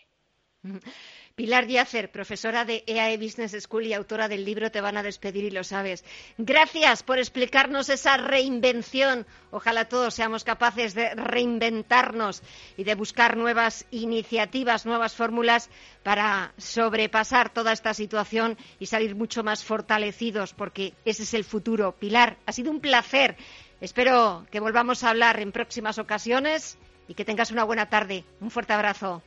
Pilar 1.42 1.66
Díazer, 1.66 2.12
profesora 2.12 2.66
de 2.66 2.84
EAE 2.86 3.18
Business 3.18 3.58
School 3.64 3.88
y 3.88 3.96
autora 3.96 4.28
del 4.28 4.46
libro 4.46 4.70
Te 4.70 4.80
van 4.80 4.96
a 4.96 5.02
despedir 5.02 5.44
y 5.44 5.50
lo 5.50 5.64
sabes. 5.64 6.06
Gracias 6.38 7.02
por 7.02 7.18
explicarnos 7.18 7.90
esa 7.90 8.16
reinvención. 8.18 9.26
Ojalá 9.50 9.86
todos 9.86 10.14
seamos 10.14 10.44
capaces 10.44 10.94
de 10.94 11.16
reinventarnos 11.16 12.44
y 12.78 12.84
de 12.84 12.94
buscar 12.94 13.38
nuevas 13.38 13.88
iniciativas, 13.90 14.86
nuevas 14.86 15.16
fórmulas 15.16 15.72
para 16.04 16.54
sobrepasar 16.60 17.52
toda 17.52 17.72
esta 17.72 17.96
situación 17.96 18.56
y 18.78 18.86
salir 18.86 19.16
mucho 19.16 19.44
más 19.44 19.64
fortalecidos, 19.64 20.54
porque 20.54 20.94
ese 21.06 21.24
es 21.24 21.34
el 21.34 21.44
futuro. 21.44 21.94
Pilar, 21.94 22.38
ha 22.46 22.52
sido 22.52 22.70
un 22.70 22.82
placer 22.82 23.36
Espero 23.80 24.46
que 24.52 24.60
volvamos 24.60 25.04
a 25.04 25.10
hablar 25.10 25.40
en 25.40 25.52
próximas 25.52 25.98
ocasiones 25.98 26.78
y 27.08 27.16
que 27.16 27.26
tengas 27.26 27.50
una 27.50 27.64
buena 27.64 27.90
tarde. 27.90 28.26
Un 28.40 28.52
fuerte 28.52 28.74
abrazo. 28.74 29.24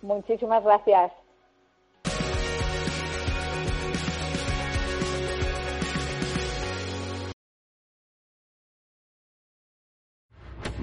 Muchísimas 0.00 0.64
gracias. 0.64 1.12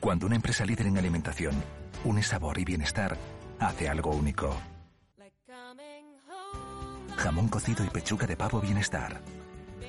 Cuando 0.00 0.24
una 0.26 0.36
empresa 0.36 0.64
líder 0.64 0.86
en 0.86 0.96
alimentación 0.96 1.54
une 2.04 2.22
sabor 2.22 2.58
y 2.58 2.64
bienestar, 2.64 3.18
hace 3.58 3.86
algo 3.86 4.10
único. 4.12 4.56
Jamón 7.18 7.48
cocido 7.48 7.84
y 7.84 7.88
pechuga 7.90 8.26
de 8.26 8.34
pavo 8.34 8.62
bienestar. 8.62 9.20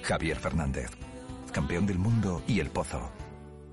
Javier 0.03 0.37
Fernández, 0.37 0.91
campeón 1.53 1.85
del 1.85 1.97
mundo 1.97 2.43
y 2.45 2.59
el 2.59 2.69
pozo. 2.69 3.09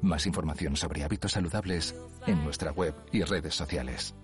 Más 0.01 0.26
información 0.26 0.76
sobre 0.76 1.03
hábitos 1.03 1.32
saludables 1.32 1.97
en 2.28 2.45
nuestra 2.45 2.70
web 2.70 2.95
y 3.11 3.22
redes 3.24 3.57
sociales. 3.57 4.14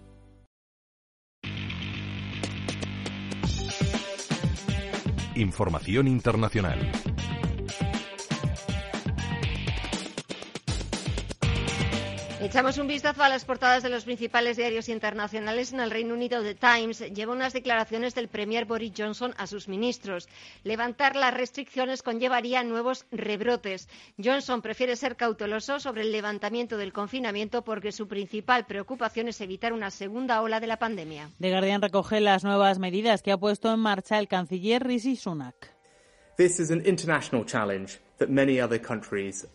Información 5.34 6.06
internacional. 6.06 6.78
Echamos 12.44 12.76
un 12.76 12.86
vistazo 12.86 13.22
a 13.22 13.30
las 13.30 13.46
portadas 13.46 13.82
de 13.82 13.88
los 13.88 14.04
principales 14.04 14.58
diarios 14.58 14.90
internacionales. 14.90 15.72
En 15.72 15.80
el 15.80 15.90
Reino 15.90 16.12
Unido, 16.12 16.42
The 16.42 16.54
Times 16.54 17.00
lleva 17.14 17.32
unas 17.32 17.54
declaraciones 17.54 18.14
del 18.14 18.28
Premier 18.28 18.66
Boris 18.66 18.92
Johnson 18.94 19.32
a 19.38 19.46
sus 19.46 19.66
ministros. 19.66 20.28
Levantar 20.62 21.16
las 21.16 21.32
restricciones 21.32 22.02
conllevaría 22.02 22.62
nuevos 22.62 23.06
rebrotes. 23.10 23.88
Johnson 24.22 24.60
prefiere 24.60 24.94
ser 24.94 25.16
cauteloso 25.16 25.80
sobre 25.80 26.02
el 26.02 26.12
levantamiento 26.12 26.76
del 26.76 26.92
confinamiento 26.92 27.62
porque 27.62 27.92
su 27.92 28.08
principal 28.08 28.66
preocupación 28.66 29.28
es 29.28 29.40
evitar 29.40 29.72
una 29.72 29.90
segunda 29.90 30.42
ola 30.42 30.60
de 30.60 30.66
la 30.66 30.78
pandemia. 30.78 31.30
The 31.40 31.50
Guardian 31.50 31.80
recoge 31.80 32.20
las 32.20 32.44
nuevas 32.44 32.78
medidas 32.78 33.22
que 33.22 33.32
ha 33.32 33.38
puesto 33.38 33.72
en 33.72 33.80
marcha 33.80 34.18
el 34.18 34.28
canciller 34.28 34.86
Rishi 34.86 35.16
Sunak. 35.16 35.72
This 36.36 36.60
is 36.60 36.70
an 36.70 36.82
international 36.84 37.46
challenge 37.46 38.03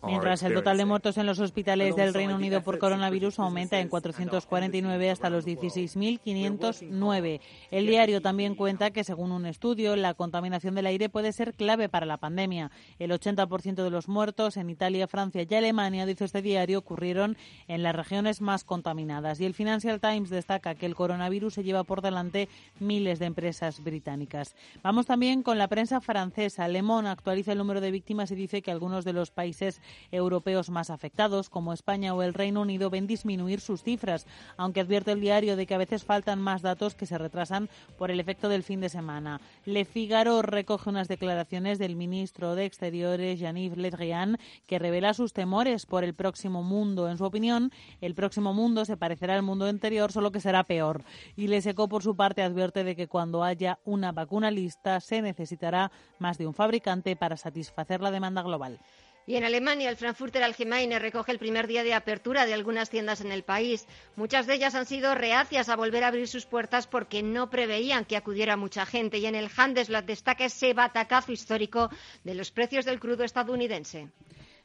Mientras 0.06 0.42
el 0.42 0.52
total 0.52 0.76
de 0.76 0.84
muertos 0.84 1.16
en 1.16 1.24
los 1.24 1.38
hospitales 1.40 1.96
del 1.96 2.12
Reino 2.12 2.34
Unido 2.34 2.62
por 2.62 2.78
coronavirus 2.78 3.38
aumenta 3.38 3.80
en 3.80 3.88
449 3.88 5.10
hasta 5.10 5.30
los 5.30 5.46
16.509. 5.46 7.40
El 7.70 7.86
diario 7.86 8.20
también 8.20 8.54
cuenta 8.54 8.90
que, 8.90 9.02
según 9.02 9.32
un 9.32 9.46
estudio, 9.46 9.96
la 9.96 10.12
contaminación 10.12 10.74
del 10.74 10.86
aire 10.86 11.08
puede 11.08 11.32
ser 11.32 11.54
clave 11.54 11.88
para 11.88 12.04
la 12.04 12.18
pandemia. 12.18 12.70
El 12.98 13.12
80% 13.12 13.82
de 13.82 13.90
los 13.90 14.08
muertos 14.08 14.58
en 14.58 14.68
Italia, 14.68 15.08
Francia 15.08 15.46
y 15.48 15.54
Alemania, 15.54 16.04
dice 16.04 16.26
este 16.26 16.42
diario, 16.42 16.80
ocurrieron 16.80 17.38
en 17.66 17.82
las 17.82 17.96
regiones 17.96 18.42
más 18.42 18.64
contaminadas. 18.64 19.40
Y 19.40 19.46
el 19.46 19.54
Financial 19.54 20.00
Times 20.00 20.28
destaca 20.28 20.74
que 20.74 20.84
el 20.84 20.94
coronavirus 20.94 21.54
se 21.54 21.62
lleva 21.62 21.84
por 21.84 22.02
delante 22.02 22.50
miles 22.78 23.18
de 23.20 23.26
empresas 23.26 23.82
británicas. 23.82 24.54
Vamos 24.82 25.06
también 25.06 25.42
con 25.42 25.56
la 25.56 25.68
prensa 25.68 26.02
francesa. 26.02 26.68
Le 26.68 26.82
Monde 26.82 27.08
actualiza 27.08 27.52
el 27.52 27.58
número 27.58 27.80
de 27.80 27.90
víctimas 27.90 28.30
y 28.30 28.34
dice 28.34 28.49
dice 28.50 28.62
que 28.62 28.72
algunos 28.72 29.04
de 29.04 29.12
los 29.12 29.30
países 29.30 29.80
europeos 30.10 30.70
más 30.70 30.90
afectados, 30.90 31.48
como 31.48 31.72
España 31.72 32.14
o 32.14 32.22
el 32.22 32.34
Reino 32.34 32.62
Unido, 32.62 32.90
ven 32.90 33.06
disminuir 33.06 33.60
sus 33.60 33.84
cifras, 33.84 34.26
aunque 34.56 34.80
advierte 34.80 35.12
el 35.12 35.20
diario 35.20 35.54
de 35.54 35.66
que 35.66 35.74
a 35.74 35.78
veces 35.78 36.04
faltan 36.04 36.40
más 36.40 36.60
datos 36.60 36.96
que 36.96 37.06
se 37.06 37.16
retrasan 37.16 37.68
por 37.96 38.10
el 38.10 38.18
efecto 38.18 38.48
del 38.48 38.64
fin 38.64 38.80
de 38.80 38.88
semana. 38.88 39.40
Le 39.64 39.84
Figaro 39.84 40.42
recoge 40.42 40.90
unas 40.90 41.06
declaraciones 41.06 41.78
del 41.78 41.94
ministro 41.94 42.56
de 42.56 42.64
Exteriores, 42.64 43.38
Jean-Yves 43.38 43.78
Le 43.78 43.90
Drian, 43.92 44.36
que 44.66 44.80
revela 44.80 45.14
sus 45.14 45.32
temores 45.32 45.86
por 45.86 46.02
el 46.02 46.14
próximo 46.14 46.64
mundo. 46.64 47.08
En 47.08 47.18
su 47.18 47.24
opinión, 47.24 47.70
el 48.00 48.16
próximo 48.16 48.52
mundo 48.52 48.84
se 48.84 48.96
parecerá 48.96 49.36
al 49.36 49.42
mundo 49.42 49.66
anterior, 49.66 50.10
solo 50.10 50.32
que 50.32 50.40
será 50.40 50.64
peor. 50.64 51.04
Y 51.36 51.46
Le 51.46 51.62
Seco, 51.62 51.88
por 51.88 52.02
su 52.02 52.16
parte, 52.16 52.42
advierte 52.42 52.82
de 52.82 52.96
que 52.96 53.06
cuando 53.06 53.44
haya 53.44 53.78
una 53.84 54.10
vacuna 54.10 54.50
lista 54.50 54.98
se 54.98 55.22
necesitará 55.22 55.92
más 56.18 56.36
de 56.36 56.48
un 56.48 56.54
fabricante 56.54 57.14
para 57.14 57.36
satisfacer 57.36 58.00
la 58.00 58.10
demanda 58.10 58.39
global. 58.42 58.78
Y 59.26 59.36
en 59.36 59.44
Alemania, 59.44 59.90
el 59.90 59.96
Frankfurter 59.96 60.42
Allgemeine 60.42 60.98
recoge 60.98 61.30
el 61.30 61.38
primer 61.38 61.68
día 61.68 61.84
de 61.84 61.94
apertura 61.94 62.46
de 62.46 62.54
algunas 62.54 62.90
tiendas 62.90 63.20
en 63.20 63.30
el 63.30 63.44
país. 63.44 63.86
Muchas 64.16 64.46
de 64.46 64.54
ellas 64.54 64.74
han 64.74 64.86
sido 64.86 65.14
reacias 65.14 65.68
a 65.68 65.76
volver 65.76 66.02
a 66.02 66.08
abrir 66.08 66.26
sus 66.26 66.46
puertas 66.46 66.88
porque 66.88 67.22
no 67.22 67.48
preveían 67.48 68.04
que 68.04 68.16
acudiera 68.16 68.56
mucha 68.56 68.86
gente. 68.86 69.18
Y 69.18 69.26
en 69.26 69.36
el 69.36 69.50
Handelsblatt 69.54 70.06
destaca 70.06 70.46
ese 70.46 70.74
batacazo 70.74 71.30
histórico 71.30 71.90
de 72.24 72.34
los 72.34 72.50
precios 72.50 72.84
del 72.84 72.98
crudo 72.98 73.22
estadounidense. 73.22 74.08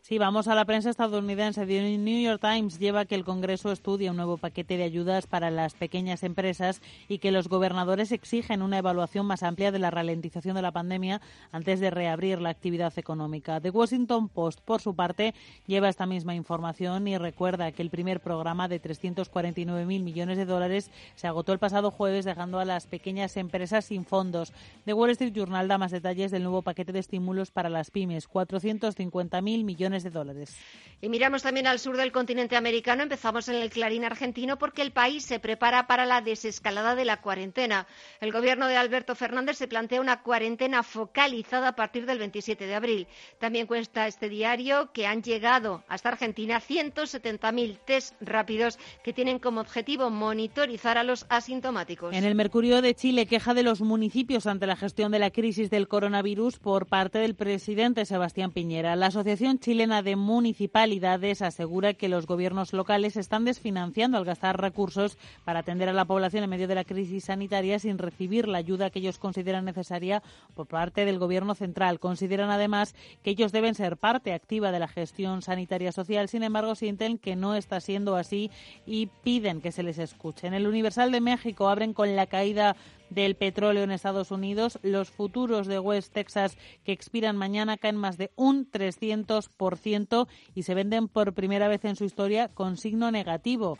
Sí, 0.07 0.19
vamos 0.19 0.47
a 0.47 0.53
la 0.53 0.65
prensa 0.65 0.91
estadounidense. 0.91 1.65
The 1.65 1.97
New 1.97 2.21
York 2.21 2.39
Times 2.39 2.77
lleva 2.77 3.05
que 3.05 3.15
el 3.15 3.25
Congreso 3.25 3.71
estudia 3.71 4.11
un 4.11 4.17
nuevo 4.17 4.37
paquete 4.37 4.77
de 4.77 4.83
ayudas 4.83 5.25
para 5.25 5.49
las 5.49 5.73
pequeñas 5.73 6.21
empresas 6.21 6.79
y 7.07 7.17
que 7.17 7.31
los 7.31 7.49
gobernadores 7.49 8.11
exigen 8.11 8.61
una 8.61 8.77
evaluación 8.77 9.25
más 9.25 9.41
amplia 9.41 9.71
de 9.71 9.79
la 9.79 9.89
ralentización 9.89 10.55
de 10.57 10.61
la 10.61 10.71
pandemia 10.71 11.21
antes 11.51 11.79
de 11.79 11.89
reabrir 11.89 12.39
la 12.39 12.51
actividad 12.51 12.93
económica. 12.97 13.59
The 13.59 13.71
Washington 13.71 14.29
Post, 14.29 14.59
por 14.61 14.79
su 14.79 14.95
parte, 14.95 15.33
lleva 15.65 15.89
esta 15.89 16.05
misma 16.05 16.35
información 16.35 17.07
y 17.07 17.17
recuerda 17.17 17.71
que 17.71 17.81
el 17.81 17.89
primer 17.89 18.19
programa 18.19 18.67
de 18.67 18.79
349.000 18.79 19.87
millones 19.87 20.37
de 20.37 20.45
dólares 20.45 20.91
se 21.15 21.25
agotó 21.25 21.51
el 21.51 21.57
pasado 21.57 21.89
jueves, 21.89 22.25
dejando 22.25 22.59
a 22.59 22.65
las 22.65 22.85
pequeñas 22.85 23.37
empresas 23.37 23.85
sin 23.85 24.05
fondos. 24.05 24.53
The 24.85 24.93
Wall 24.93 25.09
Street 25.09 25.33
Journal 25.33 25.67
da 25.67 25.79
más 25.79 25.89
detalles 25.89 26.29
del 26.29 26.43
nuevo 26.43 26.61
paquete 26.61 26.93
de 26.93 26.99
estímulos 26.99 27.49
para 27.49 27.69
las 27.69 27.89
pymes, 27.89 28.29
450.000 28.29 29.63
millones 29.63 29.94
de 30.03 30.09
dólares. 30.09 30.57
Y 31.01 31.09
miramos 31.09 31.43
también 31.43 31.67
al 31.67 31.79
sur 31.79 31.97
del 31.97 32.11
continente 32.11 32.55
americano. 32.55 33.03
Empezamos 33.03 33.47
en 33.49 33.55
el 33.55 33.69
Clarín 33.69 34.05
argentino 34.05 34.57
porque 34.57 34.81
el 34.81 34.91
país 34.91 35.25
se 35.25 35.39
prepara 35.39 35.87
para 35.87 36.05
la 36.05 36.21
desescalada 36.21 36.95
de 36.95 37.05
la 37.05 37.21
cuarentena. 37.21 37.85
El 38.21 38.31
gobierno 38.31 38.67
de 38.67 38.77
Alberto 38.77 39.15
Fernández 39.15 39.57
se 39.57 39.67
plantea 39.67 40.01
una 40.01 40.21
cuarentena 40.21 40.83
focalizada 40.83 41.69
a 41.69 41.75
partir 41.75 42.05
del 42.05 42.19
27 42.19 42.65
de 42.65 42.75
abril. 42.75 43.07
También 43.39 43.67
cuenta 43.67 44.07
este 44.07 44.29
diario 44.29 44.91
que 44.93 45.05
han 45.05 45.21
llegado 45.21 45.83
hasta 45.87 46.09
Argentina 46.09 46.61
170.000 46.61 47.79
test 47.85 48.15
rápidos 48.21 48.79
que 49.03 49.13
tienen 49.13 49.39
como 49.39 49.61
objetivo 49.61 50.09
monitorizar 50.09 50.97
a 50.97 51.03
los 51.03 51.25
asintomáticos. 51.29 52.15
En 52.15 52.23
el 52.23 52.35
Mercurio 52.35 52.81
de 52.81 52.95
Chile 52.95 53.25
queja 53.25 53.53
de 53.53 53.63
los 53.63 53.81
municipios 53.81 54.47
ante 54.47 54.67
la 54.67 54.75
gestión 54.75 55.11
de 55.11 55.19
la 55.19 55.31
crisis 55.31 55.69
del 55.69 55.87
coronavirus 55.87 56.59
por 56.59 56.87
parte 56.87 57.19
del 57.19 57.35
presidente 57.35 58.05
Sebastián 58.05 58.51
Piñera. 58.51 58.95
La 58.95 59.07
Asociación 59.07 59.59
Chilena 59.85 60.01
de 60.01 60.15
Municipalidades 60.15 61.43
asegura 61.43 61.93
que 61.93 62.09
los 62.09 62.25
gobiernos 62.25 62.73
locales 62.73 63.17
están 63.17 63.45
desfinanciando 63.45 64.17
al 64.17 64.25
gastar 64.25 64.59
recursos 64.59 65.15
para 65.43 65.59
atender 65.59 65.89
a 65.89 65.93
la 65.93 66.05
población 66.05 66.43
en 66.43 66.49
medio 66.49 66.67
de 66.67 66.73
la 66.73 66.85
crisis 66.85 67.25
sanitaria 67.25 67.77
sin 67.77 67.99
recibir 67.99 68.47
la 68.47 68.57
ayuda 68.57 68.89
que 68.89 68.97
ellos 68.97 69.19
consideran 69.19 69.63
necesaria 69.63 70.23
por 70.55 70.65
parte 70.65 71.05
del 71.05 71.19
gobierno 71.19 71.53
central. 71.53 71.99
Consideran 71.99 72.49
además 72.49 72.95
que 73.21 73.29
ellos 73.29 73.51
deben 73.51 73.75
ser 73.75 73.95
parte 73.95 74.33
activa 74.33 74.71
de 74.71 74.79
la 74.79 74.87
gestión 74.87 75.43
sanitaria 75.43 75.91
social. 75.91 76.29
Sin 76.29 76.41
embargo, 76.41 76.73
sienten 76.73 77.19
que 77.19 77.35
no 77.35 77.53
está 77.53 77.79
siendo 77.79 78.15
así 78.15 78.49
y 78.87 79.11
piden 79.23 79.61
que 79.61 79.71
se 79.71 79.83
les 79.83 79.99
escuche. 79.99 80.47
En 80.47 80.55
el 80.55 80.65
Universal 80.65 81.11
de 81.11 81.21
México 81.21 81.69
abren 81.69 81.93
con 81.93 82.15
la 82.15 82.25
caída 82.25 82.75
del 83.09 83.35
petróleo 83.35 83.83
en 83.83 83.91
Estados 83.91 84.31
Unidos. 84.31 84.79
Los 84.81 85.09
futuros 85.09 85.67
de 85.67 85.79
West 85.79 86.13
Texas 86.13 86.57
que 86.83 86.91
expiran 86.91 87.37
mañana 87.37 87.77
caen 87.77 87.95
más 87.95 88.17
de 88.17 88.31
un 88.35 88.69
300% 88.69 90.27
y 90.53 90.63
se 90.63 90.73
venden 90.73 91.07
por 91.07 91.33
primera 91.33 91.67
vez 91.67 91.85
en 91.85 91.95
su 91.95 92.05
historia 92.05 92.49
con 92.49 92.77
signo 92.77 93.11
negativo. 93.11 93.77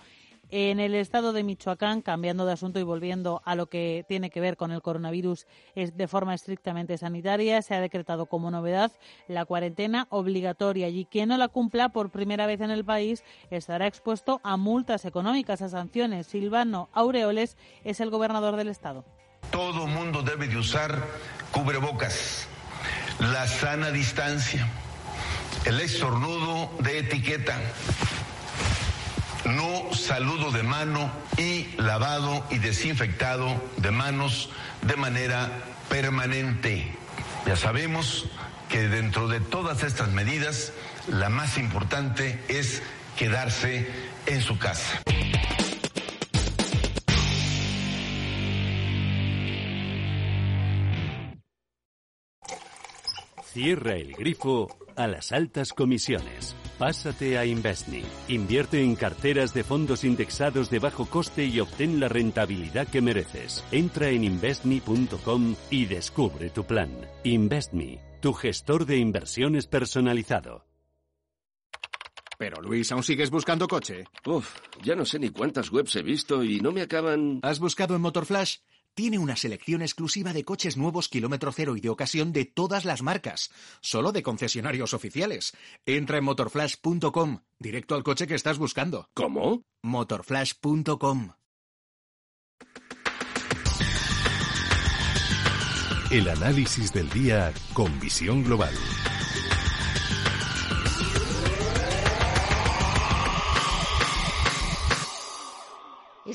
En 0.50 0.80
el 0.80 0.96
estado 0.96 1.34
de 1.34 1.43
Michoacán, 1.43 2.02
cambiando 2.02 2.46
de 2.46 2.54
asunto 2.54 2.80
y 2.80 2.84
volviendo 2.84 3.41
a 3.46 3.56
lo 3.56 3.68
que 3.68 4.06
tiene 4.08 4.30
que 4.30 4.39
ver 4.39 4.58
con 4.58 4.72
el 4.72 4.82
coronavirus 4.82 5.48
es 5.74 5.98
de 5.98 6.08
forma 6.08 6.34
estrictamente 6.34 6.98
sanitaria, 6.98 7.62
se 7.62 7.74
ha 7.74 7.82
decretado 7.82 8.28
como 8.28 8.52
novedad 8.52 8.91
la 9.28 9.46
cuarentena 9.46 10.08
obligatoria 10.10 10.88
y 10.89 11.06
quien 11.06 11.30
no 11.30 11.38
la 11.38 11.48
cumpla 11.48 11.89
por 11.89 12.12
primera 12.12 12.46
vez 12.46 12.62
en 12.62 12.72
el 12.72 12.86
país 12.86 13.24
estará 13.50 13.88
expuesto 13.88 14.39
a 14.43 14.56
multas 14.56 15.06
económicas, 15.06 15.62
a 15.62 15.70
sanciones. 15.70 16.28
Silvano 16.28 16.89
Aureoles 16.93 17.58
es 17.84 18.00
el 18.00 18.10
gobernador 18.10 18.56
del 18.56 18.68
estado. 18.68 19.04
Todo 19.52 19.88
mundo 19.88 20.22
debe 20.22 20.48
de 20.48 20.58
usar 20.58 21.04
cubrebocas, 21.52 22.48
la 23.20 23.48
sana 23.48 23.91
distancia 23.91 24.68
el 25.66 25.82
estornudo 25.82 26.70
de 26.80 27.00
etiqueta, 27.00 27.60
no 29.46 29.93
saludo 29.93 30.52
de 30.52 30.64
mano 30.64 31.12
y 31.38 31.68
lavado 31.78 32.43
y 32.50 32.58
desinfectado 32.58 33.62
de 33.78 33.91
manos 33.91 34.50
de 34.82 34.96
manera 34.96 35.50
permanente. 35.89 36.91
Ya 37.46 37.56
sabemos 37.56 38.26
que 38.70 38.88
dentro 38.88 39.28
de 39.28 39.39
todas 39.39 39.84
estas 39.84 40.10
medidas, 40.10 40.74
la 41.08 41.30
más 41.30 41.58
importante 41.58 42.39
es 42.48 42.82
quedarse 43.16 43.88
en 44.26 44.41
su 44.41 44.58
casa. 44.58 45.02
Cierra 53.54 53.93
el 53.93 54.14
grifo 54.14 54.85
a 54.96 55.08
las 55.08 55.32
altas 55.32 55.74
comisiones. 55.74 56.56
Pásate 56.78 57.38
a 57.38 57.46
Investme. 57.46 58.04
Invierte 58.28 58.82
en 58.82 58.96
carteras 58.96 59.54
de 59.54 59.64
fondos 59.64 60.04
indexados 60.04 60.70
de 60.70 60.80
bajo 60.80 61.06
coste 61.06 61.46
y 61.46 61.60
obtén 61.60 62.00
la 62.00 62.08
rentabilidad 62.08 62.88
que 62.88 63.02
mereces. 63.02 63.64
Entra 63.72 64.10
en 64.10 64.24
investme.com 64.24 65.56
y 65.70 65.86
descubre 65.86 66.50
tu 66.50 66.66
plan. 66.66 66.91
Investme, 67.24 68.00
tu 68.22 68.34
gestor 68.34 68.86
de 68.86 68.98
inversiones 68.98 69.68
personalizado. 69.68 70.66
Pero 72.38 72.62
Luis, 72.62 72.91
¿aún 72.91 73.04
sigues 73.04 73.30
buscando 73.30 73.68
coche? 73.68 74.04
Uf, 74.26 74.58
ya 74.84 74.96
no 74.96 75.06
sé 75.06 75.20
ni 75.20 75.30
cuántas 75.30 75.72
webs 75.72 75.96
he 75.96 76.04
visto 76.04 76.43
y 76.43 76.60
no 76.60 76.72
me 76.72 76.82
acaban... 76.82 77.39
¿Has 77.43 77.60
buscado 77.60 77.96
en 77.96 78.02
Motorflash? 78.02 78.58
Tiene 78.96 79.20
una 79.20 79.36
selección 79.36 79.82
exclusiva 79.82 80.34
de 80.34 80.43
coches 80.43 80.78
nuevos 80.78 81.10
kilómetro 81.10 81.52
cero 81.52 81.76
y 81.78 81.82
de 81.82 81.89
ocasión 81.89 82.34
de 82.34 82.46
todas 82.46 82.86
las 82.86 83.02
marcas, 83.04 83.52
solo 83.82 84.12
de 84.12 84.24
concesionarios 84.24 84.93
oficiales. 84.93 85.54
Entra 85.86 86.18
en 86.18 86.24
motorflash.com, 86.24 87.41
directo 87.60 87.96
al 87.96 88.04
coche 88.04 88.26
que 88.26 88.36
estás 88.36 88.58
buscando. 88.58 89.10
¿Cómo? 89.14 89.64
motorflash.com. 89.84 91.34
El 96.12 96.30
análisis 96.30 96.93
del 96.93 97.10
día 97.10 97.52
con 97.74 98.00
visión 98.00 98.43
global. 98.43 98.74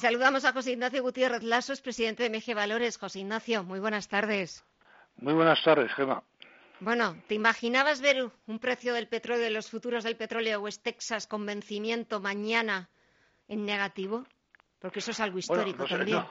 Y 0.00 0.02
saludamos 0.02 0.46
a 0.46 0.54
José 0.54 0.72
Ignacio 0.72 1.02
Gutiérrez 1.02 1.42
Lasos, 1.42 1.82
presidente 1.82 2.22
de 2.22 2.30
MG 2.30 2.54
Valores. 2.54 2.96
José 2.96 3.18
Ignacio, 3.18 3.64
muy 3.64 3.80
buenas 3.80 4.08
tardes. 4.08 4.64
Muy 5.16 5.34
buenas 5.34 5.62
tardes, 5.62 5.92
Gema. 5.92 6.22
Bueno, 6.80 7.18
¿te 7.28 7.34
imaginabas 7.34 8.00
ver 8.00 8.30
un 8.46 8.58
precio 8.60 8.94
del 8.94 9.08
petróleo, 9.08 9.44
de 9.44 9.50
los 9.50 9.70
futuros 9.70 10.02
del 10.02 10.16
petróleo 10.16 10.62
West 10.62 10.82
Texas 10.82 11.26
con 11.26 11.44
vencimiento 11.44 12.18
mañana 12.18 12.88
en 13.46 13.66
negativo? 13.66 14.24
Porque 14.78 15.00
eso 15.00 15.10
es 15.10 15.20
algo 15.20 15.36
histórico 15.36 15.84
también. 15.84 16.24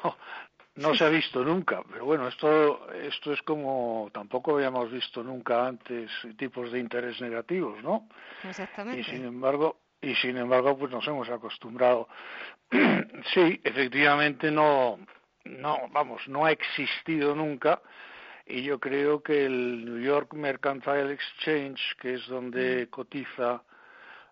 No, 0.74 0.96
se 0.96 1.04
ha 1.04 1.10
visto 1.10 1.44
nunca, 1.44 1.84
pero 1.92 2.06
bueno, 2.06 2.28
esto, 2.28 2.92
esto 2.94 3.34
es 3.34 3.42
como 3.44 4.10
tampoco 4.12 4.56
habíamos 4.56 4.92
visto 4.92 5.22
nunca 5.22 5.68
antes 5.68 6.10
tipos 6.40 6.72
de 6.72 6.80
interés 6.80 7.22
negativos, 7.22 7.84
¿no? 7.84 8.10
Exactamente. 8.44 9.02
Y 9.02 9.04
sin 9.04 9.26
embargo, 9.26 9.78
y 10.02 10.16
sin 10.16 10.38
embargo 10.38 10.78
pues 10.78 10.92
nos 10.92 11.08
hemos 11.08 11.30
acostumbrado 11.30 12.08
sí 13.34 13.60
efectivamente 13.64 14.52
no 14.52 15.00
no 15.46 15.90
vamos 15.92 16.28
no 16.28 16.46
ha 16.46 16.52
existido 16.52 17.36
nunca 17.36 17.82
y 18.46 18.64
yo 18.64 18.80
creo 18.80 19.22
que 19.22 19.46
el 19.46 19.86
New 19.86 20.02
York 20.02 20.34
Mercantile 20.34 21.14
Exchange 21.14 21.96
que 22.00 22.16
es 22.16 22.28
donde 22.28 22.86
mm. 22.86 22.90
cotiza 22.90 23.62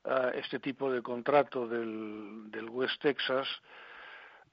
uh, 0.06 0.30
este 0.34 0.60
tipo 0.60 0.92
de 0.92 1.02
contrato 1.02 1.68
del, 1.68 2.50
del 2.50 2.70
West 2.70 3.02
Texas 3.02 3.48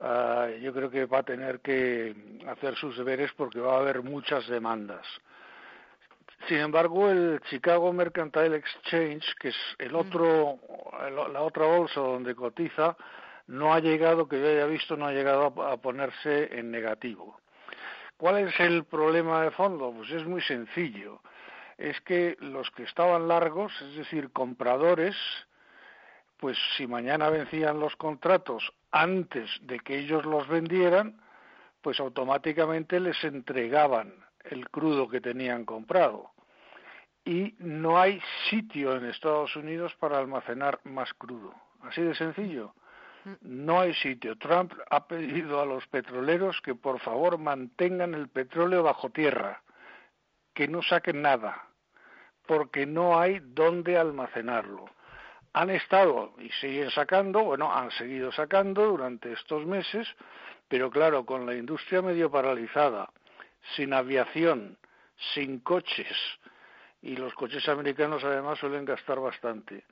uh, 0.00 0.58
yo 0.60 0.72
creo 0.72 0.90
que 0.90 1.06
va 1.06 1.18
a 1.18 1.22
tener 1.22 1.60
que 1.60 2.14
hacer 2.48 2.74
sus 2.76 2.96
deberes 2.96 3.32
porque 3.32 3.60
va 3.60 3.76
a 3.76 3.80
haber 3.80 4.02
muchas 4.02 4.46
demandas 4.48 5.06
sin 6.48 6.58
embargo, 6.58 7.10
el 7.10 7.40
Chicago 7.48 7.92
Mercantile 7.92 8.56
Exchange, 8.56 9.34
que 9.40 9.48
es 9.48 9.56
el 9.78 9.92
mm. 9.92 9.96
otro, 9.96 10.58
la 11.32 11.40
otra 11.42 11.66
bolsa 11.66 12.00
donde 12.00 12.34
cotiza, 12.34 12.96
no 13.46 13.72
ha 13.72 13.80
llegado, 13.80 14.28
que 14.28 14.40
yo 14.40 14.48
haya 14.48 14.66
visto, 14.66 14.96
no 14.96 15.06
ha 15.06 15.12
llegado 15.12 15.46
a, 15.62 15.76
ponerse 15.78 16.58
en 16.58 16.70
negativo. 16.70 17.38
¿Cuál 18.16 18.48
es 18.48 18.60
el 18.60 18.84
problema 18.84 19.42
de 19.42 19.50
fondo? 19.50 19.92
Pues 19.92 20.10
es 20.10 20.24
muy 20.24 20.40
sencillo. 20.42 21.20
Es 21.76 22.00
que 22.02 22.36
los 22.40 22.70
que 22.70 22.84
estaban 22.84 23.26
largos, 23.26 23.72
es 23.82 23.96
decir, 23.96 24.30
compradores, 24.32 25.16
pues 26.38 26.56
si 26.76 26.86
mañana 26.86 27.30
vencían 27.30 27.80
los 27.80 27.96
contratos 27.96 28.72
antes 28.92 29.50
de 29.62 29.80
que 29.80 29.98
ellos 29.98 30.24
los 30.24 30.46
vendieran, 30.46 31.20
pues 31.82 31.98
automáticamente 32.00 33.00
les 33.00 33.22
entregaban 33.24 34.23
el 34.44 34.68
crudo 34.68 35.08
que 35.08 35.20
tenían 35.20 35.64
comprado 35.64 36.34
y 37.24 37.54
no 37.58 37.98
hay 37.98 38.20
sitio 38.50 38.96
en 38.96 39.06
Estados 39.06 39.56
Unidos 39.56 39.94
para 39.98 40.18
almacenar 40.18 40.78
más 40.84 41.12
crudo. 41.14 41.54
Así 41.82 42.02
de 42.02 42.14
sencillo. 42.14 42.74
Mm. 43.24 43.32
No 43.42 43.80
hay 43.80 43.94
sitio. 43.94 44.36
Trump 44.36 44.72
ha 44.90 45.06
pedido 45.06 45.60
a 45.60 45.66
los 45.66 45.86
petroleros 45.86 46.60
que 46.60 46.74
por 46.74 47.00
favor 47.00 47.38
mantengan 47.38 48.14
el 48.14 48.28
petróleo 48.28 48.82
bajo 48.82 49.10
tierra, 49.10 49.62
que 50.52 50.68
no 50.68 50.82
saquen 50.82 51.22
nada, 51.22 51.66
porque 52.46 52.84
no 52.84 53.18
hay 53.18 53.40
dónde 53.40 53.96
almacenarlo. 53.96 54.84
Han 55.54 55.70
estado 55.70 56.34
y 56.38 56.50
siguen 56.60 56.90
sacando, 56.90 57.44
bueno, 57.44 57.72
han 57.72 57.90
seguido 57.92 58.32
sacando 58.32 58.86
durante 58.86 59.32
estos 59.32 59.64
meses, 59.64 60.06
pero 60.68 60.90
claro, 60.90 61.24
con 61.24 61.46
la 61.46 61.54
industria 61.54 62.02
medio 62.02 62.30
paralizada, 62.30 63.08
sin 63.76 63.92
aviación, 63.92 64.78
sin 65.34 65.60
coches, 65.60 66.16
y 67.02 67.16
los 67.16 67.34
coches 67.34 67.68
americanos 67.68 68.24
además 68.24 68.58
suelen 68.58 68.84
gastar 68.84 69.20
bastante. 69.20 69.84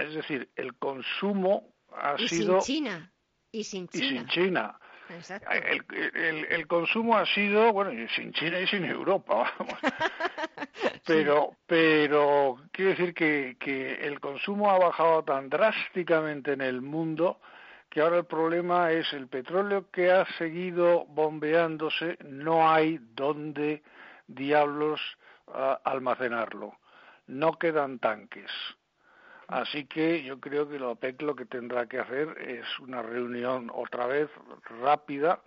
es 0.00 0.14
decir, 0.14 0.48
el 0.56 0.74
consumo 0.74 1.74
ha 1.94 2.14
y 2.18 2.28
sido... 2.28 2.60
Sin 2.60 2.76
China. 2.76 3.12
Y 3.50 3.64
sin 3.64 3.88
China. 3.88 4.04
Y 4.04 4.08
sin 4.08 4.26
China. 4.28 4.78
El, 5.50 6.46
el, 6.46 6.66
consumo 6.66 7.18
ha 7.18 7.26
sido, 7.26 7.70
bueno, 7.72 7.92
y 7.92 8.08
sin 8.08 8.32
China 8.32 8.60
y 8.60 8.66
sin 8.66 8.84
Europa, 8.84 9.52
vamos. 9.58 9.78
Pero, 11.04 11.56
pero 11.66 12.58
quiero 12.70 12.92
decir 12.92 13.12
que, 13.12 13.56
que 13.58 13.94
el 14.06 14.20
consumo 14.20 14.70
ha 14.70 14.78
bajado 14.78 15.22
tan 15.24 15.48
drásticamente 15.48 16.52
en 16.52 16.60
el 16.60 16.80
mundo 16.80 17.40
que 17.92 18.00
ahora 18.00 18.16
el 18.16 18.24
problema 18.24 18.90
es 18.90 19.12
el 19.12 19.28
petróleo 19.28 19.90
que 19.90 20.10
ha 20.10 20.24
seguido 20.38 21.04
bombeándose, 21.08 22.16
no 22.24 22.66
hay 22.66 22.98
dónde 23.14 23.82
diablos 24.26 24.98
almacenarlo. 25.84 26.72
No 27.26 27.52
quedan 27.58 27.98
tanques. 27.98 28.50
Así 29.46 29.84
que 29.84 30.22
yo 30.22 30.40
creo 30.40 30.66
que 30.70 30.78
la 30.78 30.88
OPEC 30.88 31.20
lo 31.20 31.36
que 31.36 31.44
tendrá 31.44 31.84
que 31.84 31.98
hacer 31.98 32.34
es 32.40 32.64
una 32.78 33.02
reunión 33.02 33.70
otra 33.74 34.06
vez 34.06 34.30
rápida, 34.80 35.42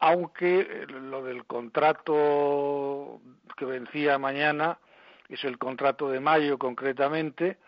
aunque 0.00 0.84
lo 0.88 1.22
del 1.22 1.44
contrato 1.44 3.20
que 3.56 3.64
vencía 3.66 4.18
mañana 4.18 4.80
es 5.28 5.44
el 5.44 5.58
contrato 5.58 6.10
de 6.10 6.18
mayo 6.18 6.58
concretamente, 6.58 7.58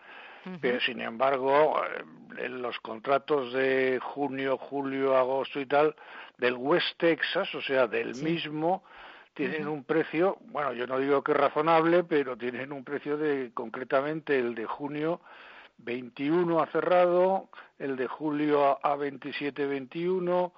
pero 0.59 0.79
sin 0.81 1.01
embargo 1.01 1.81
eh, 1.83 2.03
en 2.37 2.61
los 2.61 2.79
contratos 2.79 3.53
de 3.53 3.99
junio, 4.01 4.57
julio, 4.57 5.17
agosto 5.17 5.59
y 5.59 5.65
tal 5.65 5.95
del 6.37 6.55
West 6.55 6.97
Texas, 6.97 7.53
o 7.53 7.61
sea, 7.61 7.87
del 7.87 8.15
mismo, 8.15 8.83
tienen 9.33 9.67
un 9.67 9.83
precio, 9.83 10.37
bueno, 10.47 10.73
yo 10.73 10.87
no 10.87 10.99
digo 10.99 11.23
que 11.23 11.33
razonable, 11.33 12.03
pero 12.03 12.35
tienen 12.35 12.71
un 12.71 12.83
precio 12.83 13.15
de, 13.15 13.51
concretamente, 13.53 14.37
el 14.39 14.55
de 14.55 14.65
junio 14.65 15.21
21 15.77 16.59
ha 16.59 16.67
cerrado, 16.67 17.49
el 17.79 17.95
de 17.95 18.07
julio 18.07 18.79
a 18.83 18.95
27-21, 18.95 20.51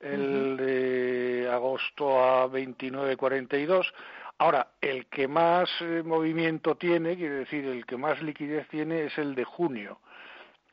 el 0.00 0.56
de 0.56 1.48
agosto 1.52 2.22
a 2.22 2.46
29-42. 2.48 3.92
Ahora, 4.40 4.68
el 4.80 5.06
que 5.08 5.28
más 5.28 5.68
eh, 5.82 6.02
movimiento 6.02 6.74
tiene, 6.74 7.14
quiere 7.14 7.40
decir, 7.40 7.66
el 7.66 7.84
que 7.84 7.98
más 7.98 8.22
liquidez 8.22 8.66
tiene 8.68 9.04
es 9.04 9.18
el 9.18 9.34
de 9.34 9.44
junio. 9.44 10.00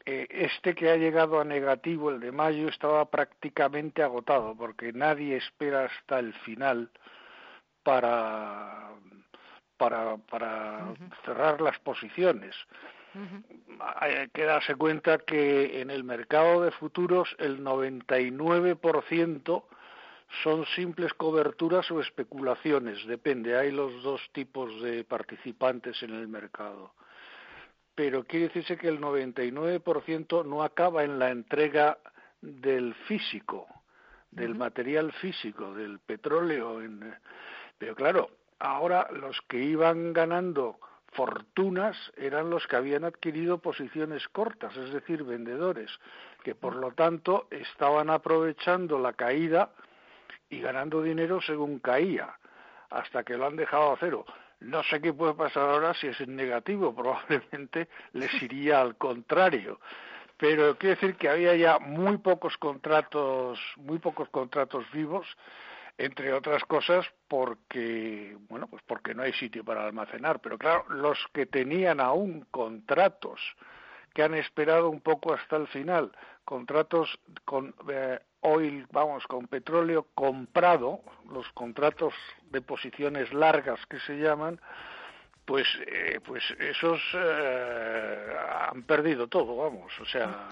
Eh, 0.06 0.26
este 0.30 0.74
que 0.74 0.90
ha 0.90 0.96
llegado 0.96 1.38
a 1.38 1.44
negativo, 1.44 2.10
el 2.10 2.22
de 2.22 2.32
mayo, 2.32 2.70
estaba 2.70 3.04
prácticamente 3.12 4.02
agotado, 4.02 4.56
porque 4.56 4.94
nadie 4.94 5.36
espera 5.36 5.84
hasta 5.84 6.20
el 6.20 6.34
final 6.46 6.90
para, 7.84 8.92
para, 9.76 10.16
para 10.16 10.94
cerrar 11.26 11.60
las 11.60 11.78
posiciones. 11.80 12.56
Hay 13.98 14.30
que 14.30 14.46
darse 14.46 14.76
cuenta 14.76 15.18
que 15.18 15.82
en 15.82 15.90
el 15.90 16.06
mercado 16.06 16.62
de 16.62 16.72
futuros 16.72 17.36
el 17.38 17.62
99% 17.62 19.64
son 20.44 20.66
simples 20.76 21.14
coberturas 21.14 21.90
o 21.92 22.02
especulaciones, 22.02 23.06
depende, 23.08 23.58
hay 23.58 23.72
los 23.72 24.04
dos 24.04 24.22
tipos 24.34 24.82
de 24.82 25.04
participantes 25.04 26.02
en 26.04 26.14
el 26.14 26.28
mercado. 26.28 26.94
pero 27.96 28.26
quiere 28.26 28.50
decirse 28.50 28.78
que 28.78 28.90
el 28.90 29.02
99% 29.02 30.46
no 30.46 30.62
acaba 30.62 31.04
en 31.04 31.18
la 31.18 31.32
entrega 31.32 31.98
del 32.42 32.94
físico, 33.08 33.66
del 34.30 34.54
material 34.54 35.12
físico, 35.14 35.74
del 35.74 35.98
petróleo. 35.98 36.80
En, 36.84 37.16
pero 37.80 37.96
claro, 37.96 38.30
ahora 38.60 39.08
los 39.12 39.42
que 39.48 39.64
iban 39.64 40.14
ganando 40.14 40.78
fortunas 41.14 41.98
eran 42.18 42.52
los 42.52 42.68
que 42.68 42.76
habían 42.76 43.04
adquirido 43.04 43.58
posiciones 43.58 44.28
cortas, 44.28 44.78
es 44.78 44.92
decir, 44.94 45.24
vendedores, 45.24 45.90
que 46.44 46.54
por 46.54 46.76
lo 46.76 46.92
tanto 46.92 47.48
estaban 47.50 48.12
aprovechando 48.12 49.00
la 49.00 49.14
caída 49.14 49.72
y 50.50 50.62
ganando 50.62 51.02
dinero 51.02 51.42
según 51.42 51.80
caía, 51.80 52.38
hasta 52.90 53.24
que 53.24 53.38
lo 53.38 53.48
han 53.48 53.56
dejado 53.56 53.94
a 53.94 53.98
cero. 54.00 54.26
No 54.60 54.84
sé 54.84 55.02
qué 55.02 55.14
puede 55.14 55.34
pasar 55.34 55.70
ahora 55.70 55.94
si 55.94 56.08
es 56.08 56.28
negativo, 56.28 56.96
probablemente 56.96 57.88
les 58.14 58.42
iría 58.42 58.82
al 58.82 58.96
contrario. 58.96 59.80
Pero 60.38 60.78
quiero 60.78 60.96
decir 60.96 61.16
que 61.16 61.30
había 61.30 61.56
ya 61.56 61.80
muy 61.80 62.18
pocos 62.18 62.58
contratos, 62.58 63.60
muy 63.78 64.00
pocos 64.00 64.30
contratos 64.30 64.86
vivos 64.92 65.26
entre 65.98 66.32
otras 66.32 66.64
cosas 66.66 67.06
porque 67.28 68.38
bueno 68.50 68.68
pues 68.68 68.84
porque 68.86 69.16
no 69.16 69.24
hay 69.24 69.34
sitio 69.34 69.64
para 69.64 69.86
almacenar 69.86 70.40
pero 70.40 70.58
claro 70.58 70.86
los 70.90 71.18
que 71.34 71.46
tenían 71.48 72.00
aún 72.00 72.46
contratos 72.52 73.42
que 74.14 74.24
han 74.24 74.36
esperado 74.36 74.90
un 74.90 75.02
poco 75.02 75.34
hasta 75.34 75.56
el 75.58 75.68
final 75.68 76.12
contratos 76.46 77.20
con 77.46 77.74
eh, 77.90 78.20
oil 78.48 78.88
vamos 78.92 79.26
con 79.28 79.48
petróleo 79.48 80.08
comprado 80.16 81.02
los 81.32 81.48
contratos 81.54 82.14
de 82.50 82.62
posiciones 82.62 83.34
largas 83.34 83.80
que 83.88 84.00
se 84.00 84.18
llaman 84.18 84.60
pues 85.46 85.68
eh, 85.86 86.20
pues 86.26 86.44
esos 86.60 87.00
eh, 87.14 88.36
han 88.70 88.84
perdido 88.84 89.28
todo 89.28 89.56
vamos 89.56 89.92
o 90.00 90.06
sea 90.06 90.48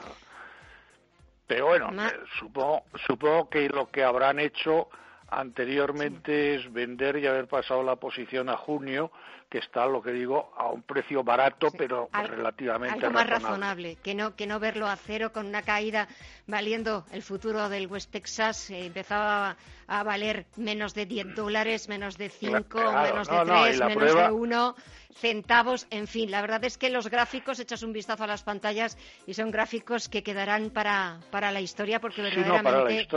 pero 1.47 1.67
bueno 1.67 1.91
supongo 2.39 2.83
supongo 3.07 3.49
que 3.49 3.69
lo 3.69 3.89
que 3.89 4.03
habrán 4.03 4.39
hecho 4.39 4.89
anteriormente 5.29 6.55
es 6.55 6.71
vender 6.71 7.17
y 7.17 7.27
haber 7.27 7.47
pasado 7.47 7.83
la 7.83 7.95
posición 7.95 8.49
a 8.49 8.57
junio, 8.57 9.11
que 9.49 9.59
está, 9.59 9.85
lo 9.85 10.01
que 10.01 10.11
digo, 10.11 10.51
a 10.57 10.69
un 10.69 10.81
precio 10.81 11.23
barato, 11.23 11.67
pero 11.77 12.09
relativamente 12.11 13.05
algo 13.05 13.11
más 13.11 13.29
razonable. 13.29 13.97
que 14.03 14.15
no 14.15 14.35
que 14.35 14.47
no 14.47 14.59
verlo 14.59 14.87
a 14.87 14.95
cero 14.95 15.31
con 15.31 15.45
una 15.45 15.61
caída 15.61 16.07
valiendo 16.47 17.05
el 17.11 17.21
futuro 17.21 17.69
del 17.69 17.87
West 17.87 18.11
Texas 18.11 18.69
eh, 18.69 18.85
empezaba 18.85 19.55
a 19.87 20.03
valer 20.03 20.45
menos 20.55 20.93
de 20.93 21.05
10 21.05 21.35
dólares, 21.35 21.87
menos 21.89 22.17
de 22.17 22.29
5, 22.29 22.79
menos 23.03 23.29
de 23.29 23.45
3, 23.45 23.81
menos 23.81 24.15
de 24.15 24.31
1 24.31 24.75
centavos, 25.15 25.87
en 25.91 26.07
fin, 26.07 26.29
la 26.29 26.41
verdad 26.41 26.63
es 26.65 26.77
que 26.77 26.89
los 26.89 27.09
gráficos, 27.09 27.59
echas 27.59 27.83
un 27.83 27.93
vistazo 27.93 28.25
a 28.25 28.27
las 28.27 28.43
pantallas 28.43 28.97
y 29.25 29.33
son 29.33 29.49
gráficos 29.49 30.09
que 30.09 30.23
quedarán 30.23 30.69
para, 30.71 31.19
para 31.31 31.51
la 31.51 31.61
historia 31.61 32.01
porque 32.01 32.21
verdaderamente, 32.21 33.07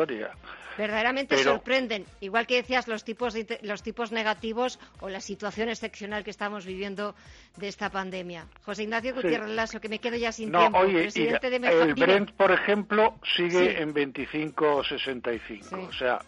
verdaderamente 0.76 1.42
sorprenden. 1.42 2.06
Igual 2.20 2.46
que 2.46 2.56
decías, 2.56 2.86
los 2.86 3.02
tipos, 3.02 3.34
los 3.62 3.82
tipos 3.82 4.12
negativos 4.12 4.78
o 5.00 5.08
la 5.08 5.20
situación 5.20 5.68
excepcional 5.68 6.22
que 6.22 6.27
estamos 6.30 6.64
viviendo 6.66 7.14
de 7.56 7.68
esta 7.68 7.90
pandemia. 7.90 8.46
José 8.62 8.84
Ignacio 8.84 9.14
Gutiérrez 9.14 9.50
Lasso, 9.50 9.80
que 9.80 9.88
me 9.88 9.98
quedo 9.98 10.16
ya 10.16 10.32
sin 10.32 10.50
tiempo. 10.50 10.80
presidente 10.80 11.50
de 11.50 11.56
El 11.56 11.94
Brent, 11.94 12.32
por 12.32 12.52
ejemplo, 12.52 13.14
sigue 13.36 13.80
en 13.80 13.94
25,65. 13.94 15.88
O 15.88 15.92
sea, 15.92 16.20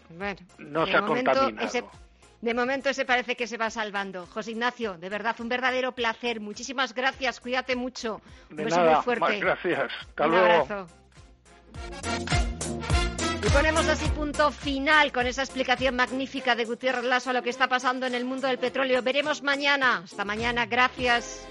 no 0.59 0.87
se 0.87 0.97
ha 0.97 1.03
contaminado. 1.03 1.51
De 2.41 2.55
momento 2.55 2.93
se 2.95 3.05
parece 3.05 3.37
que 3.37 3.47
se 3.47 3.59
va 3.59 3.69
salvando. 3.69 4.27
José 4.27 4.53
Ignacio, 4.53 4.97
de 4.97 5.11
verdad, 5.11 5.37
un 5.41 5.49
verdadero 5.49 5.93
placer. 5.93 6.41
Muchísimas 6.41 6.95
gracias. 6.95 7.39
Cuídate 7.39 7.77
mucho. 7.77 8.23
Un 8.51 8.57
beso 8.57 8.81
muy 8.81 8.95
fuerte. 9.03 9.41
gracias. 9.41 9.93
Hasta 10.09 10.27
un 10.27 10.35
abrazo. 10.35 10.87
Y 13.43 13.49
ponemos 13.51 13.87
así 13.89 14.07
punto 14.11 14.53
final 14.53 15.13
con 15.13 15.27
esa 15.27 15.43
explicación 15.43 15.97
magnífica 15.97 16.55
de 16.55 16.67
Gutiérrez 16.67 17.05
Lasso 17.05 17.31
a 17.31 17.33
lo 17.33 17.43
que 17.43 17.49
está 17.49 17.69
pasando 17.69 18.07
en 18.07 18.15
el 18.15 18.27
mundo 18.27 18.47
del 18.47 18.59
petróleo. 18.59 19.03
Veremos 19.03 19.43
mañana. 19.43 20.03
Hasta 20.05 20.25
mañana. 20.27 20.67
Gracias. 20.67 21.47